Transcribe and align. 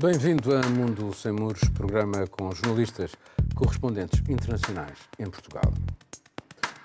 Bem-vindo 0.00 0.56
a 0.56 0.62
Mundo 0.62 1.14
Sem 1.14 1.30
Muros, 1.30 1.60
programa 1.74 2.26
com 2.26 2.50
jornalistas 2.52 3.12
correspondentes 3.54 4.22
internacionais 4.30 4.96
em 5.18 5.28
Portugal. 5.28 5.70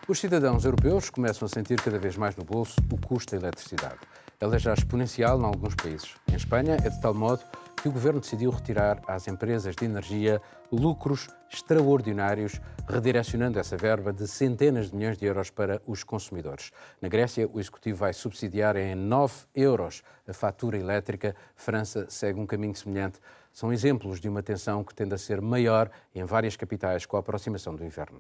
Os 0.05 0.20
cidadãos 0.20 0.65
europeus 0.65 1.09
começam 1.09 1.46
a 1.46 1.50
sentir 1.50 1.79
cada 1.79 1.97
vez 1.97 2.18
mais 2.18 2.36
no 2.36 2.43
bolso 2.43 2.75
o 2.91 2.97
custo 2.97 3.32
da 3.32 3.38
eletricidade. 3.38 4.00
Ela 4.38 4.57
é 4.57 4.59
já 4.59 4.73
exponencial 4.73 5.39
em 5.39 5.46
alguns 5.46 5.75
países. 5.75 6.14
Em 6.29 6.36
Espanha 6.36 6.75
é 6.83 6.89
de 6.89 7.00
tal 7.00 7.14
modo 7.14 7.41
que 7.86 7.89
o 7.89 7.91
governo 7.91 8.20
decidiu 8.20 8.49
retirar 8.49 8.99
às 9.07 9.27
empresas 9.27 9.75
de 9.75 9.86
energia 9.86 10.41
lucros 10.71 11.29
extraordinários, 11.54 12.59
redirecionando 12.89 13.59
essa 13.59 13.77
verba 13.77 14.11
de 14.11 14.27
centenas 14.27 14.89
de 14.89 14.96
milhões 14.96 15.19
de 15.19 15.25
euros 15.27 15.51
para 15.51 15.79
os 15.86 16.04
consumidores. 16.04 16.71
Na 17.00 17.07
Grécia, 17.07 17.47
o 17.47 17.60
executivo 17.60 18.00
vai 18.00 18.11
subsidiar 18.11 18.75
em 18.75 18.96
9 18.96 19.46
euros 19.54 20.01
a 20.27 20.33
fatura 20.33 20.79
elétrica. 20.79 21.36
França 21.55 22.07
segue 22.10 22.39
um 22.39 22.47
caminho 22.47 22.74
semelhante. 22.74 23.19
São 23.54 23.71
exemplos 23.71 24.19
de 24.19 24.27
uma 24.27 24.41
tensão 24.41 24.83
que 24.83 24.96
tende 24.96 25.13
a 25.13 25.18
ser 25.19 25.39
maior 25.39 25.91
em 26.15 26.24
várias 26.24 26.55
capitais 26.55 27.05
com 27.05 27.18
a 27.18 27.19
aproximação 27.19 27.75
do 27.75 27.86
inverno. 27.86 28.19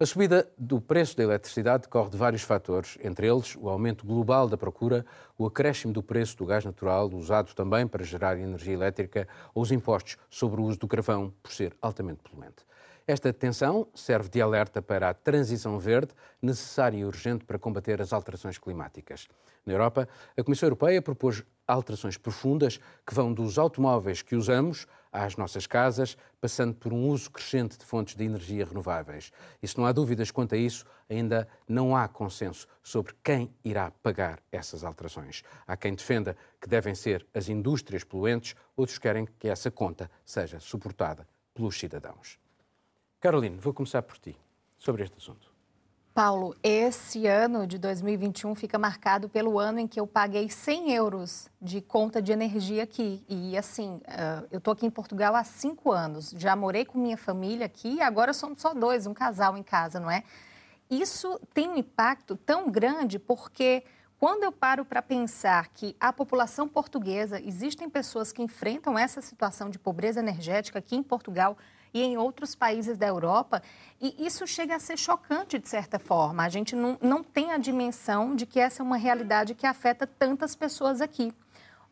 A 0.00 0.04
subida 0.04 0.50
do 0.58 0.80
preço 0.80 1.16
da 1.16 1.22
eletricidade 1.22 1.84
decorre 1.84 2.10
de 2.10 2.16
vários 2.16 2.42
fatores, 2.42 2.98
entre 3.00 3.28
eles 3.28 3.54
o 3.54 3.68
aumento 3.68 4.04
global 4.04 4.48
da 4.48 4.56
procura, 4.56 5.06
o 5.38 5.46
acréscimo 5.46 5.92
do 5.92 6.02
preço 6.02 6.36
do 6.36 6.44
gás 6.44 6.64
natural, 6.64 7.08
usado 7.14 7.54
também 7.54 7.86
para 7.86 8.02
gerar 8.02 8.36
energia 8.36 8.74
elétrica, 8.74 9.28
ou 9.54 9.62
os 9.62 9.70
impostos 9.70 10.16
sobre 10.28 10.60
o 10.60 10.64
uso 10.64 10.80
do 10.80 10.88
carvão, 10.88 11.32
por 11.40 11.52
ser 11.52 11.76
altamente 11.80 12.22
poluente. 12.28 12.66
Esta 13.06 13.34
tensão 13.34 13.86
serve 13.94 14.30
de 14.30 14.40
alerta 14.40 14.80
para 14.80 15.10
a 15.10 15.14
transição 15.14 15.78
verde, 15.78 16.14
necessária 16.40 16.96
e 16.96 17.04
urgente 17.04 17.44
para 17.44 17.58
combater 17.58 18.00
as 18.00 18.14
alterações 18.14 18.56
climáticas. 18.56 19.28
Na 19.66 19.74
Europa, 19.74 20.08
a 20.34 20.42
Comissão 20.42 20.68
Europeia 20.68 21.02
propôs 21.02 21.44
alterações 21.68 22.16
profundas 22.16 22.80
que 23.06 23.14
vão 23.14 23.30
dos 23.30 23.58
automóveis 23.58 24.22
que 24.22 24.34
usamos 24.34 24.86
às 25.12 25.36
nossas 25.36 25.66
casas, 25.66 26.16
passando 26.40 26.74
por 26.74 26.94
um 26.94 27.08
uso 27.08 27.30
crescente 27.30 27.76
de 27.76 27.84
fontes 27.84 28.16
de 28.16 28.24
energia 28.24 28.64
renováveis. 28.64 29.30
E 29.62 29.68
se 29.68 29.76
não 29.76 29.84
há 29.84 29.92
dúvidas 29.92 30.30
quanto 30.30 30.54
a 30.54 30.58
isso, 30.58 30.86
ainda 31.08 31.46
não 31.68 31.94
há 31.94 32.08
consenso 32.08 32.66
sobre 32.82 33.14
quem 33.22 33.54
irá 33.62 33.90
pagar 34.02 34.40
essas 34.50 34.82
alterações. 34.82 35.42
Há 35.66 35.76
quem 35.76 35.94
defenda 35.94 36.34
que 36.58 36.68
devem 36.68 36.94
ser 36.94 37.26
as 37.34 37.50
indústrias 37.50 38.02
poluentes, 38.02 38.54
outros 38.74 38.96
querem 38.96 39.28
que 39.38 39.46
essa 39.46 39.70
conta 39.70 40.10
seja 40.24 40.58
suportada 40.58 41.28
pelos 41.54 41.78
cidadãos. 41.78 42.42
Caroline, 43.24 43.56
vou 43.56 43.72
começar 43.72 44.02
por 44.02 44.18
ti, 44.18 44.36
sobre 44.76 45.02
este 45.02 45.16
assunto. 45.16 45.50
Paulo, 46.12 46.54
esse 46.62 47.26
ano 47.26 47.66
de 47.66 47.78
2021 47.78 48.54
fica 48.54 48.78
marcado 48.78 49.30
pelo 49.30 49.58
ano 49.58 49.78
em 49.78 49.88
que 49.88 49.98
eu 49.98 50.06
paguei 50.06 50.50
100 50.50 50.92
euros 50.92 51.48
de 51.58 51.80
conta 51.80 52.20
de 52.20 52.32
energia 52.32 52.82
aqui. 52.82 53.24
E 53.26 53.56
assim, 53.56 53.94
uh, 53.94 54.46
eu 54.50 54.58
estou 54.58 54.72
aqui 54.72 54.84
em 54.84 54.90
Portugal 54.90 55.34
há 55.34 55.42
cinco 55.42 55.90
anos, 55.90 56.34
já 56.36 56.54
morei 56.54 56.84
com 56.84 56.98
minha 56.98 57.16
família 57.16 57.64
aqui 57.64 57.94
e 57.94 58.02
agora 58.02 58.34
somos 58.34 58.60
só 58.60 58.74
dois, 58.74 59.06
um 59.06 59.14
casal 59.14 59.56
em 59.56 59.62
casa, 59.62 59.98
não 59.98 60.10
é? 60.10 60.22
Isso 60.90 61.40
tem 61.54 61.66
um 61.66 61.78
impacto 61.78 62.36
tão 62.36 62.70
grande 62.70 63.18
porque 63.18 63.84
quando 64.18 64.44
eu 64.44 64.52
paro 64.52 64.84
para 64.84 65.00
pensar 65.00 65.68
que 65.68 65.96
a 65.98 66.12
população 66.12 66.68
portuguesa, 66.68 67.40
existem 67.40 67.88
pessoas 67.88 68.32
que 68.32 68.42
enfrentam 68.42 68.98
essa 68.98 69.22
situação 69.22 69.70
de 69.70 69.78
pobreza 69.78 70.20
energética 70.20 70.78
aqui 70.78 70.94
em 70.94 71.02
Portugal, 71.02 71.56
e 71.94 72.02
em 72.02 72.18
outros 72.18 72.56
países 72.56 72.98
da 72.98 73.06
Europa, 73.06 73.62
e 74.00 74.26
isso 74.26 74.46
chega 74.46 74.74
a 74.74 74.80
ser 74.80 74.98
chocante 74.98 75.58
de 75.58 75.68
certa 75.68 75.98
forma. 75.98 76.42
A 76.44 76.48
gente 76.48 76.74
não, 76.74 76.98
não 77.00 77.22
tem 77.22 77.52
a 77.52 77.56
dimensão 77.56 78.34
de 78.34 78.44
que 78.44 78.58
essa 78.58 78.82
é 78.82 78.84
uma 78.84 78.96
realidade 78.96 79.54
que 79.54 79.66
afeta 79.66 80.04
tantas 80.04 80.56
pessoas 80.56 81.00
aqui. 81.00 81.32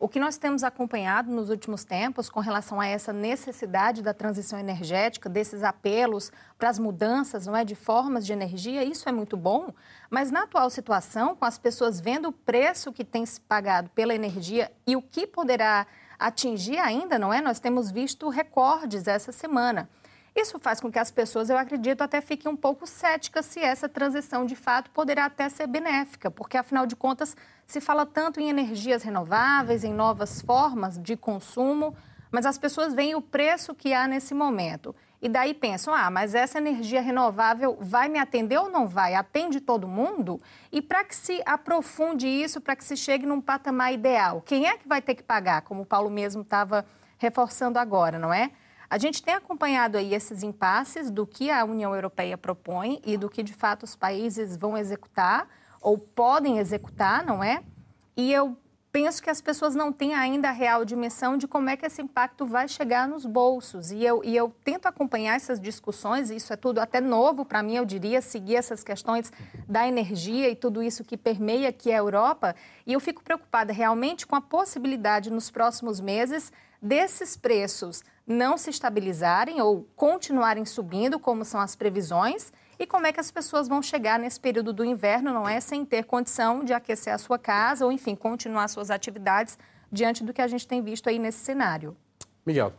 O 0.03 0.09
que 0.09 0.19
nós 0.19 0.35
temos 0.35 0.65
acompanhado 0.65 1.31
nos 1.31 1.49
últimos 1.49 1.85
tempos 1.85 2.29
com 2.29 2.41
relação 2.41 2.81
a 2.81 2.85
essa 2.85 3.13
necessidade 3.13 4.01
da 4.01 4.13
transição 4.13 4.59
energética, 4.59 5.29
desses 5.29 5.63
apelos 5.63 6.29
para 6.57 6.67
as 6.67 6.77
mudanças 6.77 7.47
não 7.47 7.55
é, 7.55 7.63
de 7.63 7.73
formas 7.73 8.25
de 8.25 8.33
energia, 8.33 8.83
isso 8.83 9.07
é 9.07 9.13
muito 9.13 9.37
bom, 9.37 9.73
mas 10.09 10.29
na 10.29 10.43
atual 10.43 10.69
situação, 10.69 11.37
com 11.37 11.45
as 11.45 11.57
pessoas 11.57 12.01
vendo 12.01 12.27
o 12.27 12.33
preço 12.33 12.91
que 12.91 13.05
tem 13.05 13.25
se 13.25 13.39
pagado 13.39 13.89
pela 13.91 14.13
energia 14.13 14.69
e 14.85 14.93
o 14.97 15.01
que 15.01 15.25
poderá 15.25 15.87
atingir 16.23 16.79
ainda, 16.79 17.19
não 17.19 17.33
é? 17.33 17.41
Nós 17.41 17.59
temos 17.59 17.91
visto 17.91 18.29
recordes 18.29 19.07
essa 19.07 19.33
semana. 19.33 19.89
Isso 20.33 20.57
faz 20.57 20.79
com 20.79 20.89
que 20.89 20.97
as 20.97 21.11
pessoas, 21.11 21.49
eu 21.49 21.57
acredito, 21.57 22.01
até 22.01 22.21
fiquem 22.21 22.49
um 22.49 22.55
pouco 22.55 22.87
céticas 22.87 23.45
se 23.45 23.59
essa 23.59 23.89
transição 23.89 24.45
de 24.45 24.55
fato 24.55 24.89
poderá 24.91 25.25
até 25.25 25.49
ser 25.49 25.67
benéfica, 25.67 26.31
porque 26.31 26.57
afinal 26.57 26.85
de 26.85 26.95
contas 26.95 27.35
se 27.67 27.81
fala 27.81 28.05
tanto 28.05 28.39
em 28.39 28.49
energias 28.49 29.03
renováveis, 29.03 29.83
em 29.83 29.93
novas 29.93 30.41
formas 30.41 30.97
de 30.97 31.17
consumo, 31.17 31.93
mas 32.31 32.45
as 32.45 32.57
pessoas 32.57 32.93
veem 32.93 33.15
o 33.15 33.21
preço 33.21 33.75
que 33.75 33.93
há 33.93 34.07
nesse 34.07 34.33
momento. 34.33 34.95
E 35.23 35.29
daí 35.29 35.53
pensam, 35.53 35.93
ah, 35.93 36.11
mas 36.11 36.35
essa 36.35 36.57
energia 36.57 36.99
renovável 36.99 37.77
vai 37.79 38.09
me 38.09 38.19
atender 38.19 38.57
ou 38.57 38.69
não 38.69 38.89
vai? 38.89 39.15
Atende 39.15 39.61
todo 39.61 39.87
mundo? 39.87 40.41
E 40.69 40.81
para 40.81 41.01
que 41.05 41.15
se 41.15 41.41
aprofunde 41.45 42.27
isso, 42.27 42.59
para 42.59 42.75
que 42.75 42.83
se 42.83 42.97
chegue 42.97 43.25
num 43.25 43.39
patamar 43.39 43.93
ideal, 43.93 44.41
quem 44.41 44.67
é 44.67 44.77
que 44.77 44.85
vai 44.85 45.01
ter 45.01 45.15
que 45.15 45.23
pagar? 45.23 45.61
Como 45.61 45.83
o 45.83 45.85
Paulo 45.85 46.09
mesmo 46.09 46.41
estava 46.41 46.85
reforçando 47.17 47.79
agora, 47.79 48.19
não 48.19 48.33
é? 48.33 48.51
A 48.89 48.97
gente 48.97 49.23
tem 49.23 49.33
acompanhado 49.33 49.97
aí 49.97 50.13
esses 50.13 50.43
impasses 50.43 51.09
do 51.09 51.25
que 51.25 51.49
a 51.49 51.63
União 51.63 51.95
Europeia 51.95 52.37
propõe 52.37 52.99
e 53.05 53.15
do 53.15 53.29
que 53.29 53.41
de 53.41 53.53
fato 53.53 53.83
os 53.83 53.95
países 53.95 54.57
vão 54.57 54.77
executar 54.77 55.47
ou 55.81 55.97
podem 55.97 56.57
executar, 56.57 57.25
não 57.25 57.41
é? 57.41 57.63
E 58.17 58.33
eu 58.33 58.57
penso 58.93 59.23
que 59.23 59.29
as 59.29 59.41
pessoas 59.41 59.73
não 59.73 59.91
têm 59.91 60.13
ainda 60.13 60.49
a 60.49 60.51
real 60.51 60.85
dimensão 60.85 61.35
de 61.35 61.47
como 61.47 61.67
é 61.67 61.75
que 61.75 61.83
esse 61.83 61.99
impacto 61.99 62.45
vai 62.45 62.67
chegar 62.67 63.07
nos 63.07 63.25
bolsos. 63.25 63.91
E 63.91 64.05
eu, 64.05 64.23
e 64.23 64.35
eu 64.35 64.53
tento 64.63 64.85
acompanhar 64.85 65.35
essas 65.35 65.59
discussões, 65.59 66.29
isso 66.29 66.53
é 66.53 66.55
tudo 66.55 66.77
até 66.77 67.01
novo 67.01 67.43
para 67.43 67.63
mim, 67.63 67.75
eu 67.75 67.85
diria, 67.85 68.21
seguir 68.21 68.55
essas 68.55 68.83
questões 68.83 69.33
da 69.67 69.87
energia 69.87 70.47
e 70.47 70.55
tudo 70.55 70.83
isso 70.83 71.03
que 71.03 71.17
permeia 71.17 71.69
aqui 71.69 71.91
a 71.91 71.97
Europa. 71.97 72.55
E 72.85 72.93
eu 72.93 72.99
fico 72.99 73.23
preocupada 73.23 73.73
realmente 73.73 74.27
com 74.27 74.35
a 74.35 74.41
possibilidade 74.41 75.31
nos 75.31 75.49
próximos 75.49 75.99
meses 75.99 76.53
desses 76.79 77.35
preços 77.35 78.03
não 78.27 78.57
se 78.57 78.69
estabilizarem 78.69 79.59
ou 79.59 79.87
continuarem 79.95 80.65
subindo, 80.65 81.19
como 81.19 81.43
são 81.43 81.59
as 81.59 81.75
previsões 81.75 82.53
e 82.77 82.85
como 82.85 83.07
é 83.07 83.11
que 83.11 83.19
as 83.19 83.31
pessoas 83.31 83.67
vão 83.67 83.81
chegar 83.81 84.19
nesse 84.19 84.39
período 84.39 84.73
do 84.73 84.83
inverno, 84.83 85.33
não 85.33 85.47
é? 85.47 85.59
Sem 85.59 85.85
ter 85.85 86.03
condição 86.03 86.63
de 86.63 86.73
aquecer 86.73 87.13
a 87.13 87.17
sua 87.17 87.39
casa 87.39 87.85
ou, 87.85 87.91
enfim, 87.91 88.15
continuar 88.15 88.67
suas 88.67 88.89
atividades 88.89 89.57
diante 89.91 90.23
do 90.23 90.33
que 90.33 90.41
a 90.41 90.47
gente 90.47 90.67
tem 90.67 90.81
visto 90.81 91.07
aí 91.07 91.19
nesse 91.19 91.39
cenário. 91.39 91.95
Miguel. 92.45 92.73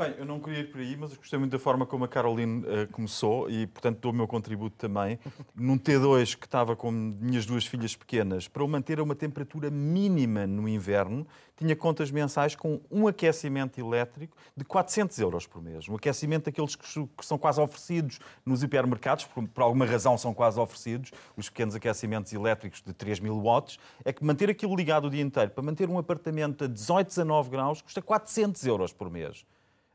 Bem, 0.00 0.14
eu 0.16 0.24
não 0.24 0.40
queria 0.40 0.60
ir 0.60 0.70
por 0.72 0.80
aí, 0.80 0.96
mas 0.96 1.14
gostei 1.14 1.38
muito 1.38 1.52
da 1.52 1.58
forma 1.58 1.84
como 1.84 2.06
a 2.06 2.08
Caroline 2.08 2.64
uh, 2.64 2.90
começou 2.90 3.50
e, 3.50 3.66
portanto, 3.66 3.98
dou 3.98 4.12
o 4.12 4.14
meu 4.14 4.26
contributo 4.26 4.74
também. 4.78 5.18
Num 5.54 5.76
T2 5.76 6.38
que 6.38 6.46
estava 6.46 6.74
com 6.74 6.90
minhas 6.90 7.44
duas 7.44 7.66
filhas 7.66 7.94
pequenas, 7.94 8.48
para 8.48 8.64
o 8.64 8.66
manter 8.66 8.98
a 8.98 9.02
uma 9.02 9.14
temperatura 9.14 9.70
mínima 9.70 10.46
no 10.46 10.66
inverno, 10.66 11.26
tinha 11.54 11.76
contas 11.76 12.10
mensais 12.10 12.54
com 12.56 12.80
um 12.90 13.06
aquecimento 13.06 13.78
elétrico 13.78 14.34
de 14.56 14.64
400 14.64 15.18
euros 15.18 15.46
por 15.46 15.62
mês. 15.62 15.86
Um 15.86 15.96
aquecimento 15.96 16.46
daqueles 16.46 16.74
que, 16.74 16.86
que 17.06 17.26
são 17.26 17.36
quase 17.36 17.60
oferecidos 17.60 18.20
nos 18.42 18.62
hipermercados, 18.62 19.26
por, 19.26 19.46
por, 19.48 19.62
alguma 19.62 19.84
razão 19.84 20.16
são 20.16 20.32
quase 20.32 20.58
oferecidos, 20.58 21.10
os 21.36 21.50
pequenos 21.50 21.74
aquecimentos 21.74 22.32
elétricos 22.32 22.80
de 22.80 22.94
3 22.94 23.20
mil 23.20 23.38
watts, 23.38 23.78
é 24.02 24.14
que 24.14 24.24
manter 24.24 24.48
aquilo 24.48 24.74
ligado 24.74 25.08
o 25.08 25.10
dia 25.10 25.20
inteiro, 25.20 25.50
para 25.50 25.62
manter 25.62 25.90
um 25.90 25.98
apartamento 25.98 26.64
a 26.64 26.66
18, 26.66 27.06
19 27.06 27.50
graus, 27.50 27.82
custa 27.82 28.00
400 28.00 28.64
euros 28.64 28.94
por 28.94 29.10
mês 29.10 29.44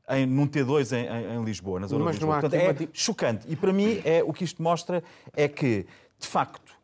em, 0.09 0.25
num 0.25 0.47
T2 0.47 0.91
em, 0.95 1.35
em, 1.35 1.43
Lisboa, 1.43 1.79
na 1.79 1.87
zona 1.87 2.05
Mas 2.05 2.15
de 2.15 2.21
Lisboa. 2.21 2.41
Portanto, 2.41 2.83
é 2.83 2.87
chocante. 2.93 3.45
E 3.49 3.55
para 3.55 3.73
mim, 3.73 4.01
é, 4.03 4.23
o 4.23 4.31
que 4.31 4.43
isto 4.43 4.61
mostra 4.61 5.03
é 5.35 5.47
que, 5.47 5.85
de 6.19 6.27
facto, 6.27 6.75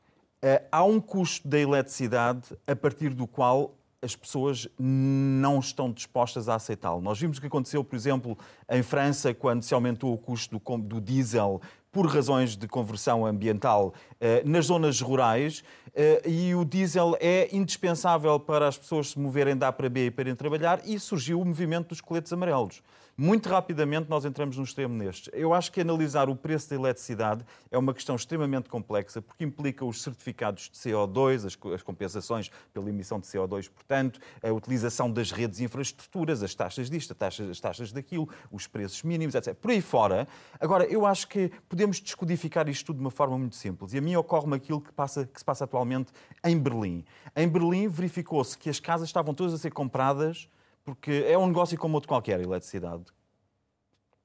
eh, 0.42 0.64
há 0.72 0.84
um 0.84 1.00
custo 1.00 1.48
da 1.48 1.60
eletricidade 1.60 2.58
a 2.66 2.76
partir 2.76 3.10
do 3.10 3.28
qual 3.28 3.76
as 4.02 4.16
pessoas 4.16 4.68
não 4.80 5.60
estão 5.60 5.92
dispostas 5.92 6.50
a 6.50 6.56
aceitá-lo. 6.56 7.00
Nós 7.02 7.20
vimos 7.20 7.38
o 7.38 7.42
que 7.42 7.46
aconteceu, 7.46 7.84
por 7.84 7.96
exemplo, 7.96 8.36
em 8.68 8.82
França, 8.82 9.32
quando 9.32 9.62
se 9.62 9.76
aumentou 9.76 10.12
o 10.12 10.18
custo 10.18 10.58
do, 10.58 10.78
do 10.80 11.00
diesel 11.00 11.62
por 11.92 12.08
razões 12.08 12.56
de 12.56 12.68
conversão 12.68 13.24
ambiental 13.26 13.94
eh, 14.20 14.42
nas 14.44 14.66
zonas 14.66 15.00
rurais 15.02 15.64
eh, 15.94 16.24
e 16.26 16.56
o 16.56 16.66
diesel 16.66 17.16
é 17.20 17.56
indispensável 17.56 18.40
para 18.40 18.68
as 18.68 18.78
pessoas 18.78 19.12
se 19.12 19.20
moverem 19.20 19.56
da 19.56 19.68
A 19.68 19.72
para 19.72 19.90
B 19.90 20.08
e 20.08 20.12
para 20.12 20.24
irem 20.24 20.36
trabalhar 20.36 20.82
e 20.84 21.00
surgiu 21.00 21.40
o 21.40 21.46
movimento 21.46 21.90
dos 21.90 22.02
coletes 22.02 22.34
amarelos. 22.34 22.82
Muito 23.18 23.50
rapidamente 23.50 24.10
nós 24.10 24.26
entramos 24.26 24.58
num 24.58 24.64
extremo 24.64 24.96
nestes. 24.96 25.30
Eu 25.34 25.54
acho 25.54 25.72
que 25.72 25.82
analisar 25.82 26.30
o 26.30 26.36
preço 26.36 26.70
da 26.70 26.76
eletricidade 26.76 27.46
é 27.70 27.78
uma 27.78 27.94
questão 27.94 28.16
extremamente 28.16 28.70
complexa, 28.70 29.22
porque 29.22 29.44
implica 29.44 29.86
os 29.86 30.02
certificados 30.02 30.70
de 30.70 30.78
CO2, 30.78 31.46
as, 31.46 31.74
as 31.74 31.84
compensações 31.84 32.50
pela 32.74 32.90
emissão 32.90 33.20
de 33.20 33.28
CO2, 33.28 33.70
portanto, 33.70 34.20
a 34.42 34.52
utilização 34.52 35.12
das 35.12 35.32
redes 35.32 35.60
e 35.60 35.66
infraestruturas, 35.66 36.42
as 36.42 36.56
taxas 36.56 36.90
disto, 36.90 37.12
as 37.12 37.18
taxas, 37.18 37.50
as 37.50 37.60
taxas 37.60 37.92
daquilo, 37.92 38.30
os 38.52 38.66
preços 38.68 39.04
mínimos, 39.04 39.36
etc. 39.36 39.54
Por 39.56 39.72
aí 39.72 39.82
fora. 39.82 40.28
Agora, 40.60 40.86
eu 40.86 41.06
acho 41.06 41.28
que 41.28 41.52
podemos 41.68 42.00
descodificar 42.00 42.68
isto 42.70 42.88
tudo 42.88 42.98
de 42.98 43.02
uma 43.02 43.12
forma 43.12 43.38
muito 43.38 43.56
simples. 43.56 43.94
E 43.94 43.98
a 43.98 44.02
mim 44.02 44.16
ocorre-me 44.16 44.56
aquilo 44.56 44.82
que, 44.82 44.92
passa, 44.92 45.26
que 45.26 45.40
se 45.40 45.46
passa 45.46 45.66
atualmente 45.66 46.12
em 46.44 46.58
Berlim. 46.58 47.04
Em 47.36 47.48
Berlim 47.48 47.88
verificou-se 47.88 48.58
que 48.58 48.70
as 48.70 48.80
casas 48.80 49.10
estavam 49.10 49.34
todas 49.34 49.54
a 49.54 49.58
ser 49.58 49.72
compradas 49.72 50.50
Porque 50.84 51.26
é 51.28 51.38
um 51.38 51.48
negócio 51.48 51.78
como 51.78 51.96
outro 51.96 52.08
qualquer, 52.08 52.40
a 52.40 52.44
eletricidade. 52.44 53.04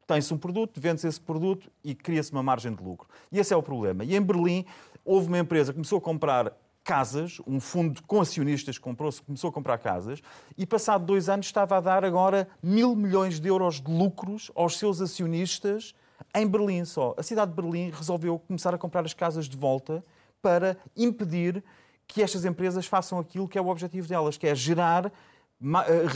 Tem-se 0.07 0.33
um 0.33 0.39
produto, 0.39 0.81
vende-se 0.81 1.09
esse 1.09 1.21
produto 1.21 1.71
e 1.83 1.95
cria-se 1.95 2.33
uma 2.33 2.43
margem 2.43 2.73
de 2.73 2.83
lucro. 2.83 3.09
E 3.31 3.39
esse 3.39 3.53
é 3.53 3.57
o 3.57 3.63
problema. 3.63 4.05
E 4.05 4.15
em 4.15 4.23
Berlim 4.23 4.65
houve 5.05 5.29
uma 5.29 5.39
empresa 5.39 5.73
que 5.73 5.77
começou 5.77 5.99
a 5.99 6.01
comprar 6.01 6.53
casas, 6.87 7.41
um 7.45 7.59
fundo 7.59 8.01
com 8.05 8.21
acionistas 8.21 8.79
comprou 8.79 9.13
começou 9.27 9.51
a 9.51 9.53
comprar 9.53 9.77
casas 9.79 10.23
e, 10.57 10.65
passado 10.65 11.05
dois 11.05 11.29
anos, 11.29 11.47
estava 11.47 11.77
a 11.77 11.81
dar 11.81 12.05
agora 12.05 12.49
mil 12.63 12.95
milhões 12.95 13.41
de 13.41 13.49
euros 13.49 13.81
de 13.81 13.91
lucros 13.91 14.53
aos 14.55 14.79
seus 14.79 15.01
acionistas 15.01 15.97
em 16.33 16.47
Berlim 16.47 16.85
só. 16.85 17.13
A 17.17 17.25
cidade 17.25 17.51
de 17.51 17.61
Berlim 17.61 17.91
resolveu 17.91 18.39
começar 18.39 18.73
a 18.73 18.79
comprar 18.79 19.05
as 19.05 19.13
casas 19.13 19.49
de 19.49 19.57
volta 19.57 20.05
para 20.41 20.77
impedir 20.97 21.63
que 22.07 22.23
estas 22.23 22.45
empresas 22.45 22.87
façam 22.87 23.19
aquilo 23.19 23.49
que 23.49 23.59
é 23.59 23.61
o 23.61 23.67
objetivo 23.67 24.07
delas, 24.07 24.37
que 24.37 24.47
é 24.47 24.55
gerar, 24.55 25.13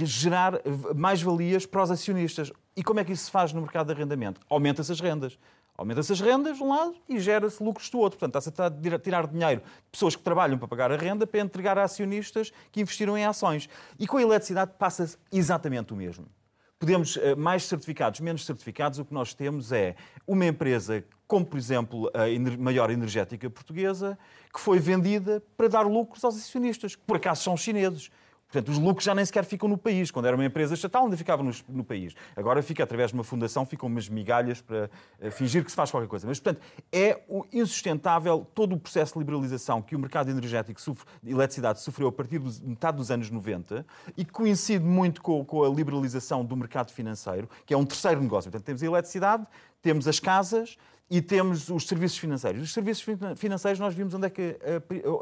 gerar 0.05 0.61
mais-valias 0.95 1.67
para 1.67 1.83
os 1.83 1.91
acionistas. 1.91 2.53
E 2.77 2.83
como 2.83 3.01
é 3.01 3.05
que 3.05 3.13
isso 3.13 3.25
se 3.25 3.31
faz 3.31 3.53
no 3.53 3.61
mercado 3.61 3.87
de 3.87 3.93
arrendamento? 3.93 4.41
Aumenta-se 4.49 4.93
as 4.93 5.01
rendas. 5.01 5.39
Aumenta-se 5.77 6.13
as 6.13 6.21
rendas 6.21 6.59
de 6.59 6.63
um 6.63 6.69
lado 6.69 6.95
e 7.09 7.19
gera-se 7.19 7.63
lucros 7.63 7.89
do 7.89 7.99
outro. 7.99 8.19
Portanto, 8.19 8.39
está-se 8.47 8.95
a 8.95 8.99
tirar 8.99 9.27
dinheiro 9.27 9.63
de 9.63 9.91
pessoas 9.91 10.15
que 10.15 10.23
trabalham 10.23 10.59
para 10.59 10.69
pagar 10.69 10.93
a 10.93 10.97
renda 10.97 11.27
para 11.27 11.41
entregar 11.41 11.79
a 11.79 11.85
acionistas 11.85 12.53
que 12.71 12.83
investiram 12.83 13.17
em 13.17 13.25
ações. 13.25 13.67
E 13.99 14.07
com 14.07 14.19
a 14.19 14.23
eletricidade 14.23 14.73
passa 14.79 15.17
exatamente 15.33 15.95
o 15.95 15.97
mesmo. 15.97 16.27
Podemos, 16.79 17.17
eh, 17.17 17.35
mais 17.35 17.65
certificados, 17.65 18.21
menos 18.21 18.45
certificados, 18.45 18.99
o 18.99 19.05
que 19.05 19.13
nós 19.13 19.33
temos 19.35 19.73
é 19.73 19.97
uma 20.27 20.47
empresa, 20.47 21.05
como 21.27 21.47
por 21.47 21.59
exemplo 21.59 22.11
a 22.15 22.59
maior 22.59 22.91
energética 22.91 23.49
portuguesa, 23.49 24.19
que 24.53 24.61
foi 24.61 24.79
vendida 24.79 25.43
para 25.57 25.69
dar 25.69 25.87
lucros 25.87 26.25
aos 26.25 26.37
acionistas, 26.37 26.95
que 26.95 27.03
por 27.03 27.17
acaso 27.17 27.43
são 27.43 27.57
chineses. 27.57 28.11
Portanto, 28.51 28.69
os 28.69 28.79
lucros 28.79 29.05
já 29.05 29.15
nem 29.15 29.25
sequer 29.25 29.45
ficam 29.45 29.69
no 29.69 29.79
país. 29.79 30.11
Quando 30.11 30.27
era 30.27 30.37
uma 30.37 30.45
empresa 30.45 30.75
estatal, 30.75 31.05
ainda 31.05 31.17
ficava 31.17 31.43
no, 31.43 31.53
no, 31.69 31.85
país. 31.85 32.15
Agora 32.35 32.63
fica 32.63 32.83
através 32.83 33.11
de 33.11 33.15
uma 33.15 33.23
fundação, 33.23 33.65
ficam 33.65 33.89
umas 33.89 34.09
migalhas 34.09 34.61
para 34.61 34.91
uh, 35.21 35.31
fingir 35.31 35.65
que 35.65 35.71
se 35.71 35.77
faz 35.77 35.91
qualquer 35.91 36.09
coisa. 36.09 36.27
Mas, 36.27 36.41
portanto, 36.41 36.61
é 36.93 37.23
insustentável 37.53 38.47
todo 38.55 38.75
o 38.75 38.79
processo 38.79 39.13
de 39.13 39.21
liberalização 39.21 39.81
que 39.81 39.95
o 39.95 39.99
mercado 39.99 40.31
energético 40.31 40.81
sofre, 40.81 41.07
de 41.23 41.31
eletricidade 41.31 41.81
sofreu 41.81 42.09
a 42.09 42.13
partir 42.13 42.41
de 42.41 42.65
metade 42.67 42.97
dos 42.97 43.11
anos 43.11 43.31
90 43.31 43.87
e 44.17 44.25
que 44.25 44.33
coincide 44.33 44.85
muito 44.85 45.23
com, 45.23 45.45
com 45.45 45.65
a 45.65 45.69
liberalização 45.69 46.45
do 46.45 46.57
mercado 46.57 46.91
financeiro, 46.91 47.49
que 47.65 47.73
é 47.73 47.77
um 47.77 47.85
terceiro 47.85 48.21
negócio. 48.21 48.51
Portanto, 48.51 48.67
temos 48.67 48.83
a 48.83 48.87
eletricidade, 48.87 49.47
temos 49.81 50.09
as 50.09 50.19
casas, 50.19 50.77
e 51.11 51.21
temos 51.21 51.69
os 51.69 51.87
serviços 51.87 52.17
financeiros. 52.19 52.63
Os 52.63 52.73
serviços 52.73 53.05
financeiros, 53.37 53.81
nós 53.81 53.95
vimos 53.95 54.15
onde 54.15 54.27
é 54.27 54.31
que 54.31 54.57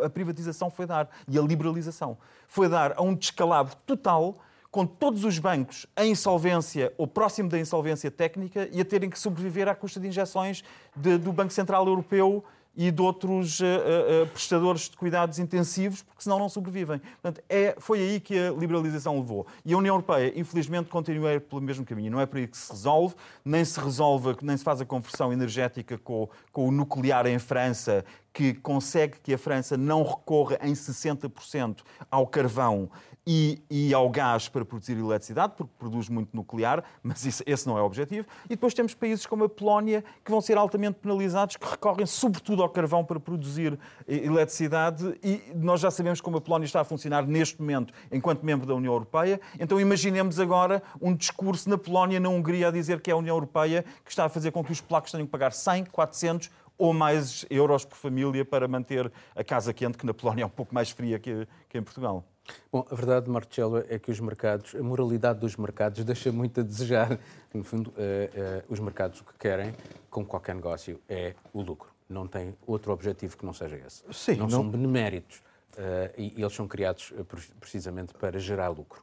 a 0.05 0.11
privatização 0.11 0.70
foi 0.70 0.85
dar 0.85 1.08
e 1.26 1.38
a 1.38 1.43
liberalização. 1.43 2.19
Foi 2.46 2.69
dar 2.69 2.93
a 2.96 3.02
um 3.02 3.14
descalabro 3.14 3.75
total 3.87 4.38
com 4.70 4.85
todos 4.85 5.25
os 5.25 5.38
bancos 5.38 5.87
em 5.96 6.12
insolvência 6.12 6.93
ou 6.99 7.06
próximo 7.06 7.49
da 7.49 7.58
insolvência 7.58 8.11
técnica 8.11 8.69
e 8.70 8.81
a 8.81 8.85
terem 8.85 9.08
que 9.08 9.19
sobreviver 9.19 9.67
à 9.67 9.75
custa 9.75 9.99
de 9.99 10.06
injeções 10.06 10.62
de, 10.94 11.17
do 11.17 11.32
Banco 11.32 11.52
Central 11.52 11.87
Europeu 11.87 12.44
e 12.79 12.93
de 12.93 13.03
outros 13.03 13.59
uh, 13.59 13.65
uh, 13.65 14.27
prestadores 14.29 14.83
de 14.83 14.97
cuidados 14.97 15.41
intensivos, 15.41 16.01
porque 16.01 16.23
senão 16.23 16.39
não 16.39 16.49
sobrevivem. 16.49 17.01
Portanto, 17.21 17.43
é, 17.49 17.75
foi 17.81 17.99
aí 17.99 18.21
que 18.21 18.39
a 18.39 18.53
liberalização 18.53 19.19
levou. 19.19 19.49
E 19.65 19.75
a 19.75 19.77
União 19.77 19.97
Europeia, 19.97 20.33
infelizmente, 20.37 20.89
continua 20.89 21.41
pelo 21.41 21.61
mesmo 21.61 21.85
caminho. 21.85 22.13
Não 22.13 22.21
é 22.21 22.27
por 22.27 22.37
aí 22.37 22.47
que 22.47 22.57
se 22.57 22.71
resolve, 22.71 23.17
nem 23.45 23.65
se 23.65 23.81
resolve, 23.81 24.37
nem 24.43 24.57
se 24.57 24.63
faz 24.63 24.81
a 24.81 24.85
conversão 24.85 25.33
energética 25.33 25.99
com, 25.99 26.29
com 26.53 26.69
o 26.69 26.71
nuclear 26.71 27.27
em 27.27 27.41
França, 27.41 28.05
que 28.33 28.55
consegue 28.55 29.19
que 29.25 29.35
a 29.35 29.39
França 29.39 29.77
não 29.77 30.05
recorra 30.05 30.57
em 30.63 30.73
60% 30.73 31.79
ao 32.09 32.29
carvão 32.29 32.89
e, 33.31 33.63
e, 33.69 33.93
ao 33.93 34.09
gás 34.09 34.49
para 34.49 34.65
produzir 34.65 34.97
eletricidade, 34.97 35.53
porque 35.55 35.71
produz 35.79 36.09
muito 36.09 36.35
nuclear, 36.35 36.83
mas 37.03 37.27
isso, 37.27 37.43
esse 37.45 37.67
não 37.67 37.77
é 37.77 37.83
o 37.83 37.85
objetivo. 37.85 38.27
E 38.47 38.51
depois 38.51 38.73
temos 38.73 38.95
países 38.95 39.27
como 39.27 39.45
a 39.45 39.49
Polónia, 39.51 40.03
que 40.25 40.31
vão 40.31 40.41
ser 40.41 40.57
altamente 40.57 40.99
penalizados, 41.01 41.57
que 41.57 41.69
recorrem 41.69 42.07
sobretudo 42.07 42.63
ao 42.63 42.71
carvão 42.71 43.05
para 43.05 43.21
produzir 43.21 43.79
eletricidade. 44.09 45.15
E 45.23 45.43
nós 45.55 45.79
já 45.79 45.91
sabemos 45.91 46.23
como 46.23 46.39
a 46.39 46.41
Polónia 46.41 46.65
está 46.65 46.81
a 46.81 46.85
funcionar 46.85 47.27
neste 47.27 47.61
momento, 47.61 47.93
enquanto 48.11 48.43
membro 48.43 48.67
da 48.67 48.75
União 48.75 48.95
Europeia. 48.95 49.39
Então 49.61 49.79
imaginemos 49.79 50.41
agora 50.41 50.83
um 50.99 51.15
discurso 51.15 51.69
na 51.69 51.77
Polónia, 51.77 52.19
na 52.19 52.31
Hungria, 52.31 52.69
a 52.69 52.71
dizer 52.71 53.03
que 53.03 53.11
é 53.11 53.13
a 53.13 53.17
União 53.19 53.37
Europeia 53.37 53.85
que 54.07 54.11
está 54.11 54.25
a 54.25 54.31
fazer 54.31 54.53
com 54.53 54.65
que 54.65 54.73
os 54.73 54.81
polacos 54.81 55.13
tenham 55.13 55.27
que 55.27 55.31
pagar 55.31 55.53
100, 55.53 55.85
400 55.85 56.51
ou 56.79 56.95
mais 56.95 57.45
euros 57.51 57.85
por 57.85 57.99
família 57.99 58.43
para 58.43 58.67
manter 58.67 59.13
a 59.37 59.45
casa 59.45 59.75
quente, 59.75 59.99
que 59.99 60.07
na 60.07 60.15
Polónia 60.15 60.45
é 60.45 60.47
um 60.47 60.51
pouco 60.51 60.75
mais 60.75 60.89
fria 60.89 61.19
que, 61.19 61.47
que 61.69 61.77
em 61.77 61.83
Portugal. 61.83 62.25
Bom, 62.71 62.87
a 62.91 62.95
verdade, 62.95 63.31
Marcelo, 63.31 63.83
é 63.89 63.99
que 63.99 64.11
os 64.11 64.21
mercados, 64.21 64.75
a 64.75 64.83
moralidade 64.83 65.41
dos 65.41 65.56
mercados 65.56 66.03
deixa 66.05 66.31
muito 66.31 66.61
a 66.61 66.62
desejar. 66.62 67.19
No 67.53 67.65
fundo, 67.65 67.89
uh, 67.91 67.93
uh, 67.93 68.65
os 68.69 68.79
mercados 68.79 69.21
o 69.21 69.25
que 69.25 69.33
querem, 69.39 69.75
com 70.11 70.25
qualquer 70.25 70.55
negócio, 70.55 71.00
é 71.09 71.35
o 71.53 71.62
lucro. 71.62 71.91
Não 72.09 72.27
tem 72.27 72.55
outro 72.67 72.93
objetivo 72.93 73.37
que 73.37 73.45
não 73.45 73.53
seja 73.53 73.77
esse. 73.77 74.03
Sim, 74.12 74.33
não, 74.33 74.47
não... 74.47 74.50
são 74.50 74.69
beneméritos 74.69 75.39
uh, 75.39 76.12
e, 76.17 76.35
e 76.37 76.43
eles 76.43 76.53
são 76.53 76.67
criados 76.67 77.12
precisamente 77.61 78.15
para 78.15 78.39
gerar 78.39 78.69
lucro. 78.69 79.03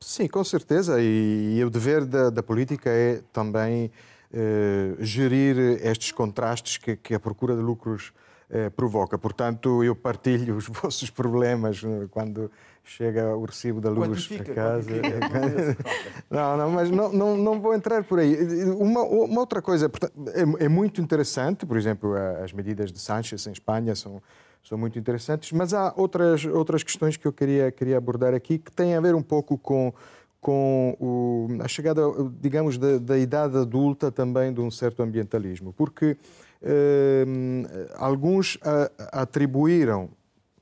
Sim, 0.00 0.28
com 0.28 0.44
certeza. 0.44 1.00
E, 1.00 1.56
e 1.58 1.64
o 1.64 1.70
dever 1.70 2.04
da, 2.04 2.30
da 2.30 2.42
política 2.42 2.90
é 2.90 3.22
também 3.32 3.90
gerir 4.98 5.56
estes 5.82 6.12
contrastes 6.12 6.76
que, 6.76 6.96
que 6.96 7.14
a 7.14 7.20
procura 7.20 7.54
de 7.56 7.62
lucros 7.62 8.12
provoca. 8.74 9.16
Portanto, 9.16 9.82
eu 9.82 9.94
partilho 9.96 10.56
os 10.56 10.66
vossos 10.68 11.08
problemas 11.08 11.80
quando 12.10 12.50
chega 12.86 13.36
o 13.36 13.44
recibo 13.44 13.80
da 13.80 13.90
luz 13.90 14.28
a 14.40 14.54
casa. 14.54 14.90
não, 16.30 16.56
não, 16.56 16.70
mas 16.70 16.90
não, 16.90 17.12
não, 17.12 17.36
não 17.36 17.60
vou 17.60 17.74
entrar 17.74 18.04
por 18.04 18.20
aí. 18.20 18.36
Uma, 18.78 19.02
uma 19.02 19.40
outra 19.40 19.60
coisa 19.60 19.90
é, 20.28 20.64
é, 20.64 20.68
muito 20.68 21.00
interessante, 21.00 21.66
por 21.66 21.76
exemplo, 21.76 22.14
as 22.42 22.52
medidas 22.52 22.92
de 22.92 23.00
Sánchez 23.00 23.44
em 23.48 23.52
Espanha 23.52 23.96
são, 23.96 24.22
são 24.62 24.78
muito 24.78 24.98
interessantes, 24.98 25.50
mas 25.50 25.74
há 25.74 25.92
outras, 25.96 26.44
outras 26.46 26.84
questões 26.84 27.16
que 27.16 27.26
eu 27.26 27.32
queria, 27.32 27.72
queria 27.72 27.98
abordar 27.98 28.32
aqui 28.32 28.56
que 28.56 28.70
têm 28.70 28.94
a 28.94 29.00
ver 29.00 29.14
um 29.14 29.22
pouco 29.22 29.58
com 29.58 29.92
com 30.38 30.96
o, 31.00 31.48
a 31.60 31.66
chegada, 31.66 32.02
digamos, 32.40 32.78
da, 32.78 32.98
da, 32.98 33.18
idade 33.18 33.56
adulta 33.56 34.12
também 34.12 34.52
de 34.52 34.60
um 34.60 34.70
certo 34.70 35.02
ambientalismo, 35.02 35.72
porque 35.72 36.16
eh, 36.62 37.24
alguns 37.96 38.56
a, 38.62 39.22
atribuíram 39.22 40.08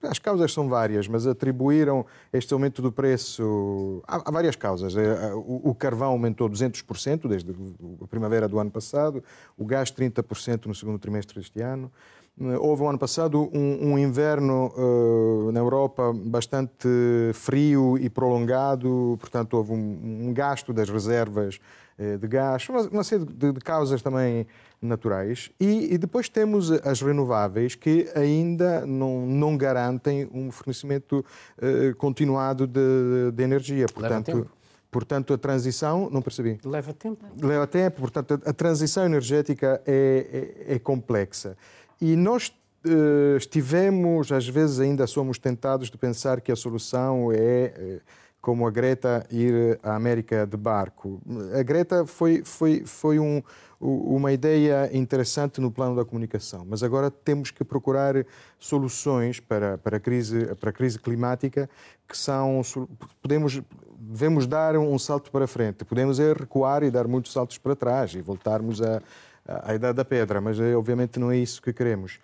as 0.09 0.19
causas 0.19 0.53
são 0.53 0.69
várias, 0.69 1.09
mas 1.09 1.27
atribuíram 1.27 2.05
este 2.33 2.53
aumento 2.53 2.81
do 2.83 2.93
preço. 2.93 4.03
Há, 4.07 4.31
várias 4.31 4.57
causas. 4.57 4.97
É, 4.97 5.33
o, 5.35 5.75
carvão 5.75 6.11
aumentou 6.11 6.49
200% 6.49 7.29
desde 7.29 7.55
a 8.03 8.07
primavera 8.07 8.49
do 8.49 8.59
ano 8.59 8.71
passado, 8.71 9.23
o 9.57 9.65
gás 9.65 9.91
30% 9.91 10.67
no 10.67 10.75
segundo 10.75 10.99
trimestre 10.99 11.39
deste 11.39 11.61
ano. 11.61 11.91
Houve 12.61 12.83
o 12.83 12.89
ano 12.89 12.99
passado 12.99 13.49
um, 13.55 13.93
um 13.93 13.99
inverno 13.99 14.73
uh, 14.77 15.53
na 15.53 15.61
Europa 15.61 16.13
bastante 16.13 16.89
frio 17.33 17.97
e 17.97 18.11
prolongado, 18.11 19.17
portanto, 19.21 19.55
houve 19.55 19.71
um, 19.71 20.27
um 20.29 20.35
gasto 20.35 20.73
das 20.73 20.91
reservas 20.91 21.61
de 21.97 22.27
gás, 22.27 22.69
uma, 22.69 23.05
série 23.05 23.25
de, 23.25 23.53
de 23.53 23.61
causas 23.61 24.03
também 24.03 24.47
naturais. 24.83 25.51
E, 25.61 25.95
e, 25.95 25.99
depois 25.99 26.29
temos 26.29 26.71
as 26.71 27.01
renováveis 27.01 27.75
que 27.75 28.09
ainda 28.15 28.85
não, 28.85 29.27
não 29.27 29.57
garantem 29.57 30.29
um 30.33 30.51
fornecimento 30.51 31.25
uh, 31.59 31.95
continuado 31.97 32.67
de, 32.67 33.31
de 33.33 33.43
energia. 33.43 33.87
Portanto, 33.87 34.51
Portanto, 34.95 35.35
a 35.35 35.39
transição, 35.39 36.09
não 36.09 36.23
percebi. 36.23 36.61
Leva 36.65 36.93
tempo. 36.95 37.27
Leva 37.43 37.67
tempo, 37.67 38.01
portanto, 38.01 38.41
a, 38.47 38.51
a 38.51 38.53
transição 38.53 39.05
energética 39.05 39.83
é, 39.85 40.63
é, 40.69 40.75
é, 40.75 40.79
complexa. 40.79 41.57
E 42.01 42.15
nós 42.15 42.55
uh, 42.87 43.37
estivemos, 43.37 44.31
às 44.31 44.49
vezes 44.49 44.79
ainda 44.79 45.05
somos 45.09 45.37
tentados 45.37 45.91
de 45.91 45.99
pensar 45.99 46.41
que 46.41 46.53
a 46.53 46.55
solução 46.55 47.33
é, 47.33 47.75
uh, 47.77 48.01
como 48.45 48.67
a 48.67 48.71
Greta, 48.71 49.27
ir 49.31 49.81
à 49.83 49.97
América 49.97 50.47
de 50.47 50.55
barco. 50.55 51.19
A 51.59 51.63
Greta 51.63 52.05
foi, 52.05 52.43
foi, 52.45 52.83
foi 52.85 53.19
um, 53.19 53.43
uma 53.81 54.33
ideia 54.33 54.91
interessante 54.93 55.63
no 55.63 55.71
plano 55.71 55.97
da 55.97 56.05
comunicação, 56.05 56.63
mas 56.69 56.83
agora 56.83 57.11
temos 57.11 57.51
que 57.51 57.65
procurar 57.65 58.15
soluções 58.59 59.41
para, 59.41 59.79
para, 59.79 59.97
a, 59.97 60.01
crise, 60.01 60.55
para 60.57 60.69
a 60.69 60.73
crise 60.75 60.99
climática 60.99 61.71
que 62.07 62.19
são. 62.19 62.61
Podemos, 63.23 63.63
devemos 63.99 64.47
dar 64.47 64.77
um 64.77 64.99
salto 64.99 65.31
para 65.31 65.47
frente, 65.47 65.83
podemos 65.83 66.21
é 66.21 66.35
recuar 66.35 66.83
e 66.83 66.91
dar 66.91 67.09
muitos 67.09 67.33
saltos 67.33 67.57
para 67.57 67.75
trás 67.75 68.15
e 68.15 68.21
voltarmos 68.21 68.83
à, 68.83 69.01
à 69.47 69.75
idade 69.75 69.97
da 69.97 70.05
pedra, 70.05 70.39
mas 70.39 70.61
é, 70.61 70.77
obviamente 70.77 71.19
não 71.19 71.31
é 71.31 71.39
isso 71.39 71.63
que 71.63 71.73
queremos. 71.73 72.21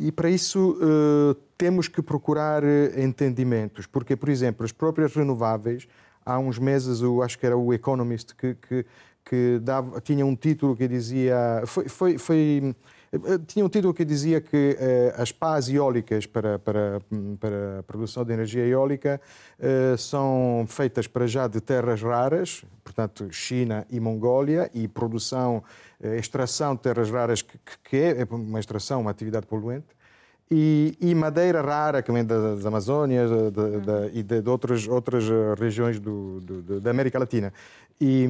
E 0.00 0.10
para 0.10 0.30
isso 0.30 0.78
uh, 0.80 1.34
temos 1.56 1.86
que 1.86 2.00
procurar 2.00 2.62
entendimentos, 2.96 3.86
porque, 3.86 4.16
por 4.16 4.30
exemplo, 4.30 4.64
as 4.64 4.72
próprias 4.72 5.14
renováveis, 5.14 5.86
há 6.24 6.38
uns 6.38 6.58
meses, 6.58 7.02
eu 7.02 7.22
acho 7.22 7.38
que 7.38 7.44
era 7.44 7.56
o 7.56 7.72
Economist 7.72 8.34
que, 8.34 8.54
que 8.54 8.86
que 9.24 9.60
dava, 9.62 10.00
tinha 10.00 10.24
um 10.24 10.34
título 10.34 10.76
que 10.76 10.88
dizia. 10.88 11.62
Foi, 11.66 11.88
foi, 11.88 12.18
foi 12.18 12.74
Tinha 13.48 13.64
um 13.64 13.68
título 13.68 13.92
que 13.92 14.04
dizia 14.04 14.40
que 14.40 14.78
as 15.16 15.32
pás 15.32 15.68
eólicas 15.68 16.26
para, 16.26 16.60
para, 16.60 17.00
para 17.40 17.80
a 17.80 17.82
produção 17.82 18.24
de 18.24 18.32
energia 18.32 18.64
eólica 18.64 19.20
são 19.98 20.64
feitas 20.68 21.08
para 21.08 21.26
já 21.26 21.48
de 21.48 21.60
terras 21.60 22.00
raras, 22.02 22.64
portanto, 22.84 23.28
China 23.32 23.84
e 23.90 23.98
Mongólia, 23.98 24.70
e 24.72 24.86
produção, 24.86 25.64
extração 26.00 26.76
de 26.76 26.82
terras 26.82 27.10
raras, 27.10 27.42
que, 27.42 27.58
que 27.82 27.96
é 27.96 28.26
uma 28.30 28.60
extração, 28.60 29.00
uma 29.00 29.10
atividade 29.10 29.44
poluente. 29.44 29.88
E, 30.52 30.96
e, 31.00 31.14
madeira 31.14 31.62
rara 31.62 32.02
que 32.02 32.10
vem 32.10 32.24
das 32.24 32.66
Amazônias 32.66 33.30
de, 33.30 33.50
de, 33.52 33.80
de, 33.80 34.18
e 34.18 34.22
de, 34.24 34.50
outras, 34.50 34.88
outras 34.88 35.24
regiões 35.56 36.00
do, 36.00 36.40
do, 36.40 36.80
da 36.80 36.90
América 36.90 37.20
Latina. 37.20 37.52
E, 38.00 38.26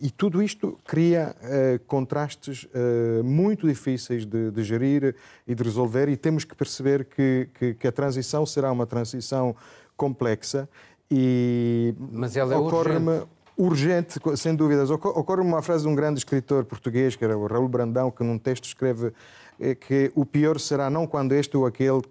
e 0.00 0.10
tudo 0.10 0.42
isto 0.42 0.80
cria 0.84 1.36
uh, 1.42 1.78
contrastes 1.86 2.64
uh, 2.64 3.22
muito 3.22 3.68
difíceis 3.68 4.24
de, 4.24 4.50
de, 4.50 4.64
gerir 4.64 5.14
e 5.46 5.54
de 5.54 5.62
resolver, 5.62 6.08
e 6.08 6.16
temos 6.16 6.44
que 6.44 6.56
perceber 6.56 7.04
que, 7.04 7.48
que, 7.54 7.74
que 7.74 7.86
a 7.86 7.92
transição 7.92 8.46
será 8.46 8.72
uma 8.72 8.86
transição 8.86 9.54
complexa. 9.94 10.66
E 11.10 11.94
Mas 12.10 12.34
ela 12.34 12.54
é 12.54 12.56
ocorre-me 12.56 13.22
urgente, 13.56 14.18
sem 14.36 14.54
dúvidas. 14.54 14.90
Ocorre-me 14.90 15.48
uma 15.48 15.62
frase 15.62 15.84
de 15.84 15.88
um 15.88 15.94
grande 15.94 16.18
escritor 16.18 16.64
português, 16.64 17.14
que 17.14 17.24
era 17.24 17.36
o 17.36 17.46
Raul 17.46 17.68
Brandão, 17.68 18.10
que 18.10 18.24
num 18.24 18.38
texto 18.38 18.64
escreve 18.64 19.08
eh, 19.08 19.12
que 19.80 20.12
o 20.14 20.24
pior 20.24 20.58
será 20.58 20.90
não 20.90 21.06
quando 21.06 21.32
este 21.32 21.56
ou 21.56 21.66
aquele 21.66 22.02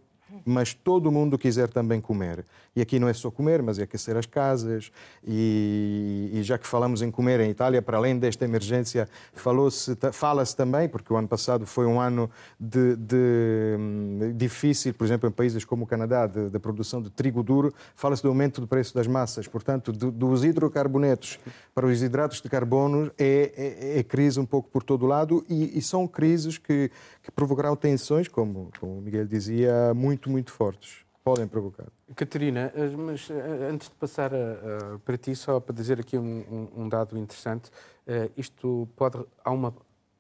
mas 0.46 0.74
todo 0.74 1.12
mundo 1.12 1.38
quiser 1.38 1.70
também 1.70 2.02
comer. 2.02 2.46
E 2.76 2.82
aqui 2.82 3.00
não 3.00 3.08
é 3.08 3.14
só 3.14 3.30
comer, 3.30 3.62
mas 3.62 3.78
é 3.78 3.84
aquecer 3.84 4.18
as 4.18 4.26
casas. 4.26 4.92
E, 5.24 6.32
e 6.34 6.44
já 6.44 6.58
que 6.58 6.66
falamos 6.66 7.02
em 7.04 7.12
comer 7.12 7.40
em 7.40 7.50
Itália, 7.50 7.82
para 7.82 7.98
além 7.98 8.18
desta 8.18 8.46
emergência, 8.46 9.08
fala-se 9.34 10.56
também, 10.56 10.90
porque 10.90 11.14
o 11.14 11.16
ano 11.16 11.28
passado 11.28 11.68
foi 11.68 11.86
um 11.86 12.00
ano 12.00 12.30
de, 12.60 12.96
de, 12.96 13.76
hum, 13.78 14.34
difícil, 14.36 14.94
por 14.94 15.06
exemplo, 15.06 15.30
em 15.30 15.32
países 15.32 15.64
como 15.64 15.84
o 15.84 15.88
Canadá, 15.88 16.26
da 16.26 16.60
produção 16.60 17.02
de 17.02 17.12
trigo 17.12 17.44
duro, 17.44 17.74
fala-se 17.96 18.24
do 18.24 18.30
aumento 18.30 18.60
do 18.60 18.68
preço 18.68 18.96
das 18.96 19.06
massas. 19.06 19.48
Portanto, 19.48 19.92
do, 19.92 20.12
dos 20.12 20.44
hidrocarbonetos 20.44 21.40
para 21.76 21.86
os 21.86 22.02
hidratos 22.02 22.42
de 22.42 22.50
carbono 22.50 23.12
é, 23.20 23.52
é, 23.56 24.00
é 24.00 24.04
crise 24.04 24.40
um 24.40 24.46
pouco 24.46 24.70
por 24.70 24.82
todo 24.82 25.06
lado 25.06 25.46
e, 25.48 25.78
e 25.78 25.82
são 25.82 26.08
crises 26.08 26.58
que, 26.58 26.90
que 27.22 27.32
provocarão 27.32 27.76
tensões, 27.76 28.28
como, 28.28 28.72
como 28.80 28.98
o 28.98 29.02
Miguel 29.02 29.26
dizia, 29.26 29.94
muito, 29.94 30.30
muito 30.30 30.52
fortes. 30.52 31.03
Podem 31.24 31.48
provocar. 31.48 31.88
Catarina, 32.16 32.72
eh, 32.76 32.90
mas 32.98 33.30
eh, 33.30 33.70
antes 33.72 33.88
de 33.88 33.96
passar 33.96 34.34
a, 34.34 34.96
a, 34.96 35.00
para 35.00 35.18
ti, 35.18 35.34
só 35.36 35.58
para 35.60 35.74
dizer 35.74 36.00
aqui 36.00 36.18
um, 36.18 36.70
um, 36.76 36.84
um 36.84 36.90
dado 36.90 37.18
interessante, 37.18 37.70
uh, 37.70 38.30
isto 38.36 38.90
pode. 38.94 39.26
Há, 39.42 39.52
uma, 39.52 39.74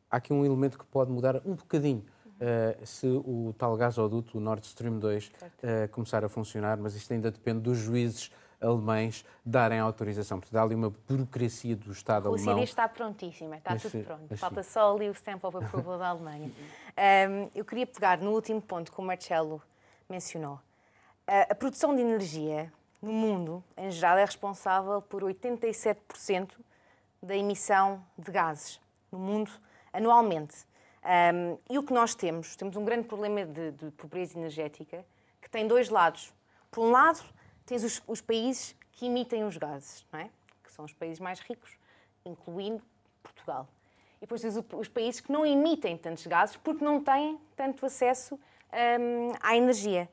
há 0.10 0.16
aqui 0.16 0.32
um 0.32 0.46
elemento 0.46 0.80
que 0.80 0.86
pode 0.86 1.12
mudar 1.12 1.42
um 1.46 1.56
bocadinho. 1.56 2.06
Uh, 2.36 2.86
se 2.86 3.08
o 3.08 3.54
tal 3.58 3.76
gasoduto, 3.76 4.38
o 4.38 4.42
Nord 4.42 4.66
Stream 4.66 4.98
2, 4.98 5.28
uh, 5.28 5.90
começar 5.92 6.24
a 6.24 6.30
funcionar, 6.30 6.78
mas 6.78 6.96
isto 6.96 7.12
ainda 7.12 7.30
depende 7.30 7.60
dos 7.60 7.78
juízes 7.78 8.32
alemães 8.62 9.26
darem 9.46 9.80
autorização. 9.80 10.40
Portanto, 10.40 10.58
há 10.58 10.64
ali 10.64 10.74
uma 10.74 10.90
burocracia 11.08 11.76
do 11.76 11.92
Estado 11.92 12.30
o 12.30 12.34
alemão. 12.34 12.60
O 12.60 12.64
está 12.64 12.88
prontíssima, 12.88 13.58
está 13.58 13.72
mas, 13.72 13.82
tudo 13.82 14.04
pronto. 14.06 14.38
Falta 14.38 14.64
só 14.64 14.96
ali 14.96 15.10
o 15.10 15.14
stamp 15.14 15.44
of 15.44 15.58
approval 15.58 16.00
da 16.00 16.08
Alemanha. 16.08 16.50
Um, 16.96 17.50
eu 17.56 17.66
queria 17.66 17.88
pegar 17.88 18.20
no 18.20 18.30
último 18.30 18.62
ponto 18.62 18.92
que 18.92 19.02
o 19.02 19.04
Marcelo 19.04 19.60
mencionou. 20.08 20.60
A, 21.25 21.56
produção 21.56 21.96
de 21.96 22.01
energia 22.01 22.72
no 23.01 23.13
mundo, 23.13 23.63
em 23.77 23.89
geral, 23.89 24.18
é 24.18 24.25
responsável 24.25 25.01
por 25.01 25.24
87% 25.24 26.51
da 27.22 27.36
emissão 27.36 28.03
de 28.18 28.32
gases 28.32 28.80
no 29.12 29.20
mundo 29.20 29.51
anualmente. 29.94 30.65
Um, 31.03 31.58
e 31.70 31.77
o 31.77 31.84
que 31.84 31.94
nós 31.94 32.15
temos? 32.15 32.56
Temos 32.56 32.75
um 32.75 32.84
grande 32.84 33.08
problema 33.08 33.46
de, 33.46 33.72
de 33.72 33.92
pobreza 33.92 34.38
energética 34.38 35.06
que 35.42 35.50
tem 35.50 35.68
dois 35.68 35.89
lados. 35.89 36.34
Por 36.72 36.84
um 36.86 36.92
lado, 36.92 37.24
tens 37.65 37.84
os, 37.84 38.01
os 38.08 38.22
países 38.22 38.75
que 38.92 39.06
emitem 39.06 39.44
os 39.44 39.58
gases, 39.58 40.06
é? 40.13 40.30
que 40.63 40.72
são 40.72 40.84
os 40.86 40.94
países 40.94 41.20
mais 41.20 41.39
ricos, 41.39 41.77
incluindo 42.25 42.82
Portugal. 43.22 43.68
E 44.18 44.22
depois 44.22 44.42
tens 44.42 44.56
os 44.56 44.88
países 44.88 45.20
que 45.20 45.32
não 45.32 45.46
emitem 45.46 45.98
tantos 45.98 46.25
gases 46.25 46.56
porque 46.58 46.84
não 46.84 47.01
têm 47.01 47.39
tanto 47.56 47.86
acesso 47.86 48.36
um, 48.36 49.32
à 49.42 49.56
energia. 49.56 50.10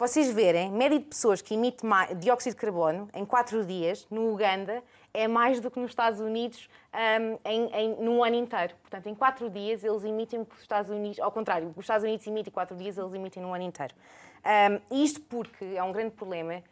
Vocês 0.00 0.30
verem, 0.30 0.70
média 0.70 0.96
de 0.96 1.06
pessoas 1.06 1.42
que 1.42 1.54
emitem 1.54 1.90
dióxido 2.20 2.52
de 2.52 2.60
carbono 2.60 3.10
em 3.12 3.24
4 3.24 3.66
dias, 3.66 4.06
no 4.08 4.32
Uganda, 4.32 4.80
é 5.12 5.26
mais 5.26 5.58
do 5.58 5.72
que 5.72 5.80
nos 5.80 5.90
Estados 5.90 6.20
Unidos 6.20 6.68
um, 6.94 7.38
em, 7.44 7.74
em, 7.74 7.96
num 8.00 8.22
ano 8.22 8.36
inteiro. 8.36 8.76
Portanto, 8.80 9.08
em 9.08 9.14
4 9.16 9.50
dias 9.50 9.82
eles 9.82 10.04
emitem 10.04 10.46
os 10.48 10.60
Estados 10.60 10.88
Unidos, 10.88 11.18
ao 11.18 11.32
contrário, 11.32 11.66
os 11.70 11.76
Estados 11.78 12.04
Unidos 12.04 12.24
emitem 12.28 12.52
4 12.52 12.76
dias, 12.76 12.96
eles 12.96 13.12
emitem 13.12 13.42
num 13.42 13.52
ano 13.52 13.64
inteiro. 13.64 13.92
Um, 14.90 15.02
isto 15.02 15.20
porque 15.22 15.64
é 15.64 15.82
um 15.82 15.90
grande 15.90 16.12
problema 16.12 16.62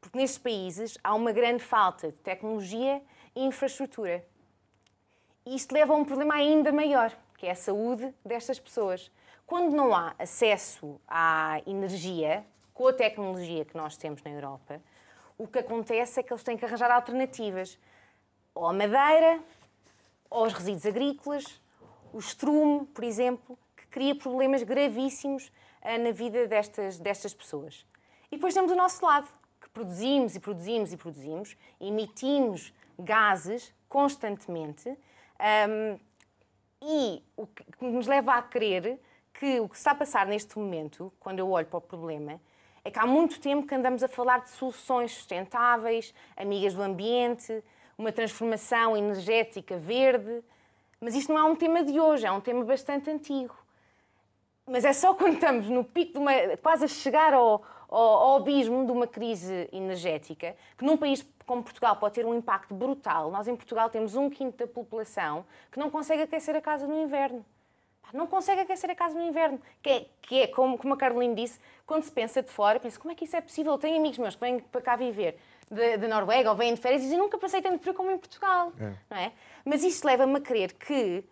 porque 0.00 0.16
nestes 0.16 0.38
países 0.38 0.96
há 1.04 1.14
uma 1.14 1.32
grande 1.32 1.62
falta 1.62 2.06
de 2.06 2.16
tecnologia 2.16 3.02
e 3.36 3.44
infraestrutura. 3.44 4.24
Isto 5.44 5.72
leva 5.72 5.92
a 5.92 5.96
um 5.96 6.04
problema 6.06 6.32
ainda 6.32 6.72
maior, 6.72 7.12
que 7.36 7.46
é 7.46 7.50
a 7.50 7.54
saúde 7.54 8.14
destas 8.24 8.58
pessoas. 8.58 9.12
Quando 9.46 9.76
não 9.76 9.94
há 9.94 10.14
acesso 10.18 10.98
à 11.06 11.60
energia, 11.66 12.42
com 12.80 12.88
a 12.88 12.94
tecnologia 12.94 13.62
que 13.62 13.76
nós 13.76 13.94
temos 13.98 14.22
na 14.22 14.30
Europa, 14.30 14.80
o 15.36 15.46
que 15.46 15.58
acontece 15.58 16.18
é 16.18 16.22
que 16.22 16.32
eles 16.32 16.42
têm 16.42 16.56
que 16.56 16.64
arranjar 16.64 16.90
alternativas. 16.90 17.78
Ou 18.54 18.64
a 18.64 18.72
madeira, 18.72 19.38
ou 20.30 20.46
os 20.46 20.54
resíduos 20.54 20.86
agrícolas, 20.86 21.60
o 22.10 22.18
estrume, 22.18 22.86
por 22.86 23.04
exemplo, 23.04 23.58
que 23.76 23.86
cria 23.88 24.14
problemas 24.14 24.62
gravíssimos 24.62 25.52
eh, 25.82 25.98
na 25.98 26.10
vida 26.10 26.46
destas, 26.46 26.98
destas 26.98 27.34
pessoas. 27.34 27.84
E 28.32 28.36
depois 28.36 28.54
temos 28.54 28.72
o 28.72 28.74
nosso 28.74 29.04
lado, 29.04 29.28
produzimos 29.74 30.34
e 30.34 30.40
produzimos 30.40 30.90
e 30.90 30.96
produzimos, 30.96 31.56
emitimos 31.78 32.72
gases 32.98 33.74
constantemente 33.90 34.88
um, 34.88 35.98
e 36.80 37.22
o 37.36 37.46
que 37.46 37.84
nos 37.84 38.06
leva 38.06 38.36
a 38.36 38.42
crer 38.42 38.98
que 39.34 39.60
o 39.60 39.68
que 39.68 39.76
está 39.76 39.90
a 39.90 39.94
passar 39.94 40.26
neste 40.26 40.58
momento, 40.58 41.12
quando 41.20 41.40
eu 41.40 41.50
olho 41.50 41.66
para 41.66 41.76
o 41.76 41.82
problema, 41.82 42.40
é 42.90 42.92
que 42.92 42.98
há 42.98 43.06
muito 43.06 43.40
tempo 43.40 43.68
que 43.68 43.74
andamos 43.74 44.02
a 44.02 44.08
falar 44.08 44.40
de 44.40 44.50
soluções 44.50 45.12
sustentáveis, 45.12 46.12
amigas 46.36 46.74
do 46.74 46.82
ambiente, 46.82 47.62
uma 47.96 48.10
transformação 48.10 48.96
energética 48.96 49.76
verde, 49.76 50.42
mas 51.00 51.14
isto 51.14 51.32
não 51.32 51.38
é 51.38 51.44
um 51.44 51.54
tema 51.54 51.84
de 51.84 52.00
hoje, 52.00 52.26
é 52.26 52.32
um 52.32 52.40
tema 52.40 52.64
bastante 52.64 53.08
antigo. 53.08 53.56
Mas 54.66 54.84
é 54.84 54.92
só 54.92 55.14
quando 55.14 55.34
estamos 55.34 55.68
no 55.68 55.84
pico 55.84 56.14
de 56.14 56.18
uma. 56.18 56.32
quase 56.56 56.84
a 56.84 56.88
chegar 56.88 57.32
ao, 57.32 57.62
ao, 57.88 58.00
ao 58.00 58.36
abismo 58.38 58.84
de 58.84 58.90
uma 58.90 59.06
crise 59.06 59.68
energética, 59.72 60.56
que 60.76 60.84
num 60.84 60.96
país 60.96 61.24
como 61.46 61.62
Portugal 61.62 61.96
pode 61.96 62.14
ter 62.14 62.26
um 62.26 62.34
impacto 62.34 62.74
brutal. 62.74 63.30
Nós 63.30 63.46
em 63.46 63.54
Portugal 63.54 63.88
temos 63.88 64.16
um 64.16 64.28
quinto 64.28 64.58
da 64.58 64.66
população 64.66 65.44
que 65.70 65.78
não 65.78 65.90
consegue 65.90 66.22
aquecer 66.22 66.56
a 66.56 66.60
casa 66.60 66.86
no 66.86 67.00
inverno. 67.00 67.44
Não 68.12 68.26
consegue 68.26 68.60
aquecer 68.60 68.90
a 68.90 68.94
casa 68.94 69.18
no 69.18 69.24
inverno. 69.24 69.60
Que 69.82 69.90
é, 69.90 70.06
que 70.22 70.42
é 70.42 70.46
como, 70.46 70.76
como 70.78 70.94
a 70.94 70.96
Caroline 70.96 71.34
disse, 71.34 71.58
quando 71.86 72.02
se 72.02 72.12
pensa 72.12 72.42
de 72.42 72.50
fora, 72.50 72.78
pensa 72.78 72.98
como 72.98 73.12
é 73.12 73.14
que 73.14 73.24
isso 73.24 73.36
é 73.36 73.40
possível? 73.40 73.72
Eu 73.72 73.78
tenho 73.78 73.96
amigos 73.96 74.18
meus 74.18 74.34
que 74.34 74.40
vêm 74.40 74.60
para 74.60 74.80
cá 74.80 74.96
viver 74.96 75.38
da 75.70 76.08
Noruega 76.08 76.50
ou 76.50 76.56
vêm 76.56 76.74
de 76.74 76.80
férias 76.80 77.02
e 77.02 77.04
dizem 77.04 77.18
nunca 77.18 77.38
passei 77.38 77.62
tanto 77.62 77.78
frio 77.78 77.94
como 77.94 78.10
em 78.10 78.18
Portugal. 78.18 78.72
É. 78.78 78.92
Não 79.08 79.16
é? 79.16 79.32
Mas 79.64 79.84
isto 79.84 80.04
leva-me 80.04 80.36
a 80.36 80.40
crer 80.40 80.72
que 80.72 81.24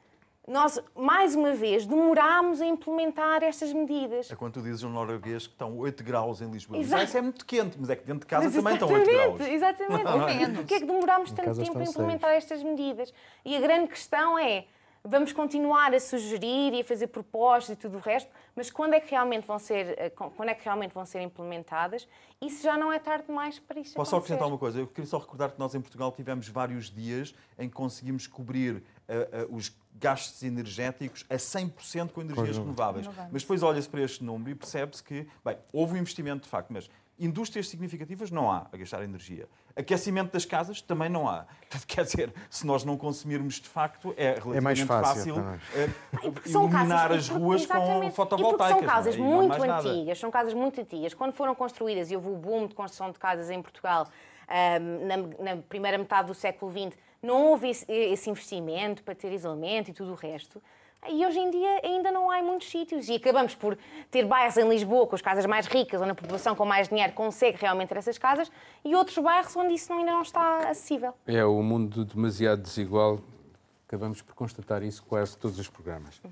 nós, 0.47 0.80
mais 0.97 1.35
uma 1.35 1.52
vez, 1.52 1.85
demorámos 1.85 2.61
a 2.62 2.66
implementar 2.66 3.42
estas 3.42 3.73
medidas. 3.73 4.30
É 4.30 4.37
quando 4.37 4.54
tu 4.54 4.62
dizes 4.62 4.82
um 4.82 4.88
norueguês 4.88 5.47
que 5.47 5.52
estão 5.52 5.76
8 5.76 6.02
graus 6.02 6.40
em 6.40 6.50
Lisboa. 6.50 6.80
Exato. 6.80 7.02
Mas 7.02 7.14
é 7.14 7.20
muito 7.20 7.44
quente, 7.44 7.76
mas 7.78 7.90
é 7.90 7.97
que 7.97 8.04
dentro 8.04 8.20
de 8.20 8.26
casa 8.26 8.44
mas 8.44 8.54
também 8.54 8.73
estão 8.75 8.88
8 8.90 9.11
graus. 9.11 9.40
Exatamente, 9.40 10.02
exatamente. 10.02 10.56
Porquê 10.56 10.75
é 10.75 10.80
que 10.80 10.87
demorámos 10.87 11.32
tanto 11.32 11.54
tempo 11.54 11.78
a 11.78 11.82
implementar 11.82 12.30
estas 12.30 12.62
medidas? 12.62 13.12
E 13.44 13.56
a 13.56 13.61
grande 13.61 13.88
questão 13.88 14.38
é, 14.38 14.64
vamos 15.08 15.32
continuar 15.32 15.94
a 15.94 16.00
sugerir 16.00 16.74
e 16.74 16.80
a 16.80 16.84
fazer 16.84 17.08
propostas 17.08 17.76
e 17.76 17.76
tudo 17.76 17.96
o 17.96 18.00
resto, 18.00 18.30
mas 18.54 18.70
quando 18.70 18.94
é 18.94 19.00
que 19.00 19.10
realmente 19.10 19.46
vão 19.46 19.58
ser, 19.58 19.94
eh, 19.98 20.10
quando 20.10 20.48
é 20.48 20.54
que 20.54 20.64
realmente 20.64 20.92
vão 20.92 21.04
ser 21.04 21.20
implementadas? 21.20 22.06
Isso 22.40 22.62
já 22.62 22.76
não 22.76 22.92
é 22.92 22.98
tarde 22.98 23.26
demais 23.26 23.58
para 23.58 23.80
isso 23.80 23.94
Posso 23.94 24.10
só 24.10 24.18
acrescentar 24.18 24.46
uma 24.46 24.58
coisa? 24.58 24.78
Eu 24.78 24.86
queria 24.86 25.06
só 25.06 25.18
recordar 25.18 25.50
que 25.50 25.58
nós 25.58 25.74
em 25.74 25.80
Portugal 25.80 26.12
tivemos 26.12 26.48
vários 26.48 26.90
dias 26.90 27.34
em 27.58 27.68
que 27.68 27.74
conseguimos 27.74 28.26
cobrir 28.26 28.76
uh, 28.76 29.50
uh, 29.50 29.56
os 29.56 29.74
gastos 29.94 30.42
energéticos 30.42 31.24
a 31.28 31.34
100% 31.34 32.12
com 32.12 32.20
energias 32.20 32.56
renováveis. 32.56 33.06
renováveis. 33.06 33.32
Mas 33.32 33.42
depois 33.42 33.62
olha-se 33.62 33.88
para 33.88 34.02
este 34.02 34.22
número 34.22 34.50
e 34.50 34.54
percebe-se 34.54 35.02
que, 35.02 35.26
bem, 35.44 35.56
houve 35.72 35.94
um 35.94 35.96
investimento 35.96 36.44
de 36.44 36.48
facto, 36.48 36.72
mas 36.72 36.88
indústrias 37.18 37.68
significativas 37.68 38.30
não 38.30 38.50
há 38.50 38.66
a 38.72 38.76
gastar 38.76 39.02
energia. 39.02 39.48
Aquecimento 39.75 40.32
das 40.32 40.44
casas 40.44 40.80
também 40.80 41.08
não 41.08 41.28
há. 41.28 41.46
Quer 41.87 42.04
dizer, 42.04 42.32
se 42.48 42.66
nós 42.66 42.84
não 42.84 42.96
consumirmos 42.96 43.54
de 43.54 43.68
facto, 43.68 44.14
é 44.16 44.34
relativamente 44.34 44.56
é 44.56 44.60
mais 44.60 44.80
fácil, 44.80 45.34
fácil 45.34 46.34
iluminar 46.46 47.08
casas, 47.08 47.18
as 47.18 47.28
ruas 47.28 47.66
com 47.66 48.10
fotovoltaicas. 48.10 48.78
são 48.78 48.87
casas 48.87 49.16
não, 49.16 49.25
muito 49.25 49.52
antigas, 49.54 50.04
nada. 50.04 50.14
são 50.14 50.30
casas 50.30 50.54
muito 50.54 50.80
antigas. 50.80 51.14
Quando 51.14 51.32
foram 51.32 51.54
construídas, 51.54 52.10
e 52.10 52.16
houve 52.16 52.28
o 52.28 52.37
boom 52.37 52.66
de 52.66 52.75
construção 52.75 53.10
de 53.10 53.18
casas 53.18 53.50
em 53.50 53.60
Portugal 53.60 54.08
um, 54.48 55.06
na, 55.06 55.54
na 55.54 55.62
primeira 55.62 55.98
metade 55.98 56.28
do 56.28 56.34
século 56.34 56.70
XX, 56.70 56.96
não 57.22 57.48
houve 57.48 57.70
esse, 57.70 57.90
esse 57.90 58.30
investimento 58.30 59.02
para 59.02 59.14
ter 59.14 59.32
isolamento 59.32 59.90
e 59.90 59.92
tudo 59.92 60.12
o 60.12 60.14
resto. 60.14 60.62
E 61.06 61.24
hoje 61.24 61.38
em 61.38 61.50
dia 61.50 61.80
ainda 61.84 62.10
não 62.10 62.30
há 62.30 62.40
em 62.40 62.42
muitos 62.42 62.70
sítios. 62.70 63.08
E 63.08 63.14
acabamos 63.14 63.54
por 63.54 63.78
ter 64.10 64.24
bairros 64.24 64.56
em 64.56 64.68
Lisboa 64.68 65.06
com 65.06 65.14
as 65.14 65.22
casas 65.22 65.46
mais 65.46 65.66
ricas, 65.66 66.00
onde 66.00 66.10
a 66.10 66.14
população 66.14 66.54
com 66.54 66.64
mais 66.64 66.88
dinheiro 66.88 67.12
consegue 67.12 67.58
realmente 67.60 67.88
ter 67.88 67.98
essas 67.98 68.18
casas, 68.18 68.50
e 68.84 68.94
outros 68.94 69.18
bairros 69.18 69.54
onde 69.56 69.74
isso 69.74 69.92
ainda 69.92 70.10
não 70.10 70.22
está 70.22 70.68
acessível. 70.68 71.14
É 71.26 71.44
o 71.44 71.62
mundo 71.62 72.04
demasiado 72.04 72.62
desigual. 72.62 73.20
Acabamos 73.86 74.20
por 74.20 74.34
constatar 74.34 74.82
isso 74.82 75.02
quase 75.04 75.36
todos 75.38 75.58
os 75.58 75.68
programas. 75.68 76.20
Uhum. 76.22 76.30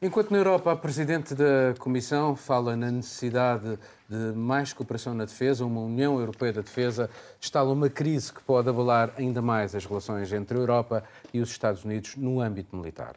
Enquanto 0.00 0.30
na 0.30 0.36
Europa 0.36 0.70
a 0.70 0.76
Presidente 0.76 1.34
da 1.34 1.74
Comissão 1.78 2.36
fala 2.36 2.76
na 2.76 2.90
necessidade 2.90 3.78
de 4.06 4.36
mais 4.36 4.74
cooperação 4.74 5.14
na 5.14 5.24
defesa, 5.24 5.64
uma 5.64 5.80
União 5.80 6.20
Europeia 6.20 6.52
da 6.52 6.60
Defesa, 6.60 7.08
está 7.40 7.64
uma 7.64 7.88
crise 7.88 8.30
que 8.30 8.42
pode 8.42 8.68
abalar 8.68 9.14
ainda 9.16 9.40
mais 9.40 9.74
as 9.74 9.86
relações 9.86 10.30
entre 10.34 10.58
a 10.58 10.60
Europa 10.60 11.02
e 11.32 11.40
os 11.40 11.50
Estados 11.50 11.82
Unidos 11.82 12.14
no 12.14 12.42
âmbito 12.42 12.76
militar. 12.76 13.16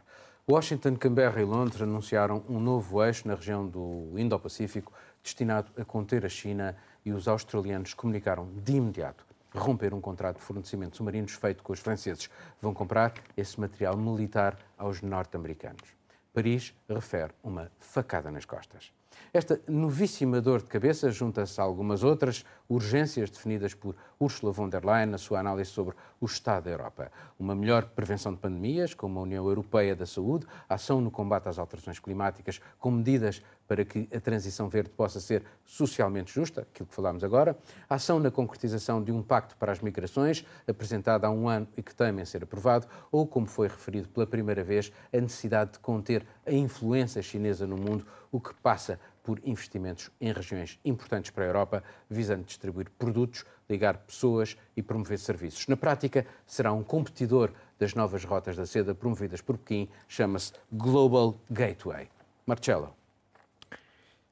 Washington, 0.52 0.96
Canberra 0.96 1.40
e 1.40 1.46
Londres 1.46 1.80
anunciaram 1.80 2.44
um 2.50 2.60
novo 2.60 3.04
eixo 3.06 3.28
na 3.28 3.36
região 3.36 3.68
do 3.68 4.18
Indo-Pacífico 4.18 4.92
destinado 5.22 5.72
a 5.80 5.86
conter 5.86 6.26
a 6.26 6.30
China 6.30 6.76
e 7.06 7.12
os 7.12 7.28
australianos 7.28 7.94
comunicaram 7.94 8.50
de 8.56 8.78
imediato 8.78 9.24
romper 9.54 9.94
um 9.94 10.02
contrato 10.02 10.38
de 10.38 10.42
fornecimento 10.42 10.92
de 10.92 10.98
submarinos 10.98 11.34
feito 11.34 11.62
com 11.62 11.72
os 11.72 11.80
franceses. 11.80 12.32
Vão 12.60 12.74
comprar 12.74 13.14
esse 13.38 13.60
material 13.60 13.96
militar 13.96 14.58
aos 14.76 15.04
norte-americanos. 15.04 15.96
Paris 16.34 16.74
refere 16.90 17.32
uma 17.44 17.72
facada 17.80 18.32
nas 18.32 18.46
costas. 18.46 18.92
Esta 19.34 19.60
novíssima 19.68 20.42
dor 20.42 20.62
de 20.62 20.70
cabeça 20.70 21.12
junta-se 21.12 21.60
a 21.62 21.64
algumas 21.64 22.04
outras 22.04 22.44
urgências 22.68 23.30
definidas 23.30 23.74
por 23.74 23.96
Ursula 24.20 24.52
von 24.52 24.70
der 24.70 24.86
Leyen 24.86 25.08
na 25.08 25.18
sua 25.18 25.40
análise 25.40 25.72
sobre 25.72 25.96
o 26.20 26.26
Estado 26.26 26.66
da 26.66 26.72
Europa. 26.72 27.12
Uma 27.40 27.56
melhor 27.56 27.86
prevenção 27.86 28.34
de 28.34 28.40
pandemias, 28.40 28.94
com 28.94 29.08
uma 29.08 29.22
União 29.22 29.46
Europeia 29.48 29.96
da 29.96 30.06
Saúde, 30.06 30.46
ação 30.68 31.00
no 31.02 31.12
combate 31.12 31.48
às 31.48 31.58
alterações 31.58 32.00
climáticas, 32.00 32.60
com 32.80 32.92
medidas 32.92 33.42
para 33.68 33.86
que 33.86 34.10
a 34.12 34.20
transição 34.20 34.68
verde 34.68 34.90
possa 34.90 35.20
ser 35.20 35.44
socialmente 35.64 36.34
justa, 36.34 36.62
aquilo 36.62 36.90
que 36.90 36.96
falámos 36.96 37.24
agora, 37.24 37.56
ação 37.88 38.20
na 38.20 38.32
concretização 38.32 39.04
de 39.04 39.12
um 39.12 39.22
pacto 39.22 39.56
para 39.58 39.72
as 39.72 39.80
migrações, 39.80 40.44
apresentado 40.68 41.26
há 41.26 41.30
um 41.30 41.48
ano 41.48 41.68
e 41.78 41.84
que 41.84 41.94
teme 41.94 42.26
ser 42.26 42.44
aprovado, 42.44 42.88
ou, 43.12 43.28
como 43.28 43.46
foi 43.46 43.68
referido 43.68 44.10
pela 44.10 44.26
primeira 44.26 44.64
vez, 44.64 44.92
a 45.14 45.22
necessidade 45.22 45.74
de 45.74 45.80
conter 45.80 46.26
a 46.46 46.52
influência 46.52 47.22
chinesa 47.22 47.68
no 47.68 47.78
mundo, 47.78 48.08
o 48.32 48.40
que 48.40 48.54
passa 48.56 49.00
por 49.24 49.40
investimentos 49.44 50.10
em 50.20 50.32
regiões 50.32 50.80
importantes 50.84 51.32
para 51.32 51.44
a 51.44 51.48
Europa, 51.48 51.84
visando 52.10 52.44
distribuir 52.44 52.90
produtos, 52.98 53.46
ligar 53.70 53.98
pessoas 53.98 54.58
e 54.76 54.82
promover 54.82 55.20
serviços. 55.20 55.68
Na 55.68 55.78
prática, 55.78 56.26
será 56.46 56.74
um 56.74 56.84
competidor 56.84 57.52
das 57.78 57.94
novas 57.94 58.26
rotas 58.26 58.56
da 58.56 58.66
seda 58.66 58.96
promovidas 58.96 59.42
por 59.42 59.58
Pequim, 59.58 59.88
chama-se 60.08 60.54
Global 60.72 61.40
Gateway. 61.50 62.10
Marcelo. 62.46 62.96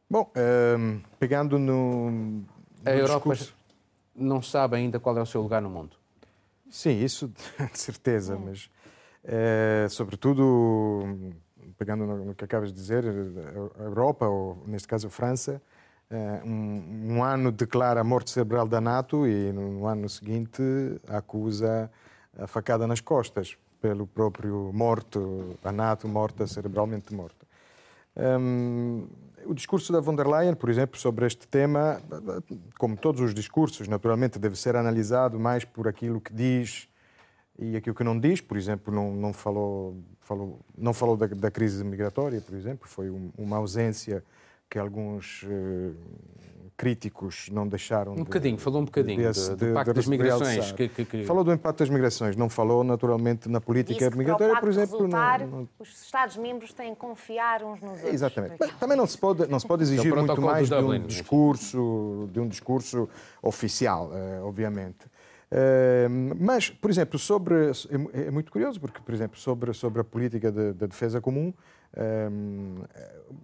Bom, 0.09 0.31
ehm, 0.35 1.01
pegando 1.19 1.59
no. 1.59 2.09
no 2.09 2.45
a 2.85 2.91
Europa 2.91 3.33
discurso... 3.33 3.53
não 4.15 4.41
sabe 4.41 4.77
ainda 4.77 4.99
qual 4.99 5.17
é 5.17 5.21
o 5.21 5.25
seu 5.25 5.41
lugar 5.41 5.61
no 5.61 5.69
mundo. 5.69 5.97
Sim, 6.69 7.03
isso 7.03 7.27
de 7.71 7.79
certeza, 7.79 8.37
mas 8.37 8.69
é, 9.23 9.87
sobretudo 9.89 11.33
pegando 11.77 12.05
no, 12.05 12.35
que 12.35 12.45
acabas 12.45 12.71
de 12.71 12.79
dizer, 12.79 13.03
a 13.79 13.83
Europa, 13.83 14.27
ou 14.27 14.63
neste 14.65 14.87
caso 14.87 15.07
a 15.07 15.09
França, 15.09 15.61
eh, 16.09 16.41
um, 16.45 17.15
um, 17.15 17.23
ano 17.23 17.51
declara 17.51 18.01
a 18.01 18.03
morte 18.03 18.31
cerebral 18.31 18.67
da 18.67 18.79
NATO 18.79 19.27
e 19.27 19.51
no 19.51 19.85
ano 19.85 20.07
seguinte 20.07 20.61
acusa 21.07 21.91
a 22.37 22.47
facada 22.47 22.87
nas 22.87 23.01
costas 23.01 23.57
pelo 23.81 24.07
próprio 24.07 24.71
morto, 24.73 25.57
a 25.63 25.71
NATO 25.71 26.07
morta, 26.07 26.47
cerebralmente 26.47 27.13
morta. 27.13 27.45
Um, 28.15 29.07
o 29.45 29.53
discurso 29.53 29.93
da 29.93 29.99
von 29.99 30.15
der 30.15 30.27
Leyen, 30.27 30.55
por 30.55 30.69
exemplo, 30.69 30.99
sobre 30.99 31.25
este 31.25 31.47
tema, 31.47 32.01
como 32.77 32.97
todos 32.97 33.21
os 33.21 33.33
discursos, 33.33 33.87
naturalmente 33.87 34.39
deve 34.39 34.55
ser 34.55 34.75
analisado 34.75 35.39
mais 35.39 35.63
por 35.63 35.87
aquilo 35.87 36.19
que 36.19 36.33
diz 36.33 36.89
e 37.59 37.75
aquilo 37.75 37.95
que 37.95 38.03
não 38.03 38.19
diz, 38.19 38.39
por 38.39 38.55
exemplo, 38.55 38.93
não, 38.93 39.11
não 39.11 39.33
falou, 39.33 39.97
falou, 40.21 40.59
não 40.77 40.93
falou 40.93 41.17
da, 41.17 41.27
da 41.27 41.49
crise 41.49 41.83
migratória, 41.83 42.39
por 42.39 42.55
exemplo, 42.55 42.87
foi 42.87 43.09
um, 43.09 43.31
uma 43.37 43.57
ausência 43.57 44.23
que 44.69 44.77
alguns 44.77 45.43
uh, 45.43 45.95
críticos 46.75 47.49
não 47.51 47.67
deixaram. 47.67 48.11
Um 48.13 48.17
bocadinho, 48.17 48.57
falou 48.59 48.81
um 48.81 48.85
bocadinho 48.85 49.23
desse, 49.23 49.49
do, 49.55 49.55
do 49.55 49.73
Pacto 49.73 49.93
das 49.93 50.05
Migrações. 50.05 50.71
Que, 50.73 50.87
que, 50.87 51.05
que... 51.05 51.23
Falou 51.23 51.43
do 51.43 51.51
impacto 51.51 51.79
das 51.79 51.89
migrações, 51.89 52.35
não 52.35 52.47
falou 52.47 52.83
naturalmente 52.83 53.49
na 53.49 53.59
política 53.59 54.09
migratória, 54.11 54.59
por 54.59 54.69
exemplo. 54.69 54.97
Resultar, 54.97 55.39
não, 55.39 55.47
não... 55.47 55.69
Os 55.79 56.03
Estados-membros 56.03 56.73
têm 56.73 56.93
que 56.93 56.99
confiar 56.99 57.63
uns 57.63 57.81
nos 57.81 57.93
outros. 57.93 58.13
Exatamente. 58.13 58.57
Mas 58.59 58.71
também 58.73 58.95
não 58.97 59.07
se 59.07 59.17
pode, 59.17 59.47
não 59.47 59.59
se 59.59 59.65
pode 59.65 59.81
exigir 59.81 60.13
muito 60.13 60.41
mais 60.41 60.69
de 60.69 60.75
um 60.75 60.99
discurso, 60.99 62.29
de 62.31 62.39
um 62.39 62.47
discurso 62.47 63.09
oficial, 63.41 64.11
uh, 64.11 64.45
obviamente 64.45 65.07
mas, 66.39 66.69
por 66.69 66.89
exemplo, 66.89 67.17
sobre 67.17 67.71
é, 68.13 68.27
é 68.27 68.31
muito 68.31 68.51
curioso 68.51 68.79
porque, 68.81 68.99
por 68.99 69.13
exemplo, 69.13 69.39
sobre 69.39 69.73
sobre 69.73 70.01
a 70.01 70.03
política 70.03 70.51
da 70.51 70.71
de, 70.71 70.73
de 70.73 70.87
defesa 70.87 71.21
comum, 71.21 71.53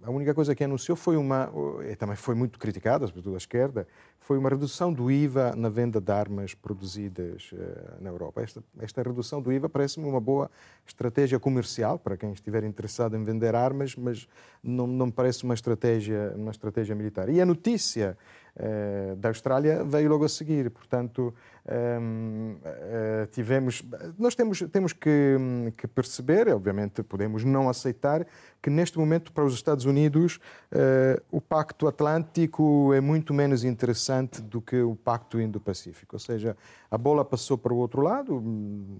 a 0.02 0.10
única 0.10 0.34
coisa 0.34 0.54
que 0.54 0.62
anunciou 0.62 0.96
foi 0.96 1.16
uma, 1.16 1.50
e 1.90 1.96
também 1.96 2.14
foi 2.16 2.34
muito 2.34 2.58
criticada, 2.58 3.06
sobretudo 3.06 3.34
à 3.34 3.38
esquerda, 3.38 3.86
foi 4.18 4.38
uma 4.38 4.48
redução 4.48 4.92
do 4.92 5.10
IVA 5.10 5.54
na 5.56 5.68
venda 5.68 6.00
de 6.00 6.12
armas 6.12 6.54
produzidas 6.54 7.50
uh, 7.52 8.02
na 8.02 8.10
Europa. 8.10 8.42
Esta, 8.42 8.62
esta 8.78 9.02
redução 9.02 9.42
do 9.42 9.52
IVA 9.52 9.68
parece-me 9.68 10.06
uma 10.06 10.20
boa 10.20 10.50
estratégia 10.86 11.38
comercial 11.38 11.98
para 11.98 12.16
quem 12.16 12.32
estiver 12.32 12.64
interessado 12.64 13.16
em 13.16 13.24
vender 13.24 13.54
armas, 13.54 13.96
mas 13.96 14.28
não, 14.62 14.86
não 14.86 15.06
me 15.06 15.12
parece 15.12 15.44
uma 15.44 15.54
estratégia, 15.54 16.32
uma 16.36 16.50
estratégia 16.50 16.94
militar. 16.94 17.28
E 17.28 17.40
a 17.40 17.46
notícia 17.46 18.16
uh, 18.56 19.16
da 19.16 19.28
Austrália 19.28 19.84
veio 19.84 20.08
logo 20.08 20.24
a 20.24 20.28
seguir, 20.28 20.70
portanto, 20.70 21.34
um, 21.66 22.56
uh, 22.56 23.26
tivemos, 23.32 23.82
nós 24.18 24.34
temos, 24.34 24.62
temos 24.70 24.92
que, 24.92 25.36
que, 25.78 25.86
perceber, 25.86 26.48
obviamente 26.48 27.02
podemos 27.02 27.42
não 27.42 27.70
aceitar, 27.70 28.26
que 28.60 28.68
neste 28.68 28.98
momento 28.98 29.32
para 29.32 29.44
os 29.44 29.54
Estados 29.54 29.86
Unidos 29.86 30.38
uh, 30.72 31.22
o 31.30 31.40
Pacto 31.40 31.86
Atlântico 31.86 32.92
é 32.92 33.00
muito 33.00 33.32
menos 33.32 33.64
interessante 33.64 34.42
do 34.42 34.60
que 34.60 34.82
o 34.82 34.94
Pacto 34.94 35.40
Indo-Pacífico. 35.40 36.16
Ou 36.16 36.20
seja, 36.20 36.56
a 36.90 36.98
bola 36.98 37.24
passou 37.24 37.56
para 37.56 37.72
o 37.72 37.76
outro 37.76 38.02
lado. 38.02 38.42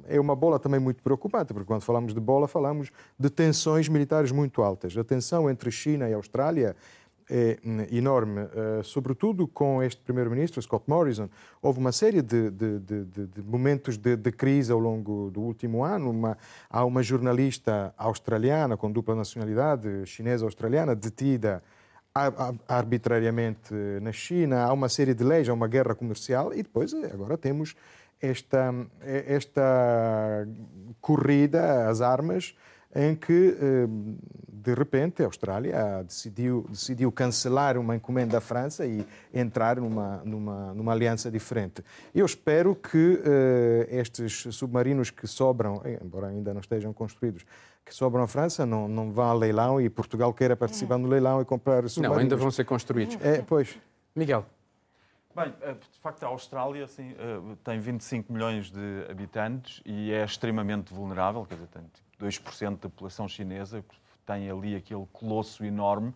É 0.07 0.19
uma 0.19 0.35
bola 0.35 0.59
também 0.59 0.81
muito 0.81 1.03
preocupante, 1.03 1.53
porque 1.53 1.67
quando 1.67 1.83
falamos 1.83 2.15
de 2.15 2.21
bola, 2.21 2.49
falamos 2.49 2.91
de 3.19 3.29
tensões 3.31 3.89
militares 3.89 4.33
muito 4.33 4.63
altas. 4.63 4.97
A 4.97 5.05
tensão 5.05 5.51
entre 5.51 5.71
China 5.71 6.09
e 6.09 6.15
Austrália 6.15 6.75
é 7.31 7.59
enorme, 7.91 8.43
uh, 8.43 8.83
sobretudo 8.83 9.47
com 9.49 9.83
este 9.83 10.01
primeiro-ministro, 10.03 10.61
Scott 10.61 10.85
Morrison. 10.87 11.29
Houve 11.63 11.79
uma 11.79 11.93
série 11.93 12.21
de, 12.21 12.51
de, 12.51 12.79
de, 12.79 13.05
de 13.05 13.43
momentos 13.43 13.97
de, 13.97 14.17
crise 14.33 14.71
ao 14.71 14.79
longo 14.79 15.31
do 15.31 15.41
último 15.41 15.85
ano. 15.85 16.11
Uma, 16.11 16.37
há 16.69 16.85
uma 16.85 17.03
jornalista 17.03 17.95
australiana 17.97 18.77
com 18.77 18.91
dupla 18.91 19.15
nacionalidade, 19.15 20.07
chinesa-australiana, 20.07 20.95
detida 20.95 21.63
arbitrariamente 22.69 23.75
na 24.01 24.13
China. 24.13 24.63
Há 24.63 24.73
uma 24.73 24.89
série 24.89 25.15
de 25.15 25.25
leis, 25.25 25.49
há 25.49 25.53
uma 25.53 25.67
guerra 25.67 25.95
comercial 25.95 26.55
e 26.55 26.63
depois 26.63 26.93
eh, 26.93 27.11
agora 27.13 27.37
temos 27.37 27.75
esta, 28.23 28.73
eh, 29.03 29.25
esta 29.27 30.47
corrida 31.01 31.89
às 31.89 32.01
armas 32.01 32.55
em 32.95 33.17
que, 33.17 33.57
eh, 33.61 33.87
de 34.49 34.73
repente, 34.73 35.23
a 35.23 35.27
Austrália 35.27 36.03
decidiu, 36.05 36.65
decidiu 36.71 37.11
cancelar 37.11 37.77
uma 37.77 37.97
encomenda 37.97 38.39
à 38.39 38.41
França 38.41 38.87
e 38.87 39.05
entrar 39.33 39.81
numa, 39.81 40.23
numa, 40.25 40.73
numa 40.73 40.93
aliança 40.93 41.31
diferente. 41.31 41.85
Eu 42.15 42.25
espero 42.25 42.75
que 42.75 43.15
uh, 43.15 43.87
estes 43.91 44.47
submarinos 44.55 45.11
que 45.11 45.27
sobram, 45.27 45.83
eh, 45.85 45.99
embora 46.03 46.29
ainda 46.29 46.55
não 46.55 46.61
estejam 46.61 46.93
construídos, 46.93 47.45
que 47.85 47.95
sobram 47.95 48.23
à 48.23 48.27
França, 48.27 48.65
não, 48.65 48.89
não 48.89 49.11
vão 49.11 49.25
ao 49.25 49.37
leilão 49.37 49.81
e 49.81 49.91
Portugal 49.91 50.33
queira 50.33 50.57
participar 50.57 50.97
no 50.97 51.09
leilão 51.09 51.43
e 51.43 51.45
comprar 51.45 51.87
submarinos. 51.89 52.17
Não, 52.17 52.23
ainda 52.23 52.37
vão 52.37 52.51
ser 52.51 52.65
construídos. 52.65 53.19
É, 53.21 53.43
pois. 53.43 53.79
Miguel. 54.15 54.47
Bem, 55.37 55.51
de 55.51 55.99
facto, 56.01 56.23
a 56.23 56.29
Austrália 56.29 56.85
assim, 56.85 57.13
tem 57.65 57.81
25 57.81 58.33
milhões 58.33 58.71
de 58.71 59.05
habitantes 59.11 59.83
e 59.85 60.13
é 60.13 60.25
extremamente 60.25 60.95
vulnerável, 60.95 61.45
quer 61.45 61.57
dizer, 61.57 61.67
tem 61.67 61.83
2% 62.21 62.71
da 62.71 62.89
população 62.89 63.29
chinesa, 63.29 63.85
tem 64.25 64.51
ali 64.51 64.75
aquele 64.75 65.07
colosso 65.13 65.65
enorme 65.65 66.15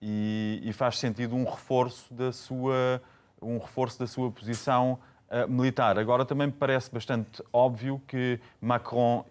e, 0.00 0.60
e, 0.62 0.72
faz 0.72 0.98
sentido 0.98 1.34
um 1.34 1.44
reforço 1.44 2.12
da 2.12 2.32
sua, 2.32 3.00
um 3.40 3.58
reforço 3.58 3.98
da 3.98 4.06
sua 4.06 4.30
posição 4.30 4.98
uh, 5.30 5.50
militar. 5.50 5.98
Agora 5.98 6.24
também 6.24 6.48
me 6.48 6.52
parece 6.52 6.90
bastante 6.92 7.42
óbvio 7.52 8.00
que 8.06 8.38
Macron 8.60 9.24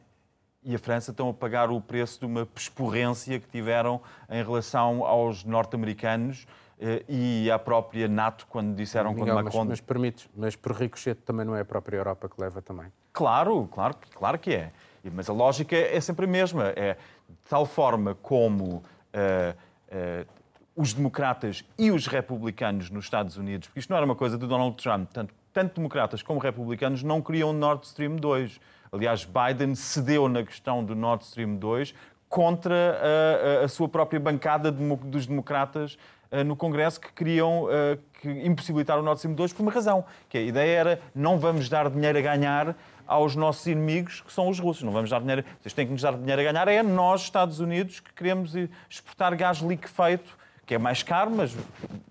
e 0.64 0.74
a 0.74 0.80
França 0.80 1.12
estão 1.12 1.30
a 1.30 1.34
pagar 1.34 1.70
o 1.70 1.80
preço 1.80 2.20
de 2.20 2.26
uma 2.26 2.46
pesporrência 2.46 3.40
que 3.40 3.48
tiveram 3.48 4.02
em 4.30 4.44
relação 4.44 5.04
aos 5.06 5.44
norte-americanos 5.44 6.48
uh, 6.80 7.06
e 7.08 7.52
à 7.52 7.60
própria 7.60 8.08
NATO 8.08 8.48
quando 8.50 8.76
disseram 8.76 9.12
Miguel, 9.12 9.28
quando 9.28 9.44
Macron... 9.44 9.60
Mas, 9.60 9.68
mas 9.68 9.82
permite, 9.82 10.30
mas 10.36 10.56
por 10.56 10.72
ricochete 10.72 11.22
também 11.22 11.46
não 11.46 11.56
é 11.56 11.62
a 11.62 11.66
própria 11.66 11.98
Europa 11.98 12.28
que 12.28 12.42
leva 12.42 12.62
também. 12.62 12.92
Claro, 13.14 13.68
claro, 13.72 13.96
claro 14.14 14.40
que 14.40 14.54
é. 14.54 14.72
Mas 15.14 15.30
a 15.30 15.34
lógica 15.34 15.76
é 15.76 16.00
sempre 16.00 16.26
a 16.26 16.28
mesma. 16.28 16.74
É, 16.76 16.96
de 17.30 17.50
tal 17.50 17.66
forma 17.66 18.16
como 18.16 18.84
os 20.76 20.94
democratas 20.94 21.64
e 21.78 21.90
os 21.90 22.06
republicanos 22.06 22.90
nos 22.90 23.06
Estados 23.06 23.38
Unidos, 23.38 23.68
porque 23.68 23.80
isto 23.80 23.90
não 23.90 23.98
era 23.98 24.06
uma 24.06 24.16
coisa 24.16 24.38
de 24.38 24.46
Donald 24.46 24.76
Trump, 24.76 25.10
tanto, 25.12 25.34
tanto 25.54 25.76
democratas 25.76 26.22
como 26.22 26.38
republicanos 26.40 27.02
não 27.02 27.22
queriam 27.22 27.54
Nord 27.54 27.86
Stream 27.86 28.18
2. 28.18 28.60
Aliás, 28.92 29.26
Biden 29.26 29.74
cedeu 29.74 30.28
na 30.28 30.44
questão 30.44 30.84
do 30.84 30.94
Nord 30.94 31.24
Stream 31.24 31.56
2 31.56 31.94
contra 32.28 32.76
a, 32.76 33.62
a, 33.62 33.66
a 33.66 33.68
sua 33.70 33.88
própria 33.88 34.20
bancada 34.20 34.72
de, 34.72 34.96
dos 34.98 35.26
democratas 35.26 35.94
uh, 35.94 35.98
no 36.46 36.56
Congresso 36.56 37.00
que 37.00 37.12
queriam 37.14 37.64
uh, 37.64 37.98
que 38.22 38.30
impossibilitar 38.30 39.00
o 39.00 39.02
Nord 39.02 39.18
Stream 39.20 39.36
2 39.36 39.54
por 39.54 39.62
uma 39.62 39.72
razão, 39.72 40.06
que 40.30 40.38
a 40.38 40.42
ideia 40.42 40.78
era 40.78 41.02
não 41.14 41.38
vamos 41.38 41.70
dar 41.70 41.90
dinheiro 41.90 42.18
a 42.18 42.22
ganhar 42.22 42.76
aos 43.08 43.36
nossos 43.36 43.66
inimigos, 43.68 44.22
que 44.22 44.34
são 44.34 44.50
os 44.50 44.60
russos. 44.60 44.84
Não 44.84 44.92
vamos 44.92 45.10
dar 45.10 45.20
dinheiro. 45.20 45.44
Vocês 45.62 45.74
têm 45.74 45.86
que 45.86 45.92
nos 45.92 46.02
dar 46.02 46.18
dinheiro 46.18 46.42
a 46.42 46.44
ganhar. 46.44 46.68
É 46.68 46.82
nós, 46.82 47.22
Estados 47.22 47.60
Unidos, 47.60 48.00
que 48.00 48.12
queremos 48.14 48.54
exportar 48.90 49.36
gás 49.36 49.60
liquefeito 49.60 50.36
que 50.66 50.74
é 50.74 50.78
mais 50.78 51.04
caro, 51.04 51.30
mas 51.30 51.56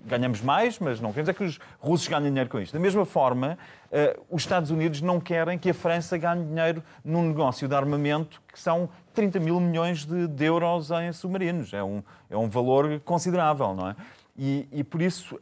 ganhamos 0.06 0.40
mais, 0.40 0.78
mas 0.78 1.00
não 1.00 1.10
queremos 1.10 1.28
é 1.28 1.34
que 1.34 1.42
os 1.42 1.58
russos 1.80 2.06
ganhem 2.06 2.28
dinheiro 2.28 2.48
com 2.48 2.60
isto. 2.60 2.72
Da 2.72 2.78
mesma 2.78 3.04
forma, 3.04 3.58
uh, 3.90 4.24
os 4.30 4.42
Estados 4.42 4.70
Unidos 4.70 5.00
não 5.00 5.18
querem 5.18 5.58
que 5.58 5.70
a 5.70 5.74
França 5.74 6.16
ganhe 6.16 6.44
dinheiro 6.44 6.82
num 7.04 7.26
negócio 7.26 7.66
de 7.66 7.74
armamento 7.74 8.40
que 8.52 8.58
são 8.58 8.88
30 9.14 9.40
mil 9.40 9.60
milhões 9.60 10.04
de, 10.04 10.26
de 10.26 10.44
euros 10.44 10.90
em 10.90 11.12
submarinos. 11.12 11.72
É 11.72 11.82
um, 11.82 12.02
é 12.28 12.36
um 12.36 12.48
valor 12.48 13.00
considerável, 13.00 13.74
não 13.74 13.88
é? 13.88 13.96
E, 14.36 14.68
e, 14.72 14.82
por 14.82 15.00
isso 15.00 15.38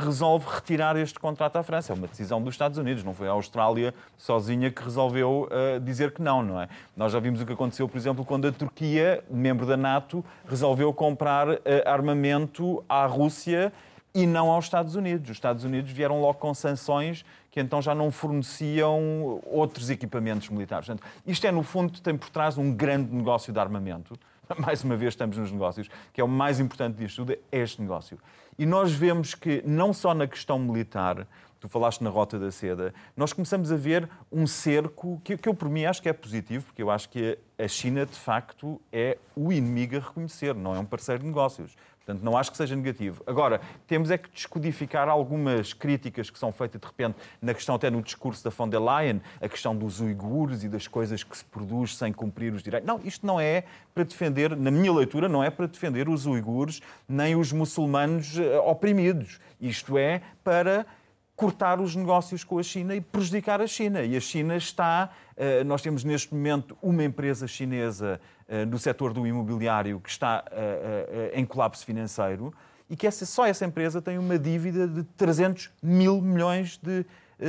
resolve 0.00 0.46
retirar 0.48 0.96
este 0.96 1.18
contrato 1.18 1.56
à 1.56 1.62
França. 1.64 1.92
É 1.92 1.96
uma 1.96 2.06
decisão 2.06 2.40
dos 2.40 2.54
Estados 2.54 2.78
Unidos, 2.78 3.02
não 3.02 3.12
foi 3.12 3.26
a 3.26 3.32
Austrália 3.32 3.92
sozinha 4.16 4.70
que 4.70 4.80
resolveu 4.80 5.48
uh, 5.50 5.80
dizer 5.80 6.12
que 6.12 6.22
não, 6.22 6.40
não 6.40 6.60
é? 6.60 6.68
Nós 6.96 7.10
já 7.10 7.18
vimos 7.18 7.40
o 7.40 7.46
que 7.46 7.52
aconteceu, 7.52 7.88
por 7.88 7.98
exemplo, 7.98 8.24
quando 8.24 8.46
a 8.46 8.52
Turquia, 8.52 9.24
membro 9.28 9.66
da 9.66 9.76
NATO, 9.76 10.24
resolveu 10.48 10.92
comprar 10.92 11.48
armamento 11.84 12.84
à 12.88 13.06
Rússia 13.06 13.72
e 14.14 14.26
não 14.26 14.50
aos 14.50 14.64
Estados 14.66 14.94
Unidos. 14.94 15.30
Os 15.30 15.36
Estados 15.36 15.64
Unidos 15.64 15.90
vieram 15.90 16.20
logo 16.20 16.38
com 16.38 16.54
sanções 16.54 17.24
que 17.58 17.62
então 17.62 17.82
já 17.82 17.92
não 17.92 18.12
forneciam 18.12 19.40
outros 19.44 19.90
equipamentos 19.90 20.48
militares. 20.48 20.86
Portanto, 20.86 21.04
isto 21.26 21.44
é, 21.44 21.50
no 21.50 21.64
fundo, 21.64 22.00
tem 22.00 22.16
por 22.16 22.30
trás 22.30 22.56
um 22.56 22.72
grande 22.72 23.12
negócio 23.12 23.52
de 23.52 23.58
armamento 23.58 24.18
mais 24.58 24.84
uma 24.84 24.96
vez 24.96 25.14
estamos 25.14 25.36
nos 25.36 25.50
negócios, 25.50 25.90
que 26.12 26.20
é 26.20 26.24
o 26.24 26.28
mais 26.28 26.60
importante 26.60 26.96
disto 26.96 27.16
tudo, 27.16 27.32
é 27.32 27.58
este 27.58 27.82
negócio. 27.82 28.16
E 28.56 28.64
nós 28.64 28.92
vemos 28.92 29.34
que, 29.34 29.62
não 29.66 29.92
só 29.92 30.14
na 30.14 30.26
questão 30.26 30.58
militar, 30.58 31.26
tu 31.60 31.68
falaste 31.68 32.00
na 32.02 32.10
Rota 32.10 32.38
da 32.38 32.50
Seda, 32.50 32.94
nós 33.16 33.32
começamos 33.32 33.72
a 33.72 33.76
ver 33.76 34.08
um 34.30 34.46
cerco 34.46 35.20
que, 35.24 35.36
que 35.36 35.48
eu, 35.48 35.54
por 35.54 35.68
mim, 35.68 35.84
acho 35.84 36.00
que 36.00 36.08
é 36.08 36.12
positivo, 36.12 36.64
porque 36.64 36.80
eu 36.80 36.90
acho 36.90 37.08
que 37.08 37.38
a 37.58 37.68
China, 37.68 38.06
de 38.06 38.16
facto, 38.16 38.80
é 38.92 39.18
o 39.34 39.52
inimigo 39.52 39.96
a 39.96 40.00
reconhecer, 40.00 40.54
não 40.54 40.74
é 40.74 40.78
um 40.78 40.84
parceiro 40.84 41.20
de 41.22 41.26
negócios. 41.26 41.76
Portanto, 42.08 42.24
não 42.24 42.38
acho 42.38 42.50
que 42.50 42.56
seja 42.56 42.74
negativo. 42.74 43.22
Agora, 43.26 43.60
temos 43.86 44.10
é 44.10 44.16
que 44.16 44.30
descodificar 44.30 45.10
algumas 45.10 45.74
críticas 45.74 46.30
que 46.30 46.38
são 46.38 46.50
feitas 46.50 46.80
de 46.80 46.86
repente 46.86 47.16
na 47.42 47.52
questão, 47.52 47.74
até 47.74 47.90
no 47.90 48.00
discurso 48.00 48.42
da 48.42 48.48
von 48.48 48.66
der 48.66 48.80
Leyen, 48.80 49.20
a 49.42 49.46
questão 49.46 49.76
dos 49.76 50.00
uigures 50.00 50.64
e 50.64 50.70
das 50.70 50.88
coisas 50.88 51.22
que 51.22 51.36
se 51.36 51.44
produz 51.44 51.98
sem 51.98 52.10
cumprir 52.10 52.54
os 52.54 52.62
direitos. 52.62 52.86
Não, 52.86 52.98
isto 53.04 53.26
não 53.26 53.38
é 53.38 53.64
para 53.94 54.04
defender, 54.04 54.56
na 54.56 54.70
minha 54.70 54.90
leitura, 54.90 55.28
não 55.28 55.44
é 55.44 55.50
para 55.50 55.66
defender 55.66 56.08
os 56.08 56.24
uigures 56.24 56.80
nem 57.06 57.36
os 57.36 57.52
muçulmanos 57.52 58.38
eh, 58.38 58.58
oprimidos. 58.60 59.38
Isto 59.60 59.98
é 59.98 60.22
para 60.42 60.86
cortar 61.36 61.78
os 61.78 61.94
negócios 61.94 62.42
com 62.42 62.58
a 62.58 62.62
China 62.62 62.96
e 62.96 63.02
prejudicar 63.02 63.60
a 63.60 63.66
China. 63.66 64.02
E 64.02 64.16
a 64.16 64.20
China 64.20 64.56
está. 64.56 65.10
Eh, 65.36 65.62
nós 65.62 65.82
temos 65.82 66.04
neste 66.04 66.34
momento 66.34 66.74
uma 66.80 67.04
empresa 67.04 67.46
chinesa 67.46 68.18
no 68.68 68.78
setor 68.78 69.12
do 69.12 69.26
imobiliário 69.26 70.00
que 70.00 70.08
está 70.08 70.44
eh, 70.50 71.32
em 71.34 71.44
colapso 71.44 71.84
financeiro 71.84 72.52
e 72.88 72.96
que 72.96 73.06
essa, 73.06 73.26
só 73.26 73.46
essa 73.46 73.64
empresa 73.66 74.00
tem 74.00 74.16
uma 74.16 74.38
dívida 74.38 74.88
de 74.88 75.02
300 75.02 75.70
mil 75.82 76.22
milhões 76.22 76.78
de, 76.78 77.04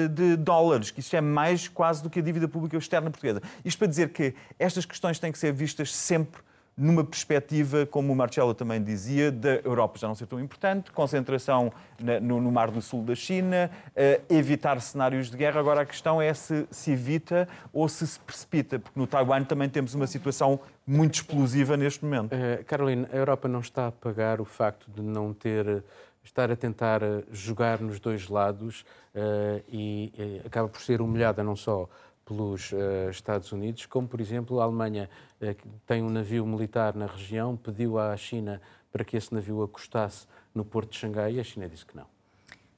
de 0.09 0.35
dólares, 0.35 0.91
que 0.91 0.99
isso 0.99 1.15
é 1.15 1.21
mais 1.21 1.67
quase 1.69 2.03
do 2.03 2.09
que 2.09 2.19
a 2.19 2.21
dívida 2.21 2.47
pública 2.47 2.75
externa 2.77 3.09
portuguesa. 3.09 3.41
Isto 3.63 3.79
para 3.79 3.87
dizer 3.87 4.09
que 4.09 4.35
estas 4.57 4.85
questões 4.85 5.17
têm 5.17 5.31
que 5.31 5.39
ser 5.39 5.53
vistas 5.53 5.95
sempre 5.95 6.41
numa 6.79 7.03
perspectiva, 7.03 7.85
como 7.85 8.13
o 8.13 8.15
Marcelo 8.15 8.53
também 8.53 8.81
dizia, 8.81 9.29
da 9.29 9.55
Europa 9.55 9.99
já 9.99 10.07
não 10.07 10.15
ser 10.15 10.27
tão 10.27 10.39
importante, 10.39 10.91
concentração 10.93 11.73
no, 12.21 12.39
no, 12.39 12.51
Mar 12.51 12.71
do 12.71 12.81
Sul 12.81 13.03
da 13.03 13.13
China, 13.13 13.69
uh, 13.89 14.33
evitar 14.33 14.79
cenários 14.79 15.29
de 15.29 15.35
guerra. 15.35 15.59
Agora 15.59 15.81
a 15.81 15.85
questão 15.85 16.21
é 16.21 16.33
se 16.33 16.65
se 16.71 16.91
evita 16.91 17.49
ou 17.73 17.89
se 17.89 18.07
se 18.07 18.17
precipita, 18.19 18.79
porque 18.79 18.97
no 18.97 19.05
Taiwan 19.05 19.43
também 19.43 19.67
temos 19.67 19.93
uma 19.93 20.07
situação 20.07 20.57
muito 20.87 21.15
explosiva 21.15 21.75
neste 21.75 22.05
momento. 22.05 22.33
Uh, 22.33 22.63
Carolina, 22.63 23.09
a 23.11 23.15
Europa 23.17 23.49
não 23.49 23.59
está 23.59 23.87
a 23.87 23.91
pagar 23.91 24.39
o 24.39 24.45
facto 24.45 24.89
de 24.89 25.01
não 25.01 25.33
ter 25.33 25.83
estar 26.23 26.51
a 26.51 26.55
tentar 26.55 27.01
eh, 27.01 27.23
jogar 27.31 27.79
nos 27.79 27.99
dois 27.99 28.27
lados 28.27 28.85
uh, 29.15 29.63
e 29.67 30.41
acaba 30.45 30.67
por 30.67 30.79
ser 30.79 31.01
humilhada 31.01 31.43
não 31.43 31.55
só 31.55 31.89
pelos 32.29 32.71
uh, 32.71 33.09
Estados 33.09 33.51
Unidos, 33.51 33.87
como, 33.87 34.07
por 34.07 34.21
exemplo, 34.21 34.61
a 34.61 34.63
Alemanha 34.63 35.09
uh, 35.41 35.69
tem 35.87 36.03
um 36.03 36.09
navio 36.11 36.45
militar 36.45 36.93
na 36.93 37.07
região, 37.07 37.57
pediu 37.57 37.97
à 37.97 38.15
China 38.15 38.61
para 38.91 39.03
que 39.03 39.17
esse 39.17 39.33
navio 39.33 39.63
acostasse 39.63 40.27
no 40.53 40.63
porto 40.63 40.91
de 40.91 40.99
Xangai 40.99 41.33
e 41.33 41.39
a 41.39 41.43
China 41.43 41.67
disse 41.67 41.85
que 41.85 41.97
não. 41.97 42.05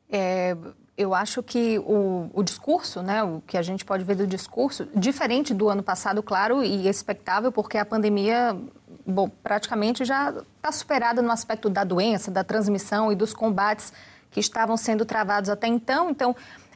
É, 0.09 0.55
eu 0.97 1.13
acho 1.13 1.43
que 1.43 1.79
o, 1.79 2.29
o, 2.33 2.43
discurso, 2.43 3.01
né, 3.01 3.23
o 3.23 3.41
que 3.45 3.57
a 3.57 3.61
gente 3.61 3.83
pode 3.83 4.03
ver 4.05 4.15
do 4.15 4.25
discurso, 4.25 4.87
diferente 4.95 5.53
do 5.53 5.69
ano 5.69 5.83
passado, 5.83 6.23
claro, 6.23 6.63
e 6.63 6.87
expectável, 6.87 7.51
porque 7.51 7.77
a 7.77 7.85
pandemia 7.85 8.57
bom, 9.05 9.29
praticamente 9.29 10.05
já 10.05 10.33
está 10.57 10.71
superada 10.71 11.21
no 11.21 11.31
aspecto 11.31 11.69
da 11.69 11.83
doença, 11.83 12.31
da 12.31 12.43
transmissão 12.43 13.11
e 13.11 13.15
dos 13.15 13.33
combates 13.33 13.91
que 14.29 14.39
estavam 14.39 14.77
sendo 14.77 15.05
travados 15.05 15.49
até 15.49 15.67
então. 15.67 16.09
Então, 16.09 16.35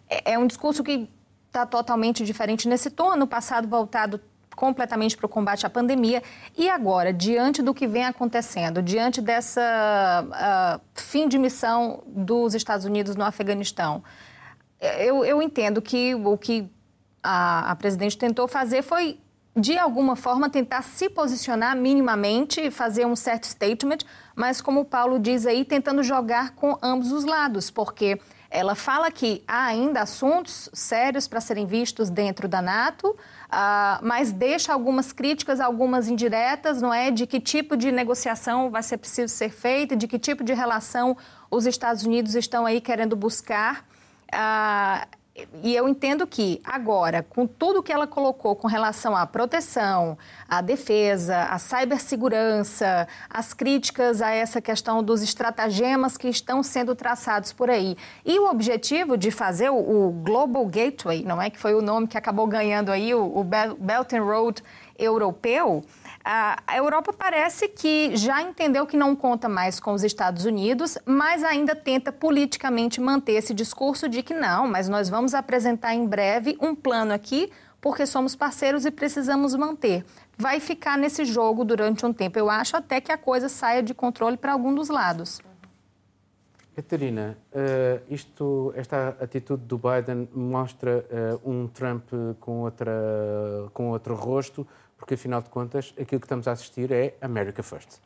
é, 0.09 0.33
é 0.33 0.39
um 0.39 0.47
discurso 0.47 0.83
que 0.83 1.09
está 1.55 1.65
totalmente 1.65 2.23
diferente 2.23 2.67
nesse 2.67 2.89
tom. 2.89 3.11
Ano 3.11 3.25
passado, 3.25 3.67
voltado 3.67 4.19
completamente 4.55 5.17
para 5.17 5.25
o 5.25 5.29
combate 5.29 5.65
à 5.65 5.69
pandemia. 5.69 6.21
E 6.57 6.69
agora, 6.69 7.11
diante 7.11 7.61
do 7.61 7.73
que 7.73 7.87
vem 7.87 8.05
acontecendo, 8.05 8.81
diante 8.81 9.21
dessa 9.21 10.25
uh, 10.25 10.81
fim 10.93 11.27
de 11.27 11.37
missão 11.37 12.03
dos 12.07 12.53
Estados 12.53 12.85
Unidos 12.85 13.15
no 13.15 13.23
Afeganistão, 13.23 14.03
eu, 14.99 15.25
eu 15.25 15.41
entendo 15.41 15.81
que 15.81 16.13
o 16.15 16.37
que 16.37 16.69
a, 17.23 17.71
a 17.71 17.75
presidente 17.75 18.17
tentou 18.17 18.47
fazer 18.47 18.81
foi 18.81 19.19
de 19.57 19.77
alguma 19.77 20.17
forma, 20.17 20.49
tentar 20.49 20.81
se 20.81 21.09
posicionar 21.09 21.77
minimamente, 21.77 22.69
fazer 22.69 23.05
um 23.05 23.15
certo 23.15 23.45
statement, 23.45 23.99
mas, 24.35 24.59
como 24.59 24.81
o 24.81 24.85
Paulo 24.85 25.17
diz 25.17 25.45
aí, 25.45 25.63
tentando 25.63 26.03
jogar 26.03 26.51
com 26.55 26.77
ambos 26.83 27.13
os 27.13 27.23
lados, 27.23 27.71
porque 27.71 28.19
ela 28.55 28.73
fala 28.73 29.11
que 29.11 29.43
há 29.45 29.65
ainda 29.65 30.01
assuntos 30.01 30.69
sérios 30.71 31.27
para 31.27 31.41
serem 31.41 31.65
vistos 31.65 32.09
dentro 32.09 32.47
da 32.47 32.61
NATO, 32.61 33.09
uh, 33.09 33.99
mas 34.01 34.31
deixa 34.31 34.71
algumas 34.71 35.11
críticas, 35.11 35.59
algumas 35.59 36.07
indiretas, 36.07 36.81
não 36.81 36.93
é? 36.93 37.11
De 37.11 37.27
que 37.27 37.41
tipo 37.41 37.75
de 37.75 37.91
negociação 37.91 38.71
vai 38.71 38.81
ser 38.81 38.97
preciso 38.97 39.33
ser 39.33 39.49
feita, 39.49 39.93
de 39.93 40.07
que 40.07 40.17
tipo 40.17 40.41
de 40.41 40.53
relação 40.53 41.17
os 41.51 41.65
Estados 41.65 42.03
Unidos 42.03 42.33
estão 42.33 42.65
aí 42.65 42.79
querendo 42.79 43.13
buscar. 43.13 43.85
Uh, 44.33 45.05
e 45.61 45.75
eu 45.75 45.89
entendo 45.89 46.25
que 46.25 46.61
agora, 46.63 47.21
com 47.21 47.45
tudo 47.45 47.83
que 47.83 47.91
ela 47.91 48.07
colocou 48.07 48.55
com 48.55 48.69
relação 48.69 49.15
à 49.15 49.25
proteção, 49.25 50.17
à 50.47 50.61
defesa, 50.61 51.43
à 51.43 51.59
cibersegurança, 51.59 53.05
as 53.29 53.53
críticas 53.53 54.21
a 54.21 54.31
essa 54.31 54.61
questão 54.61 55.03
dos 55.03 55.21
estratagemas 55.21 56.17
que 56.17 56.29
estão 56.29 56.63
sendo 56.63 56.95
traçados 56.95 57.51
por 57.51 57.69
aí, 57.69 57.97
e 58.25 58.39
o 58.39 58.49
objetivo 58.49 59.17
de 59.17 59.29
fazer 59.29 59.69
o, 59.69 59.75
o 60.07 60.11
Global 60.11 60.65
Gateway, 60.65 61.23
não 61.23 61.41
é? 61.41 61.49
Que 61.49 61.59
foi 61.59 61.73
o 61.73 61.81
nome 61.81 62.07
que 62.07 62.17
acabou 62.17 62.47
ganhando 62.47 62.89
aí 62.89 63.13
o, 63.13 63.37
o 63.37 63.43
Belt 63.43 64.13
and 64.13 64.23
Road 64.23 64.63
europeu, 64.97 65.83
a 66.27 66.75
Europa 66.75 67.13
parece 67.13 67.67
que 67.67 68.15
já 68.15 68.41
entendeu 68.41 68.87
que 68.87 68.97
não 68.97 69.15
conta 69.15 69.47
mais 69.47 69.79
com 69.79 69.93
os 69.93 70.03
Estados 70.03 70.43
Unidos, 70.43 70.97
mas 71.05 71.43
ainda 71.43 71.75
tenta 71.75 72.11
politicamente 72.11 72.99
manter 72.99 73.33
esse 73.33 73.53
discurso 73.53 74.09
de 74.09 74.23
que 74.23 74.33
não, 74.33 74.67
mas 74.67 74.89
nós 74.89 75.07
vamos 75.07 75.35
apresentar 75.35 75.93
em 75.93 76.05
breve 76.07 76.57
um 76.59 76.73
plano 76.73 77.13
aqui 77.13 77.51
porque 77.79 78.07
somos 78.07 78.35
parceiros 78.35 78.83
e 78.83 78.89
precisamos 78.89 79.53
manter. 79.53 80.03
Vai 80.35 80.59
ficar 80.59 80.97
nesse 80.97 81.23
jogo 81.23 81.63
durante 81.63 82.03
um 82.03 82.11
tempo. 82.11 82.39
Eu 82.39 82.49
acho 82.49 82.75
até 82.75 82.99
que 82.99 83.11
a 83.11 83.17
coisa 83.17 83.47
saia 83.47 83.83
de 83.83 83.93
controle 83.93 84.35
para 84.35 84.53
algum 84.53 84.73
dos 84.73 84.89
lados. 84.89 85.39
Catarina, 86.75 87.37
uh, 87.53 88.01
isto, 88.09 88.73
esta 88.75 89.15
atitude 89.21 89.63
do 89.63 89.77
Biden 89.77 90.27
mostra 90.33 91.05
uh, 91.45 91.49
um 91.49 91.67
Trump 91.67 92.09
com, 92.39 92.63
outra, 92.63 92.91
com 93.71 93.91
outro 93.91 94.15
rosto, 94.15 94.67
porque 95.05 95.13
afinal 95.13 95.39
de 95.39 95.49
contas 95.51 95.93
aquilo 96.01 96.19
que 96.19 96.25
estamos 96.25 96.47
a 96.47 96.53
assistir 96.53 96.91
é 96.91 97.13
America 97.21 97.61
First. 97.61 97.99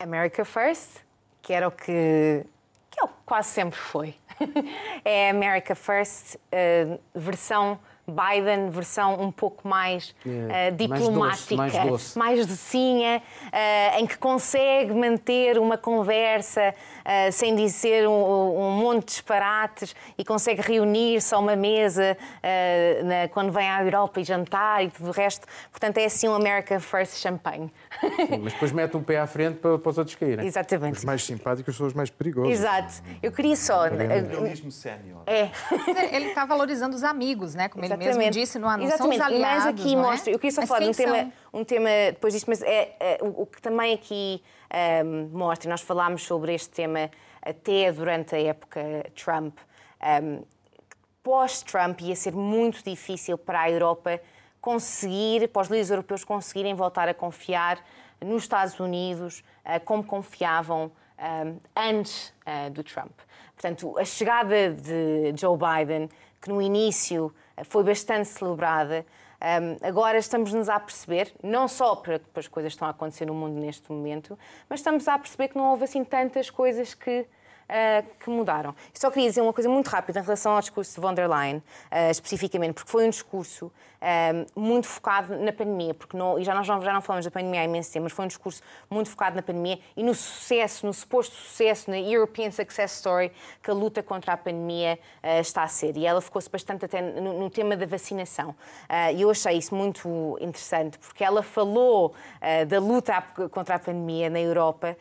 America 0.00 0.44
First, 0.44 0.98
que 1.40 1.52
era 1.52 1.68
o 1.68 1.70
que, 1.70 2.44
que 2.90 3.00
é 3.00 3.08
quase 3.24 3.50
sempre 3.50 3.78
foi. 3.78 4.16
é 5.04 5.30
America 5.30 5.76
First, 5.76 6.34
uh, 6.34 7.00
versão 7.14 7.78
Biden, 8.06 8.70
versão 8.70 9.20
um 9.20 9.32
pouco 9.32 9.66
mais 9.66 10.14
é, 10.26 10.70
uh, 10.70 10.76
diplomática, 10.76 11.56
mais, 11.56 11.72
doce, 11.72 11.76
mais, 11.76 11.88
doce. 11.88 12.18
mais 12.18 12.46
docinha, 12.46 13.22
uh, 13.46 14.00
em 14.00 14.06
que 14.06 14.18
consegue 14.18 14.92
manter 14.92 15.58
uma 15.58 15.78
conversa 15.78 16.74
uh, 17.00 17.32
sem 17.32 17.56
dizer 17.56 18.06
um, 18.06 18.12
um, 18.12 18.70
monte 18.72 19.00
de 19.00 19.12
disparates 19.14 19.94
e 20.18 20.24
consegue 20.24 20.60
reunir-se 20.60 21.34
a 21.34 21.38
uma 21.38 21.56
mesa 21.56 22.16
na, 23.04 23.28
quando 23.28 23.50
vem 23.52 23.68
à 23.68 23.82
Europa 23.82 24.20
e 24.20 24.24
jantar 24.24 24.84
e 24.84 24.90
tudo 24.90 25.08
o 25.08 25.12
resto. 25.12 25.46
Portanto, 25.70 25.98
é 25.98 26.04
assim 26.04 26.28
um 26.28 26.34
America 26.34 26.78
First 26.80 27.16
Champanhe. 27.16 27.72
Sim, 28.00 28.38
mas 28.42 28.52
depois 28.52 28.72
mete 28.72 28.96
um 28.96 29.02
pé 29.02 29.18
à 29.18 29.26
frente 29.26 29.56
para, 29.58 29.78
para 29.78 29.90
os 29.90 29.98
outros 29.98 30.16
caírem. 30.16 30.46
Exatamente. 30.46 30.98
Os 30.98 31.04
mais 31.04 31.24
simpáticos 31.24 31.76
são 31.76 31.86
os 31.86 31.94
mais 31.94 32.10
perigosos. 32.10 32.52
Exato. 32.52 33.02
Eu 33.22 33.32
queria 33.32 33.56
só. 33.56 33.84
Sénior. 34.70 35.22
É. 35.26 35.50
Ele 36.14 36.26
está 36.26 36.44
valorizando 36.44 36.94
os 36.94 37.04
amigos, 37.04 37.54
né? 37.54 37.68
Como 37.68 37.84
ele 37.84 37.93
mesmo 37.96 38.30
disse 38.30 38.58
no 38.58 38.68
anúncio. 38.68 38.94
Exatamente. 38.94 39.18
São 39.18 39.26
os 39.26 39.32
aliados, 39.32 39.64
mas 39.64 39.80
aqui 39.80 39.94
é? 39.94 39.96
mostra. 39.96 40.32
Eu 40.32 40.38
queria 40.38 40.52
só 40.52 40.66
falar 40.66 40.80
de 40.80 40.88
um 40.88 40.92
tema, 40.92 41.32
um 41.52 41.64
tema 41.64 41.88
depois 42.10 42.34
disto, 42.34 42.48
mas 42.48 42.62
é, 42.62 42.96
é 43.00 43.18
o, 43.20 43.46
que 43.46 43.60
também 43.60 43.94
aqui 43.94 44.42
um, 45.04 45.28
mostra, 45.36 45.70
nós 45.70 45.80
falámos 45.80 46.22
sobre 46.24 46.54
este 46.54 46.70
tema 46.70 47.10
até 47.42 47.92
durante 47.92 48.34
a 48.34 48.40
época 48.40 48.80
Trump. 49.14 49.56
Um, 50.02 50.42
Pós-Trump 51.22 52.02
ia 52.02 52.14
ser 52.14 52.34
muito 52.34 52.84
difícil 52.84 53.38
para 53.38 53.62
a 53.62 53.70
Europa 53.70 54.20
conseguir, 54.60 55.48
para 55.48 55.62
os 55.62 55.68
líderes 55.68 55.90
europeus 55.90 56.22
conseguirem 56.22 56.74
voltar 56.74 57.08
a 57.08 57.14
confiar 57.14 57.78
nos 58.20 58.42
Estados 58.42 58.78
Unidos 58.78 59.42
uh, 59.64 59.80
como 59.84 60.04
confiavam 60.04 60.92
um, 61.18 61.58
antes 61.74 62.32
uh, 62.46 62.70
do 62.70 62.82
Trump. 62.82 63.12
Portanto, 63.54 63.98
a 63.98 64.04
chegada 64.04 64.70
de 64.70 65.32
Joe 65.36 65.56
Biden, 65.56 66.08
que 66.40 66.48
no 66.48 66.60
início 66.60 67.34
foi 67.62 67.84
bastante 67.84 68.28
celebrada, 68.28 69.06
um, 69.44 69.86
agora 69.86 70.16
estamos-nos 70.16 70.70
a 70.70 70.80
perceber, 70.80 71.32
não 71.42 71.68
só 71.68 71.94
para 71.96 72.18
que 72.18 72.40
as 72.40 72.48
coisas 72.48 72.72
estão 72.72 72.88
a 72.88 72.92
acontecer 72.92 73.26
no 73.26 73.34
mundo 73.34 73.60
neste 73.60 73.92
momento, 73.92 74.38
mas 74.68 74.80
estamos 74.80 75.06
a 75.06 75.18
perceber 75.18 75.48
que 75.48 75.56
não 75.56 75.70
houve 75.70 75.84
assim 75.84 76.02
tantas 76.02 76.48
coisas 76.48 76.94
que 76.94 77.26
uh, 77.68 78.06
que 78.18 78.30
mudaram. 78.30 78.74
só 78.92 79.10
queria 79.10 79.28
dizer 79.28 79.40
uma 79.40 79.52
coisa 79.52 79.68
muito 79.68 79.88
rápida 79.88 80.20
em 80.20 80.22
relação 80.22 80.52
ao 80.52 80.60
discurso 80.60 80.94
de 80.94 81.00
von 81.00 81.14
der 81.14 81.28
Leyen, 81.28 81.56
uh, 81.56 82.10
especificamente, 82.10 82.74
porque 82.74 82.90
foi 82.90 83.06
um 83.06 83.10
discurso 83.10 83.66
uh, 83.66 84.60
muito 84.60 84.86
focado 84.86 85.36
na 85.38 85.52
pandemia, 85.52 85.94
porque 85.94 86.16
não, 86.16 86.38
e 86.38 86.44
já 86.44 86.54
nós 86.54 86.66
já 86.66 86.92
não 86.92 87.00
falamos 87.00 87.24
da 87.24 87.30
pandemia 87.30 87.60
há 87.60 87.64
imenso 87.64 87.92
tempo, 87.92 88.04
mas 88.04 88.12
foi 88.12 88.24
um 88.24 88.28
discurso 88.28 88.62
muito 88.90 89.10
focado 89.10 89.36
na 89.36 89.42
pandemia 89.42 89.78
e 89.96 90.02
no 90.02 90.14
sucesso, 90.14 90.86
no 90.86 90.92
suposto 90.92 91.34
sucesso, 91.34 91.90
na 91.90 91.98
European 91.98 92.50
Success 92.50 92.96
Story 92.96 93.32
que 93.62 93.70
a 93.70 93.74
luta 93.74 94.02
contra 94.02 94.32
a 94.32 94.36
pandemia 94.36 94.98
está 95.40 95.62
a 95.62 95.68
ser. 95.68 95.96
E 95.96 96.06
ela 96.06 96.20
focou-se 96.20 96.48
bastante 96.50 96.84
até 96.84 97.00
no, 97.00 97.40
no, 97.40 97.50
tema 97.50 97.76
da 97.76 97.86
vacinação. 97.86 98.54
E 99.14 99.22
eu 99.22 99.30
achei 99.30 99.56
isso 99.56 99.74
muito 99.74 100.36
interessante, 100.40 100.98
porque 100.98 101.24
ela 101.24 101.42
falou 101.42 102.14
da 102.68 102.78
luta 102.78 103.22
contra 103.50 103.76
a 103.76 103.78
pandemia 103.78 104.28
na 104.28 104.40
Europa 104.40 104.96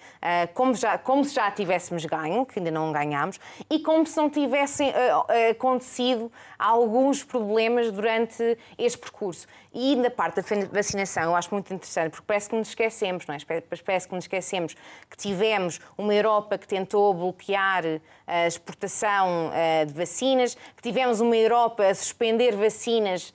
como, 0.54 0.74
já, 0.76 0.98
como 0.98 1.24
se 1.26 1.36
já 1.36 1.52
tivéssemos 1.52 2.06
ganho, 2.06 2.46
que 2.54 2.60
ainda 2.60 2.72
não 2.72 2.92
ganhámos, 2.92 3.40
e 3.70 3.80
como 3.80 4.06
se 4.06 4.16
não 4.18 4.30
tivessem 4.30 4.90
uh, 4.90 5.52
acontecido 5.52 6.32
alguns 6.58 7.24
problemas 7.24 7.92
durante 7.92 8.58
este 8.78 8.98
percurso. 8.98 9.48
E 9.74 9.96
na 9.96 10.10
parte 10.10 10.42
da 10.42 10.66
vacinação, 10.72 11.24
eu 11.24 11.36
acho 11.36 11.50
muito 11.52 11.74
interessante, 11.74 12.12
porque 12.12 12.28
parece 12.28 12.50
que 12.50 12.56
nos 12.56 12.70
esquecemos, 12.70 13.26
não 13.26 13.34
é? 13.34 13.40
Parece 13.84 14.08
que 14.08 14.14
nos 14.14 14.26
esquecemos 14.26 14.76
que 15.10 15.18
tivemos 15.18 15.82
uma 15.98 16.14
Europa 16.14 16.58
que 16.58 16.68
tentou 16.68 17.14
bloquear 17.14 17.84
a 18.28 18.46
exportação 18.46 19.52
de 19.88 19.94
vacinas, 19.94 20.56
que 20.76 20.82
tivemos 20.84 21.20
uma 21.20 21.36
Europa 21.36 21.88
a 21.88 21.96
suspender 21.96 22.56
vacinas 22.56 23.34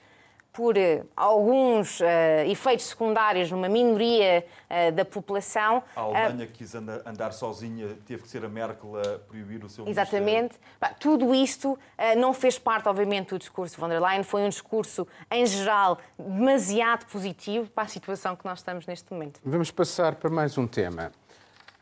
por 0.59 0.77
uh, 0.77 1.07
alguns 1.15 2.01
uh, 2.01 2.05
efeitos 2.49 2.87
secundários 2.87 3.49
numa 3.49 3.69
minoria 3.69 4.45
uh, 4.69 4.91
da 4.91 5.05
população. 5.05 5.85
A 5.95 6.01
Alemanha 6.01 6.49
quis 6.49 6.75
andar, 6.75 7.01
andar, 7.07 7.33
sozinha, 7.33 7.97
teve 8.05 8.25
que 8.25 8.29
ser 8.29 8.45
a 8.45 8.49
Merkel 8.49 8.97
a 8.97 9.21
proibir 9.21 9.65
o 9.65 9.69
seu 9.69 9.87
Exatamente. 9.87 10.57
tudo 10.99 11.33
isto 11.33 11.79
não 12.17 12.35
fez 12.35 12.59
parte, 12.59 12.89
obviamente, 12.89 13.29
do 13.29 13.39
discurso 13.39 13.77
de 13.77 13.81
von 13.81 13.89
der 13.89 14.03
Leyen, 14.03 14.25
foi 14.25 14.43
um 14.43 14.49
discurso, 14.49 15.07
em 15.31 15.47
geral, 15.47 15.99
demasiado 16.19 17.07
positivo 17.07 17.71
para 17.71 17.85
a 17.85 17.89
situação 17.89 18.35
que 18.35 18.45
nós 18.45 18.59
estamos 18.59 18.85
neste 18.85 19.13
momento. 19.13 19.41
Vamos 19.45 19.71
passar 19.71 20.17
para 20.17 20.29
mais 20.29 20.59
um 20.59 20.67
tema. 20.67 21.13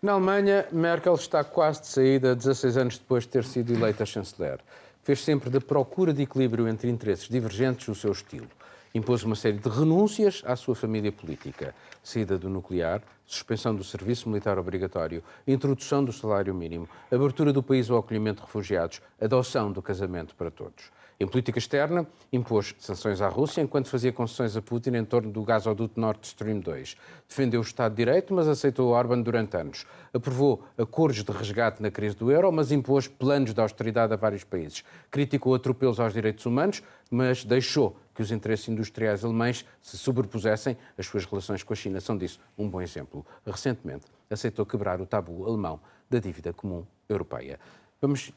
Na 0.02 0.12
Alemanha, 0.12 0.66
Merkel 0.70 1.14
está 1.14 1.42
quase 1.42 1.80
de 1.80 1.86
saída, 1.86 2.36
16 2.36 2.76
anos 2.76 2.98
depois 2.98 3.24
de 3.24 3.30
ter 3.30 3.44
sido 3.44 3.72
eleita 3.72 4.04
chanceler. 4.04 4.60
Fez 5.02 5.24
sempre 5.24 5.48
da 5.48 5.60
procura 5.60 6.12
de 6.12 6.22
equilíbrio 6.22 6.68
entre 6.68 6.90
interesses 6.90 7.26
divergentes 7.26 7.88
o 7.88 7.94
seu 7.94 8.12
estilo 8.12 8.48
impôs 8.96 9.22
uma 9.22 9.36
série 9.36 9.58
de 9.58 9.68
renúncias 9.68 10.42
à 10.46 10.56
sua 10.56 10.74
família 10.74 11.12
política. 11.12 11.74
Saída 12.02 12.38
do 12.38 12.48
nuclear, 12.48 13.02
suspensão 13.26 13.74
do 13.74 13.84
serviço 13.84 14.28
militar 14.28 14.58
obrigatório, 14.58 15.22
introdução 15.46 16.02
do 16.02 16.12
salário 16.12 16.54
mínimo, 16.54 16.88
abertura 17.12 17.52
do 17.52 17.62
país 17.62 17.90
ao 17.90 17.98
acolhimento 17.98 18.40
de 18.40 18.46
refugiados, 18.46 19.02
adoção 19.20 19.70
do 19.70 19.82
casamento 19.82 20.34
para 20.34 20.50
todos. 20.50 20.90
Em 21.18 21.26
política 21.26 21.58
externa, 21.58 22.06
impôs 22.30 22.74
sanções 22.78 23.22
à 23.22 23.28
Rússia 23.28 23.62
enquanto 23.62 23.88
fazia 23.88 24.12
concessões 24.12 24.54
a 24.54 24.60
Putin 24.60 24.90
em 24.96 25.04
torno 25.04 25.32
do 25.32 25.42
gasoduto 25.42 25.98
Nord 25.98 26.20
Stream 26.26 26.60
2. 26.60 26.94
Defendeu 27.26 27.60
o 27.60 27.62
Estado 27.62 27.92
de 27.92 28.04
Direito, 28.04 28.34
mas 28.34 28.46
aceitou 28.46 28.90
Orban 28.90 29.22
durante 29.22 29.56
anos. 29.56 29.86
Aprovou 30.12 30.62
acordos 30.76 31.24
de 31.24 31.32
resgate 31.32 31.82
na 31.82 31.90
crise 31.90 32.14
do 32.14 32.30
euro, 32.30 32.52
mas 32.52 32.70
impôs 32.70 33.08
planos 33.08 33.54
de 33.54 33.60
austeridade 33.60 34.12
a 34.12 34.16
vários 34.16 34.44
países. 34.44 34.84
Criticou 35.10 35.54
atropelos 35.54 35.98
aos 35.98 36.12
direitos 36.12 36.44
humanos, 36.44 36.82
mas 37.10 37.44
deixou 37.44 37.96
que 38.14 38.20
os 38.20 38.30
interesses 38.30 38.68
industriais 38.68 39.24
alemães 39.24 39.64
se 39.80 39.96
sobrepusessem 39.96 40.76
às 40.98 41.06
suas 41.06 41.24
relações 41.24 41.62
com 41.62 41.72
a 41.72 41.76
China. 41.76 41.98
São 41.98 42.18
disso 42.18 42.38
um 42.58 42.68
bom 42.68 42.82
exemplo. 42.82 43.24
Recentemente, 43.46 44.04
aceitou 44.28 44.66
quebrar 44.66 45.00
o 45.00 45.06
tabu 45.06 45.46
alemão 45.46 45.80
da 46.10 46.18
dívida 46.18 46.52
comum 46.52 46.84
europeia. 47.08 47.58
Vamos 48.02 48.32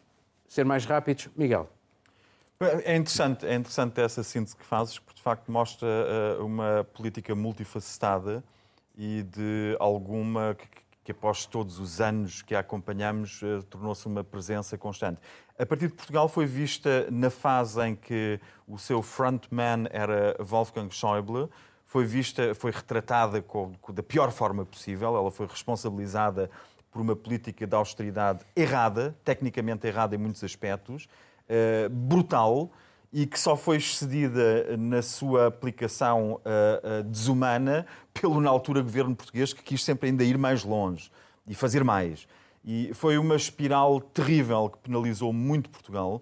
ser 0.48 0.63
mais 0.63 0.86
rápidos. 0.86 1.28
Miguel. 1.36 1.79
É 2.62 2.98
interessante, 2.98 3.45
é 3.45 3.56
interessante 3.56 4.02
essa 4.02 4.22
síntese 4.22 4.54
que 4.54 4.65
fazes, 4.65 5.00
porque 5.00 5.15
de 5.15 5.22
facto 5.22 5.50
mostra 5.50 5.88
uh, 5.88 6.45
uma 6.45 6.86
política 6.93 7.34
multifacetada 7.34 8.43
e 8.98 9.24
de 9.24 9.78
alguma 9.80 10.56
que, 10.56 10.67
que 11.06 11.12
após 11.13 11.45
todos 11.45 11.80
os 11.80 12.02
anos 12.02 12.41
que 12.41 12.54
a 12.54 12.60
acompanhamos, 12.60 13.41
uh, 13.43 13.63
tornou-se 13.63 14.06
uma 14.08 14.26
presença 14.26 14.78
constante. 14.78 15.22
A 15.58 15.65
partir 15.65 15.88
de 15.88 15.93
Portugal 15.93 16.28
foi 16.28 16.45
vista 16.45 17.08
na 17.10 17.30
fase 17.30 17.82
em 17.82 17.95
que 17.95 18.41
o 18.67 18.78
seu 18.78 19.02
frontman 19.02 19.88
era 19.89 20.36
Wolfgang 20.43 20.93
Schäuble, 20.93 21.48
foi 21.86 22.04
vista, 22.04 22.54
foi 22.54 22.72
retratada 22.72 23.41
com, 23.41 23.72
com, 23.76 23.93
da 23.93 24.04
pior 24.04 24.32
forma 24.32 24.65
possível, 24.65 25.15
ela 25.15 25.32
foi 25.32 25.48
responsabilizada 25.48 26.52
por 26.91 27.02
uma 27.02 27.15
política 27.15 27.65
de 27.65 27.74
austeridade 27.74 28.43
errada, 28.54 29.15
tecnicamente 29.24 29.88
errada 29.88 30.13
em 30.13 30.17
muitos 30.17 30.43
aspectos, 30.43 31.08
uh, 31.50 31.90
brutal 31.90 32.72
e 33.12 33.26
que 33.26 33.40
só 33.40 33.56
foi 33.56 33.78
excedida 33.78 34.78
na 34.78 35.02
sua 35.02 35.48
aplicação 35.48 36.34
uh, 36.34 37.00
uh, 37.00 37.04
desumana 37.04 37.86
pelo, 38.14 38.40
na 38.40 38.50
altura, 38.50 38.82
governo 38.82 39.16
português, 39.16 39.52
que 39.52 39.64
quis 39.64 39.84
sempre 39.84 40.10
ainda 40.10 40.24
ir 40.24 40.38
mais 40.38 40.64
longe 40.64 41.12
e 41.48 41.56
fazer 41.56 41.84
mais. 41.84 42.28
E 42.64 42.92
foi 42.94 43.18
uma 43.18 43.36
espiral 43.36 44.00
terrível 44.00 44.70
que 44.70 44.78
penalizou 44.80 45.34
muito 45.34 45.70
Portugal 45.70 46.22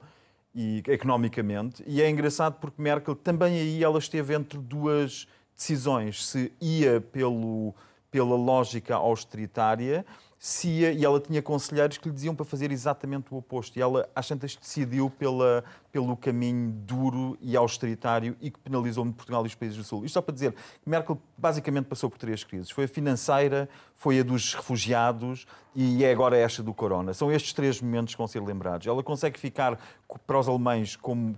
e 0.56 0.82
economicamente. 0.88 1.84
E 1.86 2.02
é 2.02 2.10
engraçado 2.10 2.58
porque 2.60 2.82
Merkel 2.82 3.16
também 3.16 3.56
aí 3.56 3.84
ela 3.84 4.00
esteve 4.00 4.34
entre 4.34 4.58
duas 4.58 5.28
decisões, 5.56 6.26
se 6.26 6.54
ia 6.62 7.02
pelo, 7.02 7.76
pela 8.18 8.36
lógica 8.36 8.96
austeritária 8.96 10.04
Cia, 10.40 10.92
e 10.92 11.04
ela 11.04 11.20
tinha 11.20 11.42
conselheiros 11.42 11.98
que 11.98 12.08
lhe 12.08 12.14
diziam 12.14 12.36
para 12.36 12.46
fazer 12.46 12.72
exatamente 12.72 13.34
o 13.34 13.38
oposto. 13.38 13.78
E 13.78 13.82
ela, 13.82 14.08
às 14.16 14.28
tantas, 14.28 14.56
decidiu 14.56 15.10
pela, 15.10 15.64
pelo 15.92 16.16
caminho 16.16 16.72
duro 16.72 17.36
e 17.42 17.58
austeritário 17.58 18.36
e 18.40 18.52
que 18.52 18.60
penalizou 18.60 19.04
muito 19.04 19.18
Portugal 19.18 19.44
e 19.44 19.48
os 19.48 19.56
países 19.56 19.78
do 19.78 19.84
Sul. 19.84 20.06
Isto 20.06 20.14
só 20.14 20.22
para 20.22 20.36
dizer 20.36 20.54
que 20.54 20.88
Merkel 20.88 21.20
basicamente 21.36 21.86
passou 21.86 22.08
por 22.08 22.20
três 22.20 22.44
crises. 22.44 22.70
Foi 22.70 22.84
a 22.84 22.88
financeira, 22.88 23.68
foi 23.96 24.20
a 24.20 24.24
dos 24.24 24.54
refugiados 24.54 25.48
e 25.76 26.04
é 26.06 26.12
agora 26.12 26.38
esta 26.38 26.62
do 26.62 26.74
corona. 26.74 27.16
São 27.16 27.32
estes 27.32 27.54
três 27.54 27.82
momentos 27.82 28.14
que 28.14 28.20
vão 28.20 28.28
ser 28.28 28.42
lembrados. 28.42 28.86
Ela 28.86 29.02
consegue 29.02 29.40
ficar 29.40 29.80
para 30.28 30.40
os 30.40 30.48
alemães 30.48 30.96
como 30.96 31.36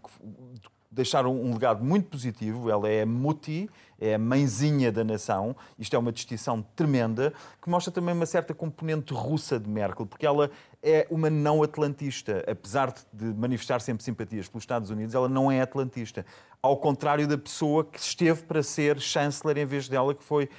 deixar 0.91 1.25
um 1.25 1.53
legado 1.53 1.83
muito 1.83 2.07
positivo. 2.07 2.69
Ela 2.69 2.89
é 2.89 3.05
Mutti, 3.05 3.69
é 3.99 4.15
a 4.15 4.19
mãezinha 4.19 4.91
da 4.91 5.03
nação. 5.03 5.55
Isto 5.77 5.95
é 5.95 5.99
uma 5.99 6.11
distinção 6.11 6.61
tremenda, 6.75 7.33
que 7.61 7.69
mostra 7.69 7.91
também 7.91 8.15
uma 8.15 8.25
certa 8.25 8.53
componente 8.53 9.13
russa 9.13 9.59
de 9.59 9.69
Merkel, 9.69 10.05
porque 10.05 10.25
ela 10.25 10.49
é 10.81 11.05
uma 11.09 11.29
não 11.29 11.61
atlantista. 11.61 12.43
Apesar 12.47 12.93
de 13.13 13.25
manifestar 13.25 13.81
sempre 13.81 14.03
simpatias 14.03 14.47
pelos 14.47 14.63
Estados 14.63 14.89
Unidos, 14.89 15.13
ela 15.13 15.29
não 15.29 15.51
é 15.51 15.61
atlantista. 15.61 16.25
Ao 16.61 16.77
contrário 16.77 17.27
da 17.27 17.37
pessoa 17.37 17.83
que 17.83 17.99
esteve 17.99 18.43
para 18.43 18.63
ser 18.63 18.99
chanceler 18.99 19.57
em 19.57 19.65
vez 19.65 19.87
dela, 19.87 20.13
que 20.15 20.23
foi, 20.23 20.49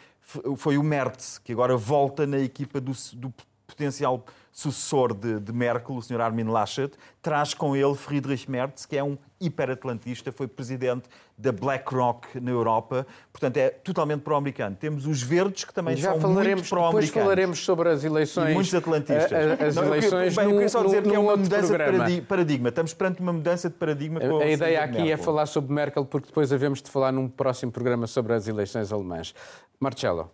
foi 0.56 0.78
o 0.78 0.82
Merz, 0.82 1.38
que 1.38 1.52
agora 1.52 1.76
volta 1.76 2.26
na 2.26 2.38
equipa 2.38 2.80
do, 2.80 2.92
do 3.14 3.32
potencial 3.66 4.24
sucessor 4.52 5.14
de, 5.14 5.40
de, 5.40 5.52
Merkel, 5.52 5.96
o 5.96 6.02
Sr. 6.02 6.20
Armin 6.20 6.44
Laschet, 6.44 6.92
traz 7.22 7.54
com 7.54 7.76
ele 7.76 7.94
Friedrich 7.94 8.50
Merz, 8.50 8.84
que 8.84 8.96
é 8.96 9.04
um 9.04 9.16
hiperatlantista, 9.40 10.30
foi 10.32 10.46
presidente 10.46 11.08
da 11.38 11.50
BlackRock 11.50 12.38
na 12.38 12.50
Europa, 12.50 13.06
portanto 13.32 13.56
é 13.56 13.70
totalmente 13.70 14.20
pró-americano. 14.20 14.76
Temos 14.76 15.06
os 15.06 15.22
verdes 15.22 15.64
que 15.64 15.72
também 15.72 15.96
Já 15.96 16.12
são 16.12 16.20
falaremos, 16.20 16.60
muito 16.60 16.68
pró-americanos. 16.68 17.06
Depois 17.06 17.24
falaremos 17.24 17.64
sobre 17.64 17.88
as 17.88 18.04
eleições. 18.04 18.50
E 18.50 18.54
muitos 18.54 18.74
atlantistas. 18.74 19.32
As 19.32 19.74
Não, 19.76 19.84
eleições 19.84 20.36
eu, 20.36 20.42
bem, 20.42 20.44
eu 20.44 20.56
queria 20.56 20.68
só 20.68 20.82
dizer 20.84 21.02
no, 21.02 21.08
que 21.08 21.16
é 21.16 21.18
uma 21.18 21.36
mudança 21.36 21.74
programa. 21.74 22.10
de 22.10 22.20
paradigma. 22.20 22.68
Estamos 22.68 22.92
perante 22.92 23.22
uma 23.22 23.32
mudança 23.32 23.70
de 23.70 23.76
paradigma. 23.76 24.20
Com 24.20 24.40
a, 24.40 24.42
a 24.42 24.50
ideia 24.50 24.84
aqui 24.84 24.96
Merkel. 24.98 25.14
é 25.14 25.16
falar 25.16 25.46
sobre 25.46 25.72
Merkel, 25.72 26.04
porque 26.04 26.26
depois 26.26 26.52
havemos 26.52 26.82
de 26.82 26.90
falar 26.90 27.10
num 27.12 27.28
próximo 27.28 27.72
programa 27.72 28.06
sobre 28.06 28.34
as 28.34 28.46
eleições 28.46 28.92
alemãs. 28.92 29.34
Marcelo. 29.78 30.30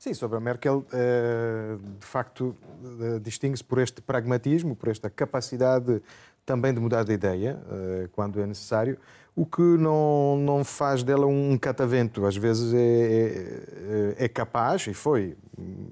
Sim, 0.00 0.14
sobre 0.14 0.38
a 0.38 0.40
Merkel, 0.40 0.82
eh, 0.94 1.76
de 1.98 2.06
facto, 2.06 2.56
eh, 3.02 3.18
distingue-se 3.18 3.62
por 3.62 3.78
este 3.78 4.00
pragmatismo, 4.00 4.74
por 4.74 4.88
esta 4.88 5.10
capacidade 5.10 6.00
também 6.46 6.72
de 6.72 6.80
mudar 6.80 7.02
de 7.02 7.12
ideia, 7.12 7.62
eh, 7.70 8.08
quando 8.10 8.40
é 8.40 8.46
necessário, 8.46 8.96
o 9.36 9.44
que 9.44 9.60
não, 9.60 10.38
não 10.38 10.64
faz 10.64 11.02
dela 11.02 11.26
um 11.26 11.58
catavento. 11.58 12.24
Às 12.24 12.34
vezes 12.34 12.72
é, 12.72 14.14
é, 14.16 14.24
é 14.24 14.28
capaz, 14.28 14.86
e 14.86 14.94
foi 14.94 15.36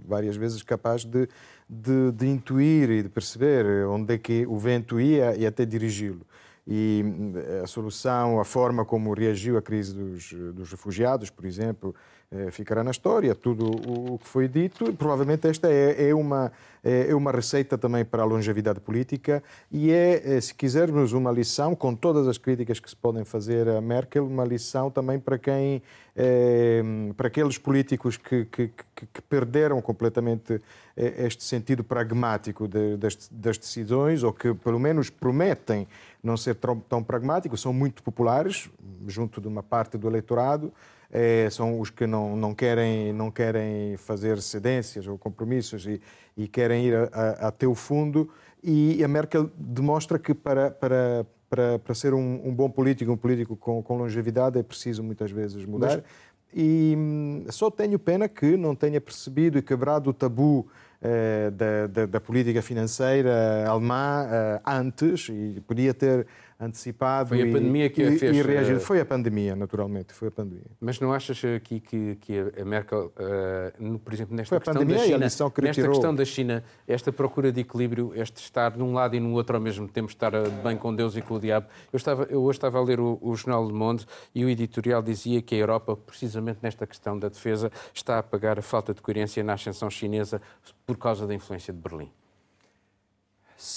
várias 0.07 0.37
vezes 0.37 0.62
capaz, 0.62 1.05
de, 1.05 1.29
de, 1.68 2.11
de, 2.12 2.29
intuir 2.29 2.88
e 2.88 3.03
de 3.03 3.11
perceber 3.11 3.87
onde 3.88 4.14
é 4.14 4.16
que 4.16 4.47
o 4.47 4.57
vento 4.57 4.99
ia 4.99 5.37
e 5.37 5.47
até 5.47 5.66
dirigi-lo. 5.66 6.27
E 6.66 7.05
a 7.62 7.66
solução, 7.66 8.40
a 8.40 8.44
forma 8.44 8.87
como 8.87 9.12
reagiu 9.12 9.59
à 9.59 9.62
crise 9.62 9.94
dos, 9.94 10.33
dos 10.55 10.71
refugiados, 10.71 11.29
por 11.29 11.44
exemplo, 11.44 11.94
ficará 12.51 12.85
na 12.85 12.91
história, 12.91 13.35
tudo 13.35 13.71
o 13.71 14.19
que 14.19 14.29
foi 14.29 14.47
dito. 14.47 14.93
Provavelmente 14.93 15.49
esta 15.49 15.69
é, 15.73 16.11
é, 16.11 16.14
uma, 16.14 16.53
é 16.85 17.14
uma 17.14 17.33
receita 17.33 17.79
também 17.79 18.05
para 18.05 18.23
a 18.23 18.27
longevidade 18.27 18.81
política 18.81 19.43
e 19.73 19.91
é, 19.91 20.38
se 20.38 20.53
quisermos, 20.55 21.12
uma 21.12 21.33
lição, 21.33 21.75
com 21.75 21.95
todas 21.95 22.29
as 22.29 22.37
críticas 22.37 22.79
que 22.81 22.91
se 22.91 22.97
podem 22.97 23.25
fazer 23.25 23.67
a 23.69 23.81
Merkel, 23.81 24.27
uma 24.27 24.45
lição 24.45 24.91
também 24.91 25.19
para 25.19 25.38
quem, 25.38 25.83
é, 26.14 26.83
para 27.17 27.29
aqueles 27.29 27.57
políticos 27.57 28.19
que, 28.19 28.45
que, 28.45 28.71
que, 28.95 29.23
perderam 29.23 29.81
completamente 29.81 30.61
este 30.97 31.45
sentido 31.45 31.83
pragmático 31.83 32.69
das, 32.69 33.29
das, 33.31 33.57
decisões 33.57 34.23
ou 34.23 34.33
que 34.33 34.53
pelo 34.53 34.79
menos 34.79 35.09
prometem 35.09 35.87
não 36.23 36.37
ser 36.37 36.57
tão, 36.57 36.79
tão 36.81 37.03
pragmáticos, 37.03 37.61
são 37.61 37.73
muito 37.73 38.03
populares 38.03 38.69
junto 39.07 39.41
de 39.41 39.49
uma 39.49 39.62
parte 39.62 39.97
do 39.97 40.09
eleitorado 40.09 40.73
é, 41.11 41.49
são 41.51 41.81
os 41.81 41.90
que 41.90 42.07
não, 42.07 42.37
não, 42.37 42.55
querem, 42.55 43.12
não 43.12 43.31
querem 43.31 43.97
fazer 43.97 44.40
cedências 44.42 45.07
ou 45.07 45.16
compromissos 45.16 45.87
e, 45.87 46.01
e 46.37 46.47
querem 46.47 46.87
ir 46.87 46.94
até 47.40 47.66
o 47.66 47.75
fundo. 47.75 48.29
E 48.62 49.03
a 49.03 49.09
Merkel 49.09 49.51
demonstra 49.57 50.18
que 50.18 50.35
para, 50.35 50.71
para, 50.71 51.27
para, 51.49 51.79
para 51.79 51.94
ser 51.94 52.12
um, 52.12 52.40
um 52.44 52.55
bom 52.55 52.68
político, 52.68 53.11
um 53.11 53.16
político 53.16 53.57
com, 53.57 53.83
com 53.83 53.97
longevidade, 53.97 54.59
é 54.59 54.62
preciso 54.62 55.03
muitas 55.03 55.31
vezes 55.31 55.64
mudar. 55.64 55.97
Mas... 55.97 56.29
E 56.55 56.94
hum, 56.97 57.44
só 57.51 57.71
tenho 57.71 57.99
pena 57.99 58.29
que 58.29 58.57
não 58.57 58.75
tenha 58.75 59.01
percebido 59.01 59.59
e 59.59 59.62
quebrado 59.62 60.11
o 60.11 60.14
tabu 60.14 60.66
eh, 61.01 61.51
da, 61.51 61.87
da, 61.87 62.07
da, 62.07 62.21
política 62.21 62.62
financeira 62.62 63.64
alemã 63.68 64.27
eh, 64.31 64.61
antes 64.66 65.29
e 65.29 65.62
podia 65.66 65.92
ter 65.92 66.27
antecipado 66.61 67.29
foi 67.29 67.42
a 67.42 67.53
pandemia 67.53 67.87
e, 67.87 67.90
que 67.90 68.03
a 68.03 68.18
fez, 68.18 68.37
e 68.37 68.42
reagido. 68.42 68.81
Foi 68.81 69.01
a 69.01 69.07
pandemia, 69.07 69.55
naturalmente, 69.55 70.12
foi 70.12 70.29
a 70.29 70.31
pandemia. 70.31 70.66
Mas 70.81 70.99
não 70.99 71.12
achas 71.12 71.40
aqui 71.44 71.79
que, 71.79 72.16
que 72.16 72.38
a 72.61 72.64
Merkel, 72.64 73.12
uh, 73.16 73.99
por 74.01 74.12
exemplo, 74.12 74.35
nesta 74.35 74.59
questão 74.59 74.85
da 74.85 74.99
China, 74.99 75.51
que 75.51 75.62
nesta 75.62 75.88
questão 75.88 76.14
da 76.14 76.25
China, 76.25 76.64
esta 76.87 77.12
procura 77.12 77.53
de 77.53 77.61
equilíbrio, 77.61 78.12
este 78.14 78.38
estar 78.38 78.77
num 78.77 78.92
lado 78.92 79.14
e 79.14 79.21
no 79.21 79.33
outro 79.35 79.57
ao 79.57 79.62
mesmo 79.62 79.87
tempo, 79.87 80.11
estar 80.11 80.33
bem 80.64 80.77
com 80.77 80.94
Deus 80.94 81.16
e 81.16 81.23
com 81.23 81.35
o 81.35 81.40
diabo. 81.40 81.68
Eu, 81.92 81.97
estava, 81.97 82.25
eu 82.25 82.42
hoje 82.42 82.57
estava 82.57 82.79
a 82.79 82.83
ler 82.83 82.99
o, 82.99 83.18
o 83.23 83.37
Jornal 83.37 83.64
Le 83.64 83.73
Monde 83.73 84.05
e 84.35 84.44
o 84.44 84.51
editorial 84.51 85.01
dizia 85.01 85.40
que 85.40 85.55
a 85.55 85.59
Europa, 85.59 85.97
precisamente 85.97 86.59
nesta 86.61 86.87
questão 86.87 87.16
da 87.16 87.29
defesa, 87.29 87.71
está 87.94 88.18
a 88.18 88.23
pagar 88.23 88.59
a 88.59 88.62
falta 88.62 88.92
de 88.92 89.01
coerência 89.01 89.44
na 89.44 89.53
ascensão 89.53 89.88
chinesa 89.88 90.42
por 90.85 90.97
causa 90.97 91.27
da 91.27 91.35
influência 91.35 91.73
de 91.73 91.79
Berlim. 91.79 92.11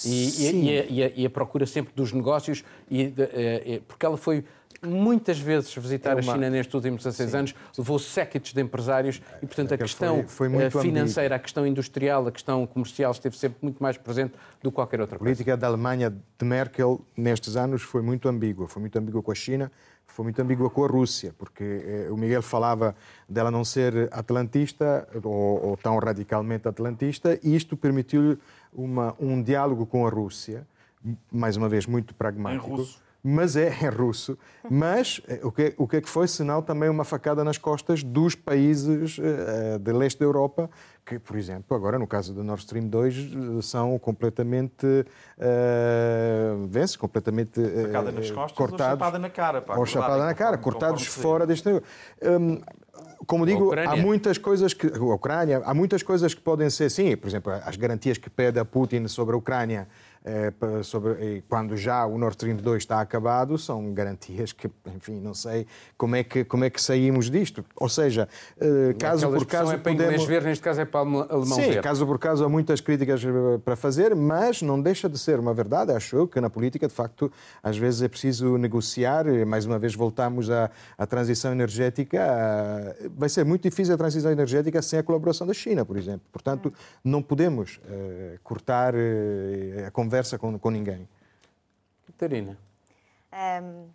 E, 0.05 0.45
e, 0.45 0.85
e, 0.89 1.03
a, 1.03 1.11
e, 1.15 1.25
a, 1.25 1.29
procura 1.29 1.65
sempre 1.65 1.91
dos 1.95 2.13
negócios, 2.13 2.63
de, 2.89 3.07
uh, 3.07 3.81
porque 3.87 4.05
ela 4.05 4.17
foi 4.17 4.43
muitas 4.83 5.39
vezes 5.39 5.73
visitar 5.75 6.11
é 6.11 6.21
uma... 6.21 6.31
a 6.31 6.35
China 6.35 6.49
nestes 6.49 6.73
últimos 6.73 7.03
16 7.03 7.29
Sim. 7.29 7.37
anos, 7.37 7.55
levou 7.77 7.99
séquitos 7.99 8.53
de 8.53 8.61
empresários 8.61 9.21
e, 9.41 9.45
portanto, 9.45 9.73
a 9.73 9.77
questão 9.77 10.23
foi, 10.27 10.49
foi 10.69 10.81
financeira, 10.81 11.27
ambíguo. 11.27 11.35
a 11.35 11.39
questão 11.39 11.67
industrial, 11.67 12.27
a 12.27 12.31
questão 12.31 12.65
comercial 12.65 13.11
esteve 13.11 13.37
sempre 13.37 13.59
muito 13.61 13.81
mais 13.81 13.97
presente 13.97 14.33
do 14.61 14.71
que 14.71 14.75
qualquer 14.75 15.01
outra 15.01 15.17
coisa. 15.17 15.31
A 15.31 15.35
política 15.35 15.57
da 15.57 15.67
Alemanha 15.67 16.09
de 16.09 16.45
Merkel 16.45 17.01
nestes 17.15 17.55
anos 17.55 17.81
foi 17.81 18.01
muito 18.01 18.27
ambígua. 18.27 18.67
Foi 18.67 18.79
muito 18.79 18.97
ambígua 18.97 19.21
com 19.21 19.31
a 19.31 19.35
China, 19.35 19.71
foi 20.07 20.23
muito 20.23 20.41
ambígua 20.41 20.69
com 20.69 20.83
a 20.83 20.87
Rússia, 20.87 21.33
porque 21.37 21.63
eh, 21.63 22.11
o 22.11 22.17
Miguel 22.17 22.41
falava 22.41 22.95
dela 23.29 23.49
não 23.49 23.63
ser 23.63 24.09
atlantista 24.11 25.07
ou, 25.23 25.69
ou 25.69 25.77
tão 25.77 25.97
radicalmente 25.99 26.67
atlantista, 26.67 27.39
e 27.41 27.55
isto 27.55 27.77
permitiu 28.75 29.15
um 29.19 29.41
diálogo 29.41 29.85
com 29.85 30.05
a 30.05 30.09
Rússia, 30.09 30.67
mais 31.31 31.57
uma 31.57 31.69
vez 31.69 31.85
muito 31.85 32.13
pragmático. 32.13 32.67
Em 32.67 32.77
russo 32.77 33.01
mas 33.23 33.55
é 33.55 33.69
em 33.69 33.89
russo. 33.89 34.37
Mas 34.69 35.21
eh, 35.27 35.39
o 35.43 35.51
que, 35.51 35.73
o 35.77 35.87
que 35.87 35.97
é 35.97 36.01
que 36.01 36.09
foi, 36.09 36.27
senão 36.27 36.61
também 36.61 36.89
uma 36.89 37.03
facada 37.03 37.43
nas 37.43 37.57
costas 37.57 38.03
dos 38.03 38.35
países 38.35 39.17
uh, 39.17 39.77
de 39.79 39.91
leste 39.91 40.19
da 40.19 40.25
Europa, 40.25 40.69
que, 41.05 41.19
por 41.19 41.37
exemplo, 41.37 41.75
agora 41.75 41.99
no 41.99 42.07
caso 42.07 42.33
do 42.33 42.43
Nord 42.43 42.61
Stream 42.63 42.87
2, 42.87 43.63
são 43.63 43.97
completamente. 43.99 44.85
Uh, 45.37 46.67
vence, 46.67 46.97
completamente. 46.97 47.59
Uh, 47.59 47.85
facada 47.87 48.11
nas 48.11 48.31
costas 48.31 48.57
cortados, 48.57 48.81
ou 48.81 48.97
chapada 48.97 49.19
na 49.19 49.29
cara. 49.29 49.61
Pá, 49.61 49.77
ou 49.77 49.85
chapada 49.85 50.25
na 50.25 50.33
cara, 50.33 50.57
cortados 50.57 51.05
fora 51.05 51.45
deste. 51.45 51.69
Um, 51.69 52.61
como 53.25 53.45
digo, 53.45 53.73
há 53.73 53.95
muitas 53.95 54.37
coisas 54.37 54.73
que. 54.73 54.87
A 54.87 55.13
Ucrânia, 55.13 55.61
há 55.63 55.73
muitas 55.73 56.03
coisas 56.03 56.33
que 56.33 56.41
podem 56.41 56.69
ser, 56.69 56.89
sim, 56.89 57.15
por 57.15 57.27
exemplo, 57.27 57.51
as 57.53 57.75
garantias 57.75 58.17
que 58.17 58.29
pede 58.29 58.59
a 58.59 58.65
Putin 58.65 59.07
sobre 59.07 59.35
a 59.35 59.37
Ucrânia 59.37 59.87
eh, 60.23 60.53
sobre, 60.83 61.43
quando 61.49 61.75
já 61.75 62.05
o 62.05 62.15
Nord 62.15 62.35
Stream 62.35 62.57
2 62.57 62.83
está 62.83 63.01
acabado, 63.01 63.57
são 63.57 63.91
garantias 63.91 64.53
que, 64.53 64.69
enfim, 64.95 65.19
não 65.19 65.33
sei 65.33 65.65
como 65.97 66.15
é 66.15 66.23
que, 66.23 66.43
como 66.43 66.63
é 66.63 66.69
que 66.69 66.79
saímos 66.79 67.29
disto. 67.29 67.65
Ou 67.75 67.89
seja, 67.89 68.29
eh, 68.59 68.93
caso 68.99 69.27
por 69.29 69.45
caso. 69.47 69.71
É 69.71 69.77
para 69.77 69.91
podemos... 69.91 70.23
ver, 70.25 70.43
neste 70.43 70.63
caso 70.63 70.79
é 70.79 70.85
para 70.85 70.99
alemão 70.99 71.45
Sim, 71.45 71.71
ver. 71.71 71.81
caso 71.81 72.05
por 72.05 72.19
caso 72.19 72.45
há 72.45 72.49
muitas 72.49 72.79
críticas 72.81 73.23
eh, 73.23 73.57
para 73.65 73.75
fazer, 73.75 74.15
mas 74.15 74.61
não 74.61 74.79
deixa 74.79 75.09
de 75.09 75.17
ser 75.17 75.39
uma 75.39 75.55
verdade. 75.55 75.91
Acho 75.91 76.27
que 76.27 76.39
na 76.39 76.51
política, 76.51 76.87
de 76.87 76.93
facto, 76.93 77.31
às 77.63 77.75
vezes 77.75 78.03
é 78.03 78.07
preciso 78.07 78.57
negociar. 78.59 79.25
Mais 79.47 79.65
uma 79.65 79.79
vez, 79.79 79.95
voltamos 79.95 80.51
à, 80.51 80.69
à 80.99 81.07
transição 81.07 81.51
energética. 81.51 82.21
Vai 83.17 83.27
ser 83.29 83.43
muito 83.43 83.63
difícil 83.63 83.95
a 83.95 83.97
transição 83.97 84.31
energética 84.31 84.83
sem 84.83 84.99
a 84.99 85.03
colaboração 85.03 85.47
da 85.47 85.53
China, 85.53 85.83
por 85.83 85.97
exemplo. 85.97 86.21
Portanto, 86.31 86.71
não 87.03 87.23
podemos 87.23 87.77
uh, 87.77 88.39
cortar 88.43 88.93
uh, 88.93 89.87
a 89.87 89.91
conversa 89.91 90.10
conversa 90.11 90.37
com, 90.37 90.59
com 90.59 90.69
ninguém. 90.69 91.07
Catarina. 92.05 92.57
Um, 93.31 93.87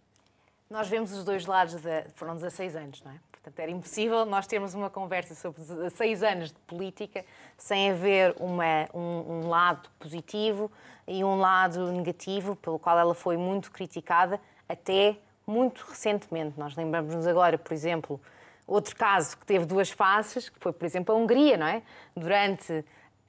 nós 0.71 0.89
vemos 0.89 1.13
os 1.13 1.25
dois 1.25 1.45
lados, 1.45 1.75
de, 1.75 2.05
foram 2.15 2.35
16 2.35 2.75
anos, 2.75 3.03
não 3.03 3.13
é? 3.13 3.17
Portanto, 3.31 3.61
era 3.61 3.71
impossível 3.71 4.25
nós 4.25 4.47
termos 4.47 4.73
uma 4.73 4.89
conversa 4.89 5.35
sobre 5.35 5.61
16 5.61 6.23
anos 6.23 6.49
de 6.53 6.59
política 6.61 7.23
sem 7.59 7.91
haver 7.91 8.35
uma, 8.41 8.89
um, 8.95 9.01
um 9.45 9.49
lado 9.49 9.91
positivo 9.99 10.73
e 11.07 11.23
um 11.23 11.37
lado 11.37 11.93
negativo, 11.93 12.57
pelo 12.57 12.79
qual 12.79 12.99
ela 12.99 13.15
foi 13.15 13.37
muito 13.37 13.71
criticada, 13.71 14.41
até 14.67 15.19
muito 15.47 15.85
recentemente. 15.87 16.59
Nós 16.59 16.75
lembramos-nos 16.75 17.27
agora, 17.27 17.59
por 17.59 17.75
exemplo, 17.75 18.19
outro 18.67 18.97
caso 18.97 19.37
que 19.37 19.45
teve 19.45 19.67
duas 19.67 19.91
faces, 19.91 20.49
que 20.49 20.59
foi, 20.59 20.73
por 20.73 20.87
exemplo, 20.87 21.15
a 21.15 21.19
Hungria, 21.19 21.59
não 21.59 21.67
é? 21.67 21.83
Durante 22.17 22.83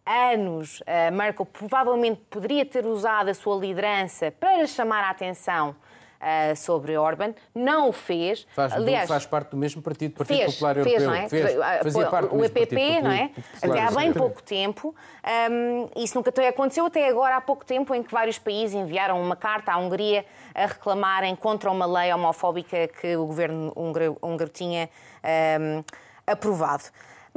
anos, 0.08 0.82
a 0.88 1.12
Merkel 1.12 1.46
provavelmente 1.46 2.22
poderia 2.30 2.66
ter 2.66 2.86
usado 2.86 3.30
a 3.30 3.34
sua 3.34 3.58
liderança 3.58 4.32
para 4.32 4.66
chamar 4.66 5.04
a 5.04 5.10
atenção 5.10 5.76
Uh, 6.18 6.56
sobre 6.56 6.98
Orban, 6.98 7.36
não 7.54 7.90
o 7.90 7.92
fez. 7.92 8.48
Faz, 8.56 8.74
Aliás, 8.74 9.08
faz 9.08 9.28
parte 9.28 9.52
do 9.52 9.58
mesmo 9.58 9.84
Partido, 9.84 10.16
Partido 10.16 10.36
fez, 10.36 10.54
Popular 10.56 10.74
fez, 10.74 10.88
Europeu. 10.88 11.08
Não 11.08 11.16
é? 11.16 11.30
fez, 11.30 11.56
fazia 11.84 12.08
parte 12.08 12.30
do 12.30 12.36
o 12.38 12.44
EPP, 12.44 12.60
Partido 12.60 13.04
não 13.04 13.12
é? 13.12 13.32
Até 13.62 13.82
há 13.84 13.92
bem 13.92 14.12
pouco 14.12 14.42
tempo. 14.42 14.96
Um, 15.52 15.88
isso 15.96 16.18
nunca 16.18 16.32
aconteceu 16.50 16.88
até 16.88 17.08
agora 17.08 17.36
há 17.36 17.42
pouco 17.42 17.64
tempo, 17.64 17.94
em 17.94 18.02
que 18.02 18.12
vários 18.12 18.40
países 18.40 18.76
enviaram 18.76 19.22
uma 19.22 19.36
carta 19.36 19.72
à 19.72 19.78
Hungria 19.78 20.26
a 20.56 20.66
reclamarem 20.66 21.36
contra 21.36 21.70
uma 21.70 21.86
lei 21.86 22.12
homofóbica 22.12 22.88
que 23.00 23.16
o 23.16 23.28
governo 23.28 23.72
húngaro, 23.76 24.18
húngaro 24.20 24.50
tinha 24.50 24.90
um, 25.62 25.84
aprovado. 26.26 26.86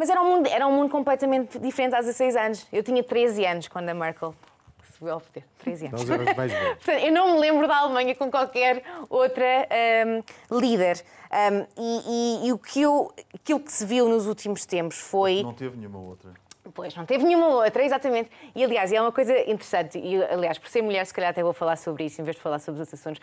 Mas 0.00 0.08
era 0.08 0.22
um, 0.22 0.30
mundo, 0.30 0.46
era 0.46 0.66
um 0.66 0.74
mundo 0.74 0.90
completamente 0.90 1.58
diferente 1.58 1.94
há 1.94 2.00
16 2.00 2.34
anos. 2.34 2.66
Eu 2.72 2.82
tinha 2.82 3.04
13 3.04 3.44
anos 3.44 3.68
quando 3.68 3.90
a 3.90 3.92
Merkel 3.92 4.34
subiu 4.96 5.12
ao 5.12 5.20
poder. 5.20 5.44
13 5.58 5.88
anos. 5.88 6.00
Eu 7.04 7.12
não 7.12 7.34
me 7.34 7.38
lembro 7.38 7.68
da 7.68 7.76
Alemanha 7.76 8.14
com 8.14 8.30
qualquer 8.30 8.82
outra 9.10 9.68
um, 10.50 10.58
líder. 10.58 11.04
Um, 11.30 11.66
e, 11.76 12.00
e, 12.46 12.48
e, 12.48 12.52
o 12.54 12.56
que 12.56 12.80
eu, 12.80 13.12
aquilo 13.34 13.60
que 13.60 13.70
se 13.70 13.84
viu 13.84 14.08
nos 14.08 14.26
últimos 14.26 14.64
tempos 14.64 14.96
foi. 14.96 15.42
Não 15.42 15.52
teve 15.52 15.76
nenhuma 15.76 15.98
outra. 15.98 16.32
Pois, 16.74 16.94
não 16.94 17.04
teve 17.04 17.24
nenhuma 17.24 17.48
outra, 17.48 17.84
exatamente. 17.84 18.30
E, 18.54 18.64
aliás, 18.64 18.92
é 18.92 19.00
uma 19.00 19.12
coisa 19.12 19.38
interessante, 19.40 19.98
e, 19.98 20.22
aliás, 20.24 20.58
por 20.58 20.68
ser 20.68 20.82
mulher, 20.82 21.04
se 21.04 21.14
calhar 21.14 21.30
até 21.30 21.42
vou 21.42 21.52
falar 21.52 21.76
sobre 21.76 22.04
isso, 22.04 22.20
em 22.20 22.24
vez 22.24 22.36
de 22.36 22.42
falar 22.42 22.58
sobre 22.58 22.82
os 22.82 22.92
assuntos, 22.92 23.20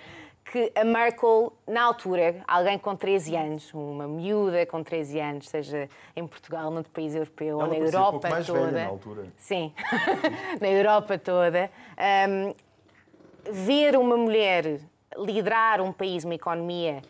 que 0.51 0.71
a 0.75 0.83
Merkel, 0.83 1.53
na 1.67 1.83
altura, 1.83 2.43
alguém 2.47 2.77
com 2.77 2.95
13 2.95 3.35
anos, 3.35 3.73
uma 3.73 4.07
miúda 4.07 4.65
com 4.65 4.83
13 4.83 5.19
anos, 5.19 5.49
seja 5.49 5.89
em 6.15 6.25
Portugal, 6.25 6.71
noutro 6.71 6.91
país 6.91 7.13
europeu, 7.13 7.59
Ela 7.59 7.63
ou 7.63 7.69
na 7.69 7.85
Europa 7.85 8.27
um 8.27 8.31
mais 8.31 8.47
toda. 8.47 8.59
Velha 8.59 8.83
na 8.83 8.89
altura. 8.89 9.25
Sim, 9.35 9.73
na 10.61 10.69
Europa 10.69 11.17
toda. 11.17 11.69
Um, 12.29 12.53
ver 13.51 13.97
uma 13.97 14.17
mulher 14.17 14.79
liderar 15.17 15.81
um 15.81 15.91
país, 15.91 16.23
uma 16.23 16.35
economia 16.35 17.01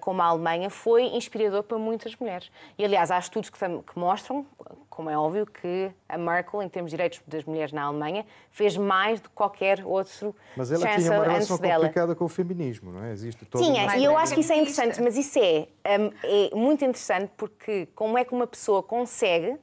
como 0.00 0.22
a 0.22 0.26
Alemanha, 0.26 0.70
foi 0.70 1.04
inspirador 1.04 1.62
para 1.62 1.78
muitas 1.78 2.16
mulheres. 2.16 2.50
E, 2.78 2.84
aliás, 2.84 3.10
há 3.10 3.18
estudos 3.18 3.50
que, 3.50 3.58
que, 3.58 3.98
mostram, 3.98 4.46
como 4.88 5.10
é 5.10 5.18
óbvio, 5.18 5.46
que 5.46 5.90
a 6.08 6.16
Merkel, 6.16 6.62
em 6.62 6.68
termos 6.68 6.90
de 6.90 6.96
direitos 6.96 7.20
das 7.26 7.44
mulheres 7.44 7.72
na 7.72 7.82
Alemanha, 7.82 8.24
fez 8.50 8.76
mais 8.76 9.20
do 9.20 9.28
que 9.28 9.34
qualquer 9.34 9.84
outro 9.84 10.34
Mas 10.56 10.72
ela 10.72 10.86
tinha 10.96 11.12
uma 11.12 11.24
relação 11.24 11.58
complicada 11.58 12.14
com 12.14 12.24
o 12.24 12.28
feminismo, 12.28 12.92
não 12.92 13.04
é? 13.04 13.12
Existe 13.12 13.44
todo 13.44 13.62
Tinha, 13.62 13.86
um... 13.86 13.96
e 13.96 14.04
eu 14.04 14.16
acho 14.16 14.34
que 14.34 14.40
isso 14.40 14.52
é 14.52 14.56
interessante, 14.56 15.00
mas 15.00 15.16
isso 15.16 15.38
é, 15.38 15.68
um, 15.98 16.10
é 16.22 16.54
muito 16.54 16.84
interessante 16.84 17.30
porque 17.36 17.86
como 17.94 18.16
é 18.16 18.24
que 18.24 18.32
uma 18.32 18.46
pessoa 18.46 18.82
consegue, 18.82 19.56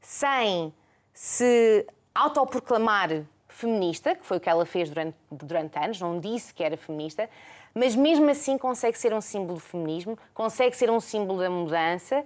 sem 0.00 0.74
se 1.12 1.86
autoproclamar 2.14 3.24
feminista, 3.48 4.14
que 4.14 4.24
foi 4.26 4.38
o 4.38 4.40
que 4.40 4.48
ela 4.48 4.66
fez 4.66 4.88
durante, 4.88 5.16
durante 5.30 5.78
anos, 5.78 6.00
não 6.00 6.18
disse 6.18 6.52
que 6.52 6.64
era 6.64 6.76
feminista, 6.76 7.28
mas 7.74 7.96
mesmo 7.96 8.30
assim 8.30 8.58
consegue 8.58 8.98
ser 8.98 9.12
um 9.14 9.20
símbolo 9.20 9.54
do 9.54 9.60
feminismo, 9.60 10.18
consegue 10.34 10.76
ser 10.76 10.90
um 10.90 11.00
símbolo 11.00 11.40
da 11.40 11.50
mudança. 11.50 12.24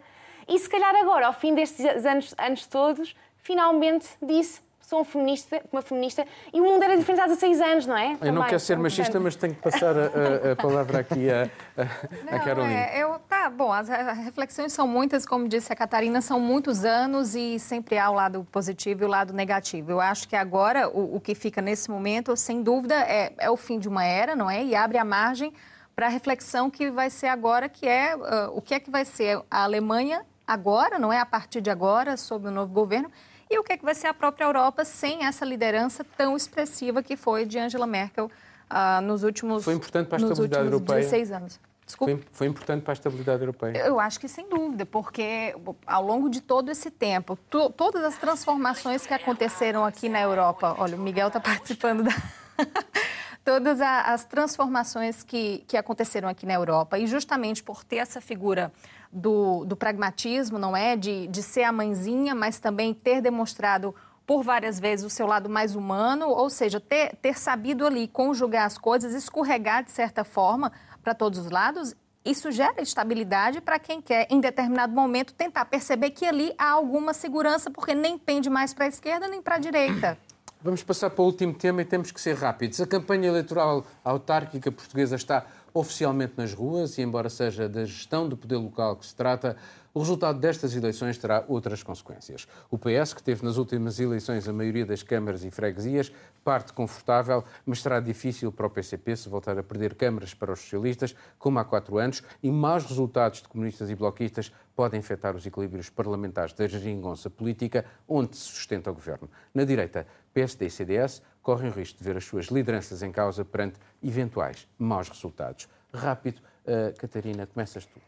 E 0.49 0.59
se 0.59 0.68
calhar 0.68 0.94
agora, 0.97 1.26
ao 1.26 1.32
fim 1.32 1.55
destes 1.55 1.84
anos, 2.05 2.34
anos 2.38 2.66
todos, 2.66 3.14
finalmente 3.42 4.09
disse 4.22 4.61
sou 4.87 5.01
um 5.01 5.05
feminista, 5.05 5.61
uma 5.72 5.82
feminista, 5.82 6.24
e 6.55 6.61
o 6.61 6.64
mundo 6.64 6.80
era 6.84 6.97
diferente 6.97 7.20
há 7.20 7.26
16 7.26 7.61
anos, 7.61 7.87
não 7.87 7.97
é? 7.97 8.12
Eu 8.12 8.18
Também, 8.18 8.34
não 8.34 8.45
quero 8.45 8.61
ser 8.61 8.78
machista, 8.78 9.18
mas 9.18 9.34
tenho 9.34 9.53
que 9.53 9.61
passar 9.61 9.97
a, 9.97 10.49
a, 10.49 10.53
a 10.53 10.57
palavra 10.57 11.01
aqui 11.01 11.28
a, 11.28 11.51
a, 11.76 12.37
a 12.37 12.39
Carolina. 12.39 12.72
É, 12.72 13.03
eu, 13.03 13.18
tá, 13.28 13.51
bom, 13.51 13.72
as, 13.72 13.91
as, 13.91 14.18
reflexões 14.18 14.72
são 14.72 14.87
muitas, 14.87 15.26
como 15.26 15.49
disse 15.49 15.72
a 15.72 15.76
Catarina, 15.76 16.20
são 16.20 16.39
muitos 16.39 16.84
anos 16.84 17.34
e 17.34 17.59
sempre 17.59 17.99
há 17.99 18.09
o 18.09 18.14
lado 18.14 18.47
positivo 18.53 19.03
e 19.03 19.07
o 19.07 19.09
lado 19.09 19.32
negativo. 19.32 19.91
Eu 19.91 20.01
acho 20.01 20.28
que 20.28 20.37
agora 20.37 20.89
o, 20.89 21.16
o 21.16 21.20
que 21.20 21.34
fica 21.34 21.61
nesse 21.61 21.91
momento, 21.91 22.37
sem 22.37 22.62
dúvida, 22.62 22.95
é, 22.95 23.32
é 23.39 23.51
o 23.51 23.57
fim 23.57 23.80
de 23.80 23.89
uma 23.89 24.05
era, 24.05 24.37
não 24.37 24.49
é? 24.49 24.64
E 24.64 24.76
abre 24.76 24.99
a 24.99 25.05
margem 25.05 25.53
para 25.97 26.07
a 26.07 26.11
reflexão 26.11 26.70
que 26.70 26.93
vai 26.93 27.11
ser 27.11 27.26
agora, 27.26 27.68
que 27.68 27.89
é 27.89 28.14
uh, 28.14 28.57
o 28.57 28.62
que 28.62 28.72
é 28.72 28.78
que 28.78 28.89
vai 28.91 29.05
ser 29.05 29.43
a 29.51 29.64
Alemanha 29.64 30.24
agora, 30.47 30.97
não 30.97 31.12
é? 31.12 31.18
A 31.18 31.26
partir 31.26 31.61
de 31.61 31.70
agora, 31.70 32.16
sob 32.16 32.47
o 32.47 32.53
novo 32.53 32.72
governo, 32.72 33.11
e 33.51 33.59
o 33.59 33.62
que, 33.62 33.72
é 33.74 33.76
que 33.76 33.84
vai 33.84 33.94
ser 33.94 34.09
a 34.09 34.14
própria 34.14 34.44
Europa 34.44 34.84
sem 34.84 35.24
essa 35.24 35.44
liderança 35.44 36.05
tão 36.16 36.36
expressiva 36.36 37.03
que 37.03 37.16
foi 37.16 37.47
de 37.47 37.59
Angela 37.59 37.86
Merkel 37.86 38.30
uh, 38.70 39.01
nos 39.03 39.22
últimos 39.22 39.64
Foi 39.64 39.74
importante 39.74 40.09
para 40.09 40.18
a 40.18 40.22
estabilidade 40.22 40.64
europeia. 40.64 41.01
16 41.01 41.32
anos. 41.32 41.61
Foi, 41.86 42.20
foi, 42.32 42.49
importante 42.49 42.82
para 42.82 42.92
a 42.92 42.94
estabilidade 42.94 43.42
europeia. 43.42 43.78
Eu 43.78 44.01
acho 44.01 44.18
que 44.18 44.26
sem 44.26 44.49
dúvida, 44.49 44.84
porque 44.84 45.55
ao 45.86 46.05
longo 46.05 46.28
de 46.28 46.40
todo 46.40 46.68
esse 46.68 46.90
tempo, 46.90 47.36
to, 47.49 47.70
todas 47.70 48.03
as 48.03 48.18
transformações 48.18 49.07
que 49.07 49.14
aconteceram 49.14 49.84
aqui 49.84 50.09
na 50.09 50.20
Europa, 50.20 50.74
olha, 50.78 50.97
o 50.97 51.01
Miguel 51.01 51.28
está 51.28 51.38
participando 51.40 52.03
da. 52.03 52.11
todas 53.44 53.80
as 53.80 54.24
transformações 54.24 55.22
que, 55.22 55.59
que 55.68 55.76
aconteceram 55.76 56.28
aqui 56.28 56.44
na 56.44 56.55
Europa, 56.55 56.99
e 56.99 57.07
justamente 57.07 57.62
por 57.62 57.84
ter 57.84 57.99
essa 57.99 58.20
figura 58.20 58.72
do, 59.17 59.64
do 59.64 59.75
pragmatismo, 59.75 60.59
não 60.59 60.77
é? 60.77 60.95
De, 60.95 61.27
de 61.29 61.43
ser 61.43 61.62
a 61.62 61.73
mãezinha, 61.73 62.35
mas 62.35 62.61
também 62.61 62.93
ter 62.93 63.23
demonstrado 63.23 63.95
por 64.27 64.43
várias 64.43 64.79
vezes 64.79 65.07
o 65.07 65.11
seu 65.11 65.27
lado 65.27 65.49
mais 65.49 65.75
humano, 65.75 66.29
ou 66.29 66.51
seja, 66.51 66.79
ter, 66.79 67.17
ter 67.17 67.39
sabido 67.39 67.87
ali 67.87 68.07
conjugar 68.09 68.67
as 68.67 68.77
coisas, 68.77 69.14
escorregar 69.14 69.85
de 69.85 69.91
certa 69.91 70.23
forma 70.23 70.71
para 71.03 71.14
todos 71.14 71.39
os 71.39 71.51
lados, 71.51 71.95
isso 72.25 72.51
gera 72.51 72.83
estabilidade 72.83 73.61
para 73.61 73.79
quem 73.79 74.03
quer, 74.03 74.27
em 74.29 74.41
determinado 74.41 74.93
momento, 74.93 75.33
tentar 75.33 75.64
perceber 75.64 76.11
que 76.11 76.27
ali 76.27 76.53
há 76.59 76.71
alguma 76.71 77.14
segurança, 77.14 77.71
porque 77.71 77.95
nem 77.95 78.19
pende 78.19 78.51
mais 78.51 78.75
para 78.75 78.85
a 78.85 78.89
esquerda 78.89 79.29
nem 79.29 79.41
para 79.41 79.55
a 79.55 79.59
direita. 79.59 80.19
Vamos 80.61 80.83
passar 80.83 81.11
para 81.11 81.23
o 81.23 81.27
último 81.27 81.55
tema 81.55 81.83
e 81.83 81.85
temos 81.85 82.11
que 82.11 82.21
ser 82.21 82.35
rápidos. 82.35 82.81
A 82.81 82.87
campanha 82.87 83.29
eleitoral 83.29 83.87
autárquica 84.03 84.73
portuguesa 84.73 85.14
está 85.14 85.47
oficialmente 85.79 86.35
nas 86.37 86.53
ruas 86.53 86.99
e, 86.99 87.03
embora 87.03 87.29
seja 87.29 87.68
da 87.68 87.85
gestão 87.85 88.29
do 88.29 88.37
poder 88.37 88.57
local 88.57 88.97
que 88.97 89.07
se 89.07 89.14
trata, 89.14 89.57
o 89.97 90.01
resultado 90.01 90.38
destas 90.38 90.76
eleições 90.76 91.16
terá 91.16 91.42
outras 91.49 91.82
consequências. 91.82 92.47
O 92.70 92.76
PS, 92.76 93.14
que 93.14 93.22
teve 93.22 93.42
nas 93.42 93.57
últimas 93.57 93.99
eleições 93.99 94.47
a 94.47 94.53
maioria 94.53 94.84
das 94.84 95.03
câmaras 95.03 95.42
e 95.42 95.51
freguesias, 95.51 96.12
parte 96.44 96.74
confortável, 96.74 97.42
mas 97.64 97.80
será 97.80 97.99
difícil 97.99 98.53
para 98.53 98.66
o 98.66 98.70
PCP 98.70 99.16
se 99.16 99.26
voltar 99.30 99.59
a 99.59 99.62
perder 99.62 99.94
câmaras 99.94 100.34
para 100.34 100.53
os 100.53 100.61
socialistas, 100.61 101.16
como 101.38 101.59
há 101.59 101.64
quatro 101.64 101.97
anos, 101.97 102.22
e 102.42 102.51
maus 102.51 102.84
resultados 102.84 103.40
de 103.40 103.49
comunistas 103.49 103.88
e 103.88 103.94
bloquistas 103.94 104.53
podem 104.74 105.01
afetar 105.01 105.34
os 105.34 105.47
equilíbrios 105.47 105.88
parlamentares 105.88 106.53
da 106.53 106.68
geringonça 106.68 107.30
política 107.30 107.86
onde 108.07 108.36
se 108.36 108.53
sustenta 108.53 108.90
o 108.90 108.94
governo. 108.94 109.30
Na 109.55 109.64
direita, 109.64 110.07
PSD 110.34 110.66
e 110.66 110.70
CDS 110.70 111.22
correm 111.40 111.70
o 111.70 111.72
risco 111.72 111.97
de 111.97 112.05
ver 112.05 112.18
as 112.18 112.24
suas 112.26 112.49
lideranças 112.49 113.03
em 113.03 113.11
causa 113.11 113.47
perante 113.47 113.78
eventuais 114.03 114.68
maus 114.78 115.09
resultados. 115.09 115.66
Rápido, 115.90 116.42
uh, 116.66 116.94
Catarina, 116.99 117.47
começas 117.47 117.86
tu. 117.86 117.99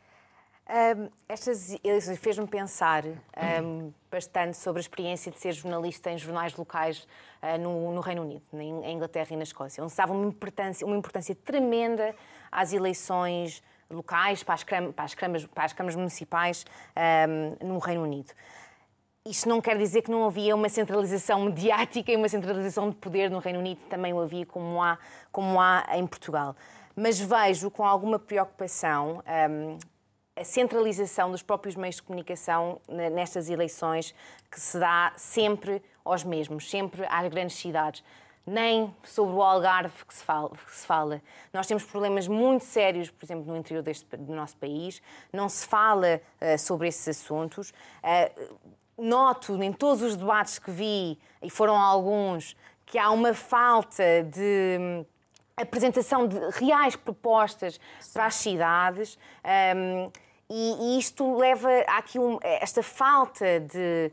Um, 0.69 1.09
estas 1.27 1.79
eleições 1.83 2.19
fez-me 2.19 2.47
pensar 2.47 3.03
um, 3.07 3.91
bastante 4.11 4.55
sobre 4.59 4.81
a 4.81 4.83
experiência 4.83 5.33
de 5.33 5.39
ser 5.39 5.53
jornalista 5.53 6.11
em 6.11 6.19
jornais 6.19 6.55
locais 6.55 7.09
uh, 7.43 7.59
no, 7.59 7.91
no, 7.91 8.03
Reino 8.03 8.21
Unido, 8.21 8.43
na 8.53 8.91
Inglaterra 8.91 9.29
e 9.31 9.37
na 9.37 9.45
Escócia, 9.45 9.83
onde 9.83 9.93
se 9.93 9.97
dava 9.97 10.13
uma 10.13 10.27
importância, 10.27 10.87
uma 10.87 10.95
importância 10.95 11.35
tremenda 11.35 12.15
às 12.53 12.75
eleições 12.75 13.63
locais, 13.91 14.43
para 14.43 14.57
as, 14.57 14.63
para 14.63 15.05
as, 15.05 15.15
para 15.47 15.65
as 15.65 15.73
câmaras 15.73 15.97
municipais 15.97 16.67
um, 17.63 17.67
no 17.67 17.79
Reino 17.79 18.03
Unido. 18.03 18.31
Isto 19.25 19.49
não 19.49 19.63
quer 19.63 19.79
dizer 19.79 20.03
que 20.03 20.11
não 20.11 20.27
havia 20.27 20.55
uma 20.55 20.69
centralização 20.69 21.47
mediática 21.47 22.13
e 22.13 22.17
uma 22.17 22.29
centralização 22.29 22.91
de 22.91 22.97
poder 22.97 23.31
no 23.31 23.39
Reino 23.39 23.59
Unido, 23.59 23.81
também 23.89 24.13
o 24.13 24.21
havia 24.21 24.45
como 24.45 24.83
há, 24.83 24.99
como 25.33 25.59
há 25.59 25.87
em 25.95 26.07
Portugal. 26.07 26.55
Mas 26.95 27.19
vejo 27.19 27.71
com 27.71 27.87
alguma 27.87 28.19
preocupação 28.19 29.23
a 30.39 30.45
centralização 30.45 31.31
dos 31.31 31.43
próprios 31.43 31.75
meios 31.75 31.97
de 31.97 32.03
comunicação 32.03 32.81
nestas 32.89 33.51
eleições, 33.51 34.15
que 34.51 34.61
se 34.61 34.79
dá 34.79 35.13
sempre 35.17 35.83
aos 36.05 36.23
mesmos, 36.23 36.71
sempre 36.71 37.05
às 37.09 37.29
grandes 37.29 37.57
cidades. 37.57 38.05
Nem 38.47 38.95
sobre 39.03 39.35
o 39.35 39.43
Algarve 39.43 40.07
que 40.07 40.15
se, 40.15 40.25
fala, 40.25 40.49
que 40.49 40.75
se 40.75 40.87
fala. 40.87 41.21
Nós 41.53 41.67
temos 41.67 41.85
problemas 41.85 42.27
muito 42.27 42.65
sérios, 42.65 43.11
por 43.11 43.27
exemplo, 43.27 43.45
no 43.45 43.59
interior 43.59 43.83
deste, 43.83 44.17
do 44.17 44.33
nosso 44.33 44.57
país. 44.57 45.03
Não 45.31 45.51
se 45.51 45.67
fala 45.67 46.19
uh, 46.41 46.59
sobre 46.59 46.89
esses 46.89 47.09
assuntos. 47.09 47.75
Uh, 48.03 48.57
noto 48.97 49.63
em 49.63 49.73
todos 49.73 50.03
os 50.03 50.17
debates 50.17 50.59
que 50.59 50.71
vi, 50.71 51.19
e 51.43 51.51
foram 51.51 51.77
alguns, 51.77 52.57
que 52.87 52.99
há 52.99 53.11
uma 53.11 53.35
falta 53.35 54.23
de 54.25 54.79
hum, 54.81 55.07
apresentação 55.57 56.27
de 56.27 56.39
reais 56.53 56.97
propostas 56.97 57.79
Sim. 58.01 58.13
para 58.13 58.27
as 58.27 58.35
cidades. 58.35 59.19
Um, 59.77 60.11
e, 60.51 60.77
e, 60.81 60.99
isto 60.99 61.37
leva 61.37 61.69
aqui 61.87 62.19
um, 62.19 62.39
esta 62.43 62.83
falta 62.83 63.61
de, 63.61 64.11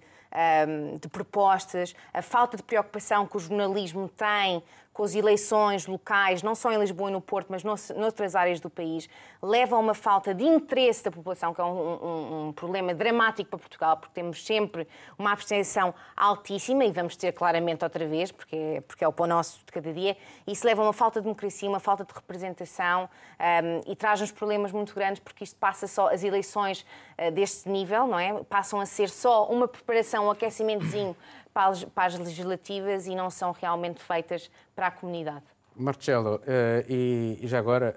um, 0.68 0.98
de 0.98 1.08
propostas, 1.08 1.96
a 2.14 2.22
falta 2.22 2.58
de 2.58 2.64
preocupação 2.64 3.26
que 3.26 3.38
o 3.38 3.40
jornalismo 3.40 4.10
tem 4.10 4.62
com 4.96 5.04
as 5.04 5.14
eleições 5.14 5.88
locais, 5.88 6.42
não 6.42 6.56
só 6.56 6.72
em 6.72 6.80
Lisboa 6.80 7.10
e 7.10 7.14
no 7.14 7.20
Porto, 7.20 7.48
mas 7.50 7.66
noutras 7.94 8.34
áreas 8.34 8.62
do 8.62 8.70
país, 8.70 9.10
leva 9.44 9.76
a 9.76 9.80
uma 9.80 9.94
falta 9.94 10.34
de 10.34 10.46
interesse 10.46 11.04
da 11.04 11.12
população, 11.12 11.54
que 11.54 11.60
é 11.60 11.66
um, 11.66 11.68
um, 11.68 12.48
um 12.48 12.54
problema 12.54 12.94
dramático 12.94 13.50
para 13.50 13.60
Portugal, 13.60 13.98
porque 13.98 14.14
temos 14.14 14.46
sempre 14.46 14.88
uma 15.20 15.34
abstenção 15.34 15.94
altíssima, 16.16 16.86
e 16.86 16.94
vamos 16.94 17.18
ter 17.18 17.34
claramente 17.34 17.84
outra 17.84 18.08
vez, 18.08 18.32
porque 18.32 18.56
é, 18.56 18.82
porque 18.88 19.04
é 19.04 19.08
o 19.08 19.12
pão 19.12 19.28
nosso 19.28 19.60
de 19.66 19.72
cada 19.74 19.92
dia, 19.92 20.16
isso 20.48 20.66
leva 20.66 20.82
a 20.82 20.86
uma 20.86 20.94
falta 20.94 21.20
de 21.20 21.26
democracia, 21.26 21.68
uma 21.68 21.82
falta 21.82 22.06
de 22.06 22.14
representação, 22.14 23.10
um, 23.38 23.92
e 23.92 23.98
traz-nos 23.98 24.32
problemas 24.32 24.72
muito 24.72 24.96
grandes, 24.96 25.20
porque 25.20 25.44
isto 25.44 25.58
passa 25.58 25.88
só, 25.88 26.08
as 26.08 26.24
eleições 26.24 26.86
uh, 27.20 27.30
deste 27.32 27.68
nível, 27.68 28.08
não 28.08 28.18
é? 28.18 28.42
Passam 28.46 28.80
a 28.80 28.86
ser 28.86 29.10
só 29.10 29.46
uma 29.48 29.68
preparação, 29.68 30.28
um 30.28 30.32
aquecimentozinho 30.32 31.18
para 31.56 32.06
as 32.06 32.20
legislativas 32.20 33.08
e 33.08 33.16
não 33.16 33.30
são 33.30 33.54
realmente 33.54 34.04
feitas 34.04 34.52
para 34.76 34.88
a 34.88 34.92
comunidade. 34.92 35.44
Marcelo, 35.74 36.36
uh, 36.36 36.42
e, 36.90 37.40
e, 37.42 37.48
já 37.48 37.60
agora, 37.60 37.96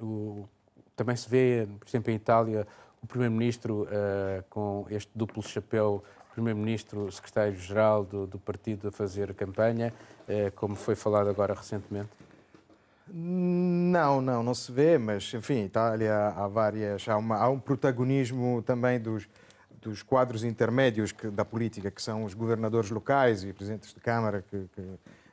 uh, 0.00 0.04
o, 0.04 0.48
também 0.94 1.16
se 1.16 1.28
vê, 1.28 1.66
por 1.80 1.88
exemplo, 1.88 2.12
em 2.12 2.14
Itália, 2.14 2.66
o 3.02 3.06
Primeiro-Ministro 3.06 3.82
uh, 3.82 4.44
com 4.48 4.86
este 4.88 5.10
duplo 5.14 5.42
chapéu, 5.42 6.02
Primeiro-Ministro, 6.32 7.10
Secretário-Geral 7.10 8.04
do, 8.04 8.26
do, 8.26 8.38
partido 8.38 8.88
a 8.88 8.92
fazer 8.92 9.32
campanha, 9.32 9.90
como 10.54 10.76
foi 10.76 10.94
falado 10.94 11.30
agora 11.30 11.54
recentemente? 11.54 12.10
Não, 13.08 14.20
não, 14.20 14.42
não 14.42 14.52
se 14.52 14.70
vê, 14.70 14.98
mas 14.98 15.32
enfim, 15.32 15.64
Itália 15.64 16.14
há 16.36 16.46
várias, 16.46 17.08
há, 17.08 17.16
uma, 17.16 17.38
há 17.38 17.48
um 17.48 17.58
protagonismo 17.58 18.60
também 18.60 19.00
dos, 19.00 19.26
dos 19.88 20.02
quadros 20.02 20.42
intermédios 20.42 21.12
que, 21.12 21.28
da 21.28 21.44
política, 21.44 21.90
que 21.90 22.02
são 22.02 22.24
os 22.24 22.34
governadores 22.34 22.90
locais 22.90 23.44
e 23.44 23.52
presidentes 23.52 23.94
de 23.94 24.00
Câmara, 24.00 24.42
que, 24.42 24.68
que 24.74 24.82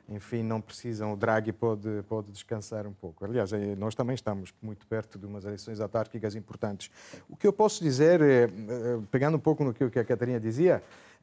enfim, 0.08 0.42
não 0.42 0.60
precisam, 0.60 1.12
o 1.12 1.16
Draghi 1.16 1.52
pode, 1.52 2.02
pode 2.08 2.30
descansar 2.30 2.86
um 2.86 2.92
pouco. 2.92 3.24
Aliás, 3.24 3.52
eh, 3.52 3.74
nós 3.76 3.94
também 3.94 4.14
estamos 4.14 4.52
muito 4.62 4.86
perto 4.86 5.18
de 5.18 5.24
umas 5.26 5.44
eleições 5.44 5.80
autárquicas 5.80 6.34
importantes. 6.34 6.90
O 7.28 7.36
que 7.36 7.46
eu 7.46 7.52
posso 7.52 7.82
dizer, 7.82 8.20
é, 8.20 8.46
pegando 9.10 9.38
um 9.38 9.40
pouco 9.40 9.64
no 9.64 9.72
que 9.72 9.98
a 9.98 10.04
Catarina 10.04 10.38
dizia, 10.38 10.82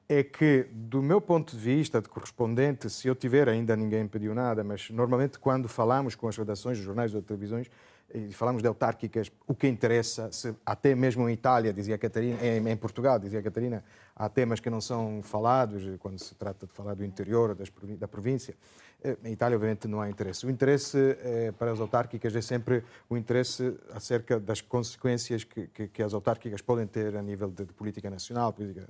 é 0.10 0.24
que, 0.24 0.68
do 0.72 1.02
meu 1.02 1.22
ponto 1.22 1.56
de 1.56 1.62
vista 1.62 2.02
de 2.02 2.10
correspondente, 2.10 2.90
se 2.90 3.08
eu 3.08 3.16
tiver, 3.16 3.48
ainda 3.48 3.76
ninguém 3.76 4.08
pediu 4.08 4.34
nada, 4.34 4.64
mas 4.64 4.90
normalmente 4.90 5.38
quando 5.40 5.70
falamos 5.70 6.16
com 6.16 6.28
as 6.28 6.36
redações 6.36 6.78
dos 6.78 6.86
jornais 6.86 7.14
ou 7.14 7.22
televisões, 7.22 7.70
e 8.14 8.32
falamos 8.34 8.62
de 8.62 8.68
autárquicas, 8.68 9.32
o 9.48 9.56
que 9.56 9.68
interessa, 9.68 10.32
se, 10.32 10.54
até 10.66 10.94
mesmo 10.96 11.28
em 11.30 11.34
Itália, 11.34 11.72
dizia 11.72 11.98
Catarina, 11.98 12.38
em, 12.46 12.70
em, 12.70 12.78
Portugal, 12.78 13.18
dizia 13.18 13.42
Catarina, 13.42 13.84
há 14.16 14.28
temas 14.30 14.60
que 14.60 14.70
não 14.70 14.82
são 14.82 15.22
falados 15.24 15.84
quando 16.00 16.20
se 16.20 16.36
trata 16.36 16.66
de 16.66 16.74
falar 16.74 16.94
do 16.94 17.06
interior 17.06 17.56
das, 17.56 17.72
da 17.98 18.08
província. 18.08 18.56
Eh, 19.04 19.18
em 19.26 19.34
Itália, 19.34 19.56
obviamente, 19.56 19.88
não 19.88 20.00
há 20.00 20.10
interesse. 20.10 20.46
O 20.46 20.50
interesse 20.50 20.98
eh, 20.98 21.52
para 21.58 21.72
as 21.72 21.80
autárquicas 21.80 22.36
é 22.36 22.42
sempre 22.42 22.84
o 23.10 23.18
interesse 23.18 23.76
acerca 23.94 24.40
das 24.40 24.62
consequências 24.62 25.44
que, 25.44 25.68
que, 25.68 25.88
que 25.88 26.04
as 26.04 26.14
autárquicas 26.14 26.62
podem 26.62 26.86
ter 26.86 27.16
a 27.16 27.22
nível 27.22 27.50
de, 27.50 27.66
de 27.66 27.74
política 27.74 28.10
nacional 28.10 28.54
política 28.54 28.88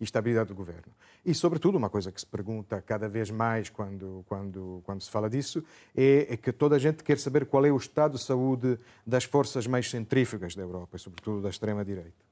e 0.00 0.04
estabilidade 0.04 0.48
do 0.48 0.54
governo. 0.54 0.92
E, 1.24 1.34
sobretudo, 1.34 1.78
uma 1.78 1.88
coisa 1.88 2.12
que 2.12 2.20
se 2.20 2.26
pergunta 2.26 2.82
cada 2.82 3.08
vez 3.08 3.30
mais 3.30 3.70
quando, 3.70 4.24
quando, 4.28 4.82
quando 4.84 5.02
se 5.02 5.10
fala 5.10 5.30
disso 5.30 5.64
é, 5.96 6.26
é 6.30 6.36
que 6.36 6.52
toda 6.52 6.76
a 6.76 6.78
gente 6.78 7.02
quer 7.02 7.18
saber 7.18 7.46
qual 7.46 7.64
é 7.64 7.72
o 7.72 7.76
estado 7.76 8.18
de 8.18 8.22
saúde 8.22 8.78
das 9.06 9.24
forças 9.24 9.66
mais 9.66 9.88
centrífugas 9.88 10.54
da 10.54 10.62
Europa, 10.62 10.96
e, 10.96 10.98
sobretudo, 10.98 11.42
da 11.42 11.48
extrema-direita. 11.48 12.27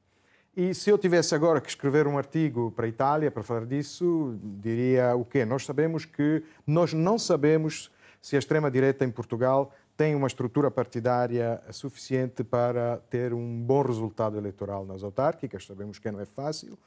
E 0.56 0.72
se 0.72 0.88
eu 0.88 0.96
tivesse 0.96 1.34
agora 1.34 1.60
que 1.60 1.68
escrever 1.68 2.06
um 2.06 2.16
artigo 2.16 2.72
para 2.74 2.86
a 2.86 2.88
Itália 2.88 3.30
para 3.30 3.42
falar 3.42 3.66
disso, 3.66 4.38
diria 4.42 5.14
o 5.14 5.22
quê? 5.22 5.44
Nós 5.44 5.66
sabemos 5.66 6.06
que 6.06 6.42
nós 6.66 6.94
não 6.94 7.18
sabemos 7.18 7.92
se 8.22 8.36
a 8.36 8.38
extrema 8.38 8.70
direita 8.70 9.04
em 9.04 9.10
Portugal 9.10 9.70
tem 9.98 10.14
uma 10.14 10.26
estrutura 10.26 10.70
partidária 10.70 11.62
suficiente 11.70 12.42
para 12.42 13.02
ter 13.10 13.34
um 13.34 13.62
bom 13.62 13.82
resultado 13.82 14.38
eleitoral 14.38 14.86
nas 14.86 15.02
autárquicas. 15.04 15.66
Sabemos 15.66 15.98
que 15.98 16.10
não 16.10 16.20
é 16.20 16.24
fácil. 16.24 16.78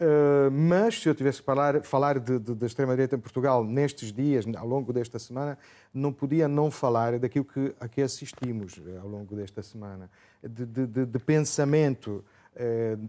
Uh, 0.00 0.48
mas 0.52 1.02
se 1.02 1.08
eu 1.08 1.14
tivesse 1.14 1.40
que 1.40 1.44
falar, 1.44 1.82
falar 1.82 2.20
de, 2.20 2.38
de, 2.38 2.54
da 2.54 2.66
extrema-direita 2.66 3.16
em 3.16 3.18
Portugal 3.18 3.64
nestes 3.64 4.12
dias, 4.12 4.44
ao 4.56 4.66
longo 4.66 4.92
desta 4.92 5.18
semana, 5.18 5.58
não 5.92 6.12
podia 6.12 6.46
não 6.46 6.70
falar 6.70 7.18
daquilo 7.18 7.44
que, 7.44 7.74
a 7.80 7.88
que 7.88 8.00
assistimos 8.00 8.80
eh, 8.86 8.96
ao 8.96 9.08
longo 9.08 9.34
desta 9.34 9.60
semana, 9.60 10.08
de, 10.40 10.86
de, 10.86 11.18
pensamento 11.18 12.24
eh, 12.24 12.37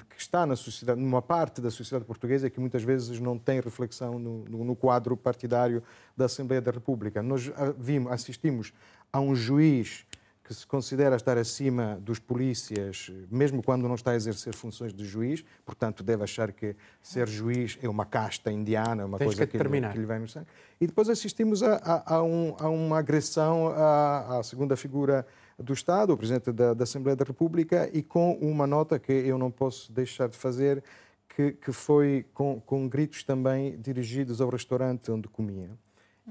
que 0.10 0.22
está 0.22 0.46
na 0.46 0.56
sociedade, 0.56 1.00
numa 1.00 1.22
parte 1.22 1.60
da 1.62 1.72
sociedade 1.72 2.06
portuguesa 2.06 2.50
que 2.50 2.60
muitas 2.60 2.84
vezes 2.84 3.20
não 3.20 3.38
tem 3.38 3.60
reflexão 3.60 4.20
no, 4.20 4.46
no 4.46 4.76
quadro 4.76 5.18
partidário 5.18 5.82
da 6.16 6.26
Assembleia 6.26 6.62
da 6.62 6.72
República. 6.72 7.24
Nós 7.24 7.52
vimos, 7.78 8.12
assistimos 8.12 8.74
a 9.12 9.20
um 9.20 9.36
juiz 9.36 10.06
que 10.50 10.54
se 10.56 10.66
considera 10.66 11.16
estar 11.16 11.38
acima 11.38 12.00
dos 12.02 12.18
polícias, 12.18 13.12
mesmo 13.30 13.62
quando 13.62 13.88
não 13.88 13.94
está 13.94 14.12
a 14.12 14.16
exercer 14.16 14.56
funções 14.56 14.92
de 14.92 15.06
juiz, 15.06 15.46
portanto 15.64 16.04
deve 16.04 16.24
achar 16.24 16.52
que 16.52 16.76
ser 17.04 17.28
juiz 17.28 17.78
é 17.84 17.88
uma 17.88 18.04
casta 18.04 18.52
indiana, 18.52 19.06
uma 19.06 19.20
Tens 19.20 19.28
coisa 19.28 19.46
que, 19.46 19.56
que, 19.56 19.64
lhe, 19.64 19.90
que, 19.90 19.98
lhe, 20.00 20.06
vai 20.08 20.18
no 20.18 20.28
sangue. 20.28 20.48
E 20.82 20.88
depois 20.88 21.08
assistimos 21.08 21.62
a, 21.62 21.76
a, 21.76 22.16
a, 22.16 22.24
um, 22.24 22.56
a 22.58 22.68
uma 22.68 22.98
agressão 22.98 23.68
à, 23.68 24.40
à 24.40 24.44
segunda 24.44 24.76
figura 24.76 25.24
do 25.62 25.74
Estado, 25.74 26.14
o 26.14 26.18
Presidente 26.18 26.52
da, 26.52 26.74
da, 26.74 26.84
Assembleia 26.84 27.16
da 27.16 27.26
República, 27.26 27.90
e 27.94 28.02
com 28.02 28.34
uma 28.42 28.66
nota 28.66 28.98
que 28.98 29.12
eu 29.12 29.38
não 29.38 29.52
posso 29.52 29.92
deixar 29.92 30.30
de 30.30 30.38
fazer, 30.38 30.84
que, 31.28 31.52
que 31.52 31.72
foi 31.72 32.26
com, 32.34 32.62
com 32.66 32.88
gritos 32.88 33.24
também 33.24 33.78
dirigidos 33.80 34.42
ao 34.42 34.50
restaurante 34.50 35.12
onde 35.12 35.28
comia. 35.28 35.70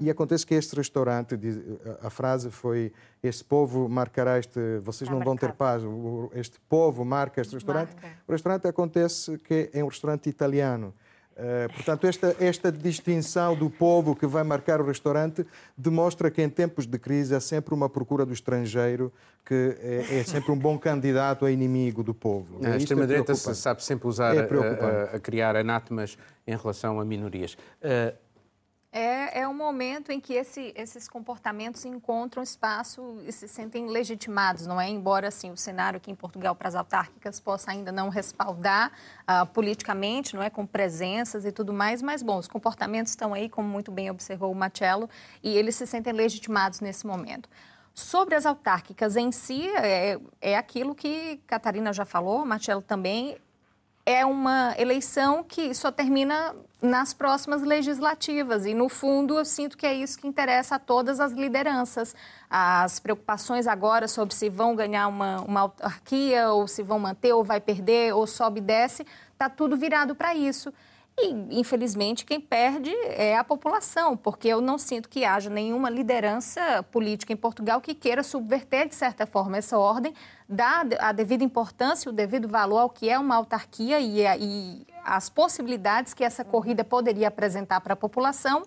E 0.01 0.09
acontece 0.09 0.45
que 0.45 0.55
este 0.55 0.75
restaurante, 0.75 1.37
a 2.01 2.09
frase 2.09 2.49
foi: 2.49 2.93
Este 3.21 3.43
povo 3.43 3.89
marcará 3.89 4.39
este. 4.39 4.79
Vocês 4.79 5.09
não 5.09 5.19
vão 5.19 5.35
ter 5.35 5.51
paz. 5.51 5.83
Este 6.33 6.57
povo 6.69 7.03
marca 7.03 7.41
este 7.41 7.55
restaurante. 7.55 7.93
Marca. 7.93 8.07
O 8.25 8.31
restaurante 8.31 8.67
acontece 8.67 9.37
que 9.39 9.69
é 9.73 9.83
um 9.83 9.87
restaurante 9.87 10.29
italiano. 10.29 10.93
Uh, 11.39 11.73
portanto, 11.73 12.05
esta, 12.05 12.35
esta 12.37 12.69
distinção 12.69 13.55
do 13.55 13.69
povo 13.69 14.13
que 14.13 14.27
vai 14.27 14.43
marcar 14.43 14.81
o 14.81 14.85
restaurante 14.85 15.45
demonstra 15.77 16.29
que 16.29 16.41
em 16.41 16.49
tempos 16.49 16.85
de 16.85 16.99
crise 16.99 17.33
há 17.33 17.39
sempre 17.39 17.73
uma 17.73 17.87
procura 17.87 18.25
do 18.25 18.33
estrangeiro 18.33 19.09
que 19.45 19.77
é, 19.81 20.19
é 20.19 20.23
sempre 20.25 20.51
um 20.51 20.57
bom 20.57 20.77
candidato 20.77 21.45
a 21.45 21.51
inimigo 21.51 22.03
do 22.03 22.13
povo. 22.13 22.59
A 22.63 22.75
extrema-direita 22.75 23.31
é 23.31 23.35
sabe 23.35 23.83
sempre 23.83 24.07
usar 24.07 24.35
é 24.35 24.41
a, 24.41 24.43
a, 24.43 25.15
a, 25.15 25.19
criar 25.19 25.55
anátemas 25.55 26.17
em 26.45 26.55
relação 26.55 26.99
a 26.99 27.05
minorias. 27.05 27.53
Uh, 27.81 28.13
é, 28.91 29.41
é 29.41 29.47
um 29.47 29.53
momento 29.53 30.11
em 30.11 30.19
que 30.19 30.33
esse, 30.33 30.73
esses 30.75 31.07
comportamentos 31.07 31.85
encontram 31.85 32.41
espaço 32.41 33.21
e 33.23 33.31
se 33.31 33.47
sentem 33.47 33.87
legitimados, 33.87 34.65
não 34.65 34.81
é? 34.81 34.89
Embora 34.89 35.27
assim, 35.27 35.51
o 35.51 35.57
cenário 35.57 35.97
aqui 35.97 36.09
em 36.09 36.15
Portugal 36.15 36.55
para 36.55 36.67
as 36.67 36.75
autárquicas 36.75 37.39
possa 37.39 37.69
ainda 37.69 37.91
não 37.91 38.09
respaldar 38.09 38.91
uh, 39.21 39.45
politicamente, 39.47 40.35
não 40.35 40.41
é? 40.41 40.49
Com 40.49 40.65
presenças 40.65 41.45
e 41.45 41.51
tudo 41.51 41.71
mais, 41.71 42.01
mas 42.01 42.23
bom, 42.23 42.39
os 42.39 42.47
comportamentos 42.47 43.11
estão 43.11 43.31
aí, 43.33 43.47
como 43.47 43.67
muito 43.67 43.91
bem 43.91 44.09
observou 44.09 44.51
o 44.51 44.55
Marcelo, 44.55 45.07
e 45.43 45.55
eles 45.55 45.75
se 45.75 45.85
sentem 45.85 46.11
legitimados 46.11 46.79
nesse 46.79 47.05
momento. 47.05 47.47
Sobre 47.93 48.33
as 48.33 48.45
autárquicas 48.45 49.15
em 49.15 49.31
si, 49.31 49.69
é, 49.75 50.19
é 50.41 50.57
aquilo 50.57 50.95
que 50.95 51.37
Catarina 51.45 51.93
já 51.93 52.05
falou, 52.05 52.43
Marcelo 52.43 52.81
também, 52.81 53.37
é 54.03 54.25
uma 54.25 54.73
eleição 54.79 55.43
que 55.43 55.71
só 55.75 55.91
termina 55.91 56.55
nas 56.81 57.13
próximas 57.13 57.61
legislativas. 57.61 58.65
E, 58.65 58.73
no 58.73 58.87
fundo, 58.87 59.37
eu 59.37 59.45
sinto 59.45 59.77
que 59.77 59.85
é 59.85 59.93
isso 59.93 60.17
que 60.17 60.27
interessa 60.27 60.75
a 60.75 60.79
todas 60.79 61.19
as 61.19 61.33
lideranças. 61.33 62.15
As 62.49 62.99
preocupações 62.99 63.67
agora 63.67 64.07
sobre 64.07 64.33
se 64.33 64.49
vão 64.49 64.75
ganhar 64.75 65.07
uma, 65.07 65.41
uma 65.41 65.61
autarquia, 65.61 66.49
ou 66.51 66.67
se 66.67 66.81
vão 66.81 66.99
manter, 66.99 67.33
ou 67.33 67.43
vai 67.43 67.59
perder, 67.59 68.13
ou 68.13 68.25
sobe 68.25 68.59
e 68.59 68.63
desce, 68.63 69.05
está 69.33 69.49
tudo 69.49 69.75
virado 69.75 70.15
para 70.15 70.33
isso. 70.33 70.73
E, 71.21 71.59
infelizmente, 71.59 72.23
quem 72.23 72.39
perde 72.39 72.91
é 73.09 73.37
a 73.37 73.43
população, 73.43 74.15
porque 74.15 74.47
eu 74.47 74.61
não 74.61 74.77
sinto 74.77 75.09
que 75.09 75.25
haja 75.25 75.49
nenhuma 75.49 75.89
liderança 75.89 76.81
política 76.83 77.33
em 77.33 77.35
Portugal 77.35 77.81
que 77.81 77.93
queira 77.93 78.23
subverter, 78.23 78.87
de 78.87 78.95
certa 78.95 79.27
forma, 79.27 79.57
essa 79.57 79.77
ordem, 79.77 80.13
dar 80.47 80.85
a 80.97 81.11
devida 81.11 81.43
importância, 81.43 82.09
o 82.09 82.13
devido 82.13 82.47
valor 82.47 82.79
ao 82.79 82.89
que 82.89 83.09
é 83.09 83.19
uma 83.19 83.35
autarquia 83.35 83.99
e, 83.99 84.21
e 84.39 84.87
as 85.03 85.29
possibilidades 85.29 86.13
que 86.13 86.23
essa 86.23 86.43
corrida 86.43 86.83
poderia 86.83 87.27
apresentar 87.27 87.81
para 87.81 87.93
a 87.93 87.97
população. 87.97 88.63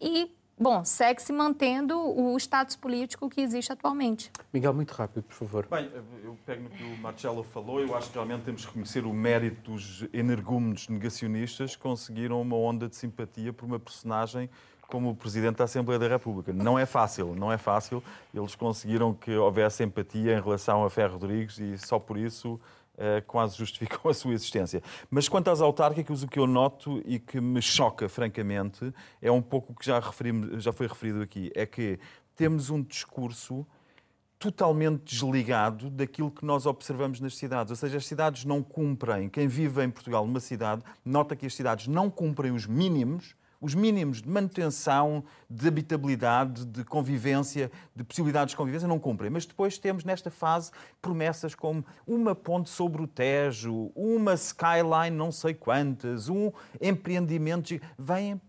E 0.00 0.34
Bom, 0.60 0.84
segue 0.84 1.22
se 1.22 1.32
mantendo 1.32 1.96
o 1.96 2.36
status 2.36 2.74
político 2.74 3.30
que 3.30 3.40
existe 3.40 3.72
atualmente. 3.72 4.28
Miguel, 4.52 4.74
muito 4.74 4.90
rápido, 4.90 5.22
por 5.22 5.34
favor. 5.34 5.68
Bem, 5.70 5.88
eu 6.24 6.36
pego 6.44 6.64
no 6.64 6.70
que 6.70 6.82
o 6.82 6.98
Marcelo 6.98 7.44
falou. 7.44 7.78
Eu 7.78 7.94
acho 7.96 8.08
que 8.08 8.14
realmente 8.14 8.42
temos 8.42 8.62
que 8.62 8.66
reconhecer 8.66 9.06
o 9.06 9.12
mérito 9.12 9.70
dos 9.70 10.04
energúmenos 10.12 10.88
negacionistas 10.88 11.76
que 11.76 11.82
conseguiram 11.82 12.40
uma 12.42 12.56
onda 12.56 12.88
de 12.88 12.96
simpatia 12.96 13.52
por 13.52 13.66
uma 13.66 13.78
personagem 13.78 14.50
como 14.88 15.10
o 15.10 15.14
Presidente 15.14 15.56
da 15.56 15.64
Assembleia 15.64 15.98
da 15.98 16.08
República. 16.08 16.52
Não 16.52 16.76
é 16.76 16.86
fácil, 16.86 17.36
não 17.36 17.52
é 17.52 17.58
fácil. 17.58 18.02
Eles 18.34 18.56
conseguiram 18.56 19.14
que 19.14 19.30
houvesse 19.36 19.84
empatia 19.84 20.36
em 20.36 20.40
relação 20.40 20.84
a 20.84 20.90
Ferro 20.90 21.12
Rodrigues 21.12 21.58
e 21.58 21.78
só 21.78 22.00
por 22.00 22.18
isso 22.18 22.58
quase 23.26 23.56
justificam 23.56 24.10
a 24.10 24.14
sua 24.14 24.32
existência. 24.34 24.82
Mas 25.10 25.28
quanto 25.28 25.50
às 25.50 25.60
autárquicas, 25.60 26.22
o 26.22 26.28
que 26.28 26.38
eu 26.38 26.46
noto 26.46 27.02
e 27.04 27.18
que 27.18 27.40
me 27.40 27.62
choca, 27.62 28.08
francamente, 28.08 28.92
é 29.22 29.30
um 29.30 29.42
pouco 29.42 29.72
o 29.72 29.74
que 29.76 29.86
já, 29.86 30.00
já 30.58 30.72
foi 30.72 30.86
referido 30.86 31.22
aqui, 31.22 31.50
é 31.54 31.64
que 31.64 31.98
temos 32.34 32.70
um 32.70 32.82
discurso 32.82 33.66
totalmente 34.38 35.02
desligado 35.04 35.90
daquilo 35.90 36.30
que 36.30 36.44
nós 36.44 36.64
observamos 36.64 37.20
nas 37.20 37.36
cidades. 37.36 37.70
Ou 37.70 37.76
seja, 37.76 37.96
as 37.98 38.06
cidades 38.06 38.44
não 38.44 38.62
cumprem. 38.62 39.28
Quem 39.28 39.48
vive 39.48 39.82
em 39.82 39.90
Portugal 39.90 40.24
numa 40.24 40.40
cidade 40.40 40.82
nota 41.04 41.34
que 41.34 41.46
as 41.46 41.54
cidades 41.54 41.88
não 41.88 42.08
cumprem 42.08 42.52
os 42.52 42.66
mínimos 42.66 43.34
os 43.60 43.74
mínimos 43.74 44.22
de 44.22 44.28
manutenção, 44.28 45.24
de 45.50 45.66
habitabilidade, 45.66 46.64
de 46.64 46.84
convivência, 46.84 47.70
de 47.94 48.04
possibilidades 48.04 48.52
de 48.52 48.56
convivência, 48.56 48.86
não 48.86 48.98
cumprem. 48.98 49.30
Mas 49.30 49.44
depois 49.44 49.78
temos 49.78 50.04
nesta 50.04 50.30
fase 50.30 50.70
promessas 51.02 51.54
como 51.54 51.84
uma 52.06 52.34
ponte 52.34 52.70
sobre 52.70 53.02
o 53.02 53.06
Tejo, 53.06 53.90
uma 53.94 54.34
skyline 54.34 55.16
não 55.16 55.32
sei 55.32 55.54
quantas, 55.54 56.28
um 56.28 56.52
empreendimento. 56.80 57.78
Vêm 57.98 58.40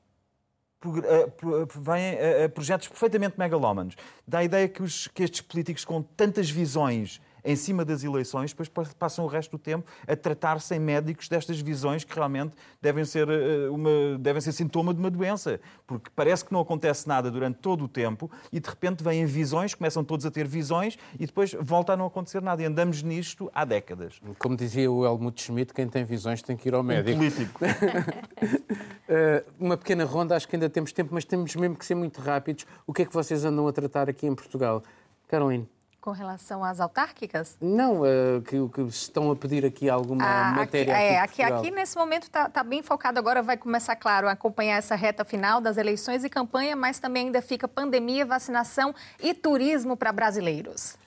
vêm 1.76 2.18
projetos 2.54 2.88
perfeitamente 2.88 3.38
megalómanos. 3.38 3.96
Dá 4.26 4.40
a 4.40 4.44
ideia 4.46 4.70
que, 4.70 4.82
os, 4.82 5.08
que 5.08 5.24
estes 5.24 5.42
políticos 5.42 5.84
com 5.84 6.02
tantas 6.02 6.50
visões 6.50 7.20
em 7.44 7.56
cima 7.56 7.86
das 7.86 8.04
eleições, 8.04 8.54
depois 8.54 8.70
passam 8.94 9.26
o 9.26 9.28
resto 9.28 9.52
do 9.52 9.60
tempo 9.60 9.90
a 10.08 10.16
tratar 10.16 10.60
sem 10.60 10.80
médicos 10.80 11.28
destas 11.28 11.60
visões 11.60 12.04
que 12.04 12.14
realmente 12.14 12.54
devem 12.82 13.06
ser, 13.06 13.30
eh, 13.30 13.70
uma, 13.70 14.18
devem 14.20 14.42
ser 14.42 14.52
sintoma 14.52 14.94
de 14.94 15.00
uma 15.00 15.10
doença. 15.10 15.60
Porque 15.86 16.10
parece 16.16 16.46
que 16.46 16.54
não 16.54 16.60
acontece 16.60 17.08
nada 17.08 17.32
durante 17.32 17.58
todo 17.60 17.86
o 17.86 17.88
tempo 17.88 18.30
e 18.52 18.60
de 18.60 18.70
repente 18.70 19.04
vêm 19.04 19.26
visões, 19.26 19.74
começam 19.74 20.04
todos 20.04 20.26
a 20.26 20.32
ter 20.32 20.48
visões 20.48 20.98
e 21.20 21.26
depois 21.26 21.56
volta 21.60 21.94
a 21.94 21.98
não 21.98 22.06
acontecer 22.06 22.42
nada. 22.42 22.62
E 22.62 22.66
andamos 22.66 23.04
nisto 23.04 23.50
há 23.54 23.66
décadas. 23.66 24.20
Como 24.38 24.56
dizia 24.56 24.92
o 24.92 25.06
Helmut 25.06 25.42
Schmidt, 25.42 25.74
quem 25.74 25.88
tem 25.88 26.04
visões 26.04 26.42
tem 26.42 26.56
que 26.56 26.68
ir 26.68 26.74
ao 26.74 26.84
médico. 26.84 27.12
Um 27.12 27.18
político. 27.18 27.60
Eh, 29.12 29.44
uma 29.60 29.76
pequena 29.76 30.06
ronda, 30.06 30.36
acho 30.36 30.48
que 30.48 30.56
ainda 30.56 30.70
temos 30.70 30.94
tempo, 30.94 31.16
mas 31.16 31.26
temos 31.26 31.56
mesmo 31.56 31.76
que 31.76 31.84
ser 31.84 31.96
muito 31.96 32.22
rápidos. 32.22 32.68
O 32.86 32.94
que 32.94 33.02
é 33.02 33.06
que 33.06 33.12
vocês 33.12 33.44
andam 33.44 33.68
a 33.68 33.74
tratar 33.74 34.08
aqui 34.08 34.28
em 34.28 34.36
Portugal? 34.36 34.84
Caroline. 35.28 35.68
Com 36.02 36.12
relação 36.12 36.64
às 36.64 36.80
autárquicas? 36.80 37.58
Não, 37.60 38.02
uh, 38.02 38.42
que, 38.42 38.56
que 38.70 38.82
estão 38.84 39.32
a 39.32 39.36
pedir 39.36 39.66
aqui 39.66 39.90
alguma 39.90 40.24
ah, 40.24 40.52
matéria. 40.54 40.94
Aqui, 40.94 41.04
é, 41.04 41.20
aqui, 41.20 41.44
aqui, 41.44 41.72
nesse 41.72 41.98
momento 41.98 42.24
está 42.24 42.48
tá 42.48 42.64
bem 42.64 42.82
focado. 42.82 43.20
Agora 43.20 43.42
vai 43.42 43.58
começar, 43.58 43.96
claro, 43.98 44.30
a 44.30 44.32
acompanhar 44.32 44.78
essa 44.78 44.96
reta 44.96 45.26
final 45.26 45.60
das 45.60 45.76
eleições 45.76 46.24
e 46.24 46.30
campanha, 46.30 46.74
mas 46.76 47.00
também 47.00 47.26
ainda 47.26 47.42
fica 47.42 47.68
pandemia, 47.68 48.26
vacinação 48.26 48.96
e 49.22 49.34
turismo 49.34 49.98
para 49.98 50.14
brasileiros. 50.14 50.98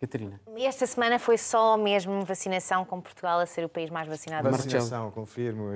Catarina. 0.00 0.40
Esta 0.56 0.86
semana 0.86 1.18
foi 1.18 1.36
só 1.36 1.76
mesmo 1.76 2.24
vacinação, 2.24 2.84
com 2.84 3.00
Portugal 3.00 3.40
a 3.40 3.46
ser 3.46 3.64
o 3.64 3.68
país 3.68 3.90
mais 3.90 4.06
vacinado. 4.06 4.48
Vacinação, 4.48 5.10
confirmo. 5.10 5.70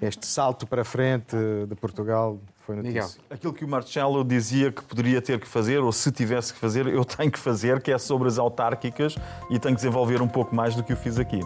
Este 0.00 0.26
salto 0.26 0.66
para 0.66 0.84
frente 0.84 1.36
de 1.68 1.74
Portugal 1.74 2.38
foi 2.66 2.76
notícia. 2.76 3.02
Miguel. 3.02 3.10
Aquilo 3.30 3.52
que 3.52 3.64
o 3.64 3.68
Marcelo 3.68 4.22
dizia 4.24 4.70
que 4.70 4.82
poderia 4.82 5.22
ter 5.22 5.40
que 5.40 5.48
fazer, 5.48 5.78
ou 5.78 5.90
se 5.90 6.12
tivesse 6.12 6.52
que 6.52 6.58
fazer, 6.58 6.86
eu 6.86 7.04
tenho 7.04 7.30
que 7.30 7.38
fazer, 7.38 7.80
que 7.80 7.90
é 7.90 7.98
sobre 7.98 8.28
as 8.28 8.38
autárquicas 8.38 9.16
e 9.48 9.58
tenho 9.58 9.74
que 9.74 9.80
desenvolver 9.80 10.20
um 10.20 10.28
pouco 10.28 10.54
mais 10.54 10.74
do 10.74 10.82
que 10.82 10.92
eu 10.92 10.96
fiz 10.96 11.18
aqui. 11.18 11.40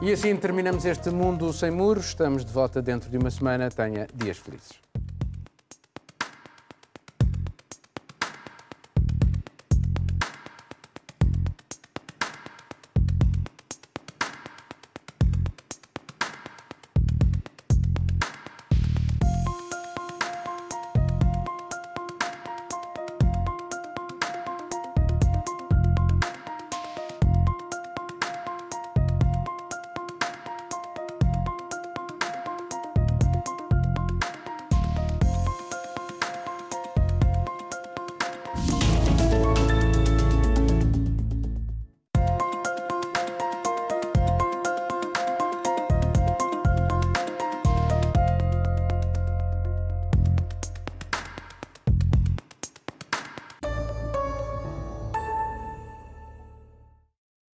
E 0.00 0.10
assim 0.10 0.34
terminamos 0.34 0.84
este 0.84 1.10
Mundo 1.10 1.52
Sem 1.52 1.70
Muros. 1.70 2.06
Estamos 2.06 2.44
de 2.44 2.52
volta 2.52 2.82
dentro 2.82 3.08
de 3.08 3.16
uma 3.16 3.30
semana. 3.30 3.70
Tenha 3.70 4.08
dias 4.12 4.36
felizes. 4.36 4.72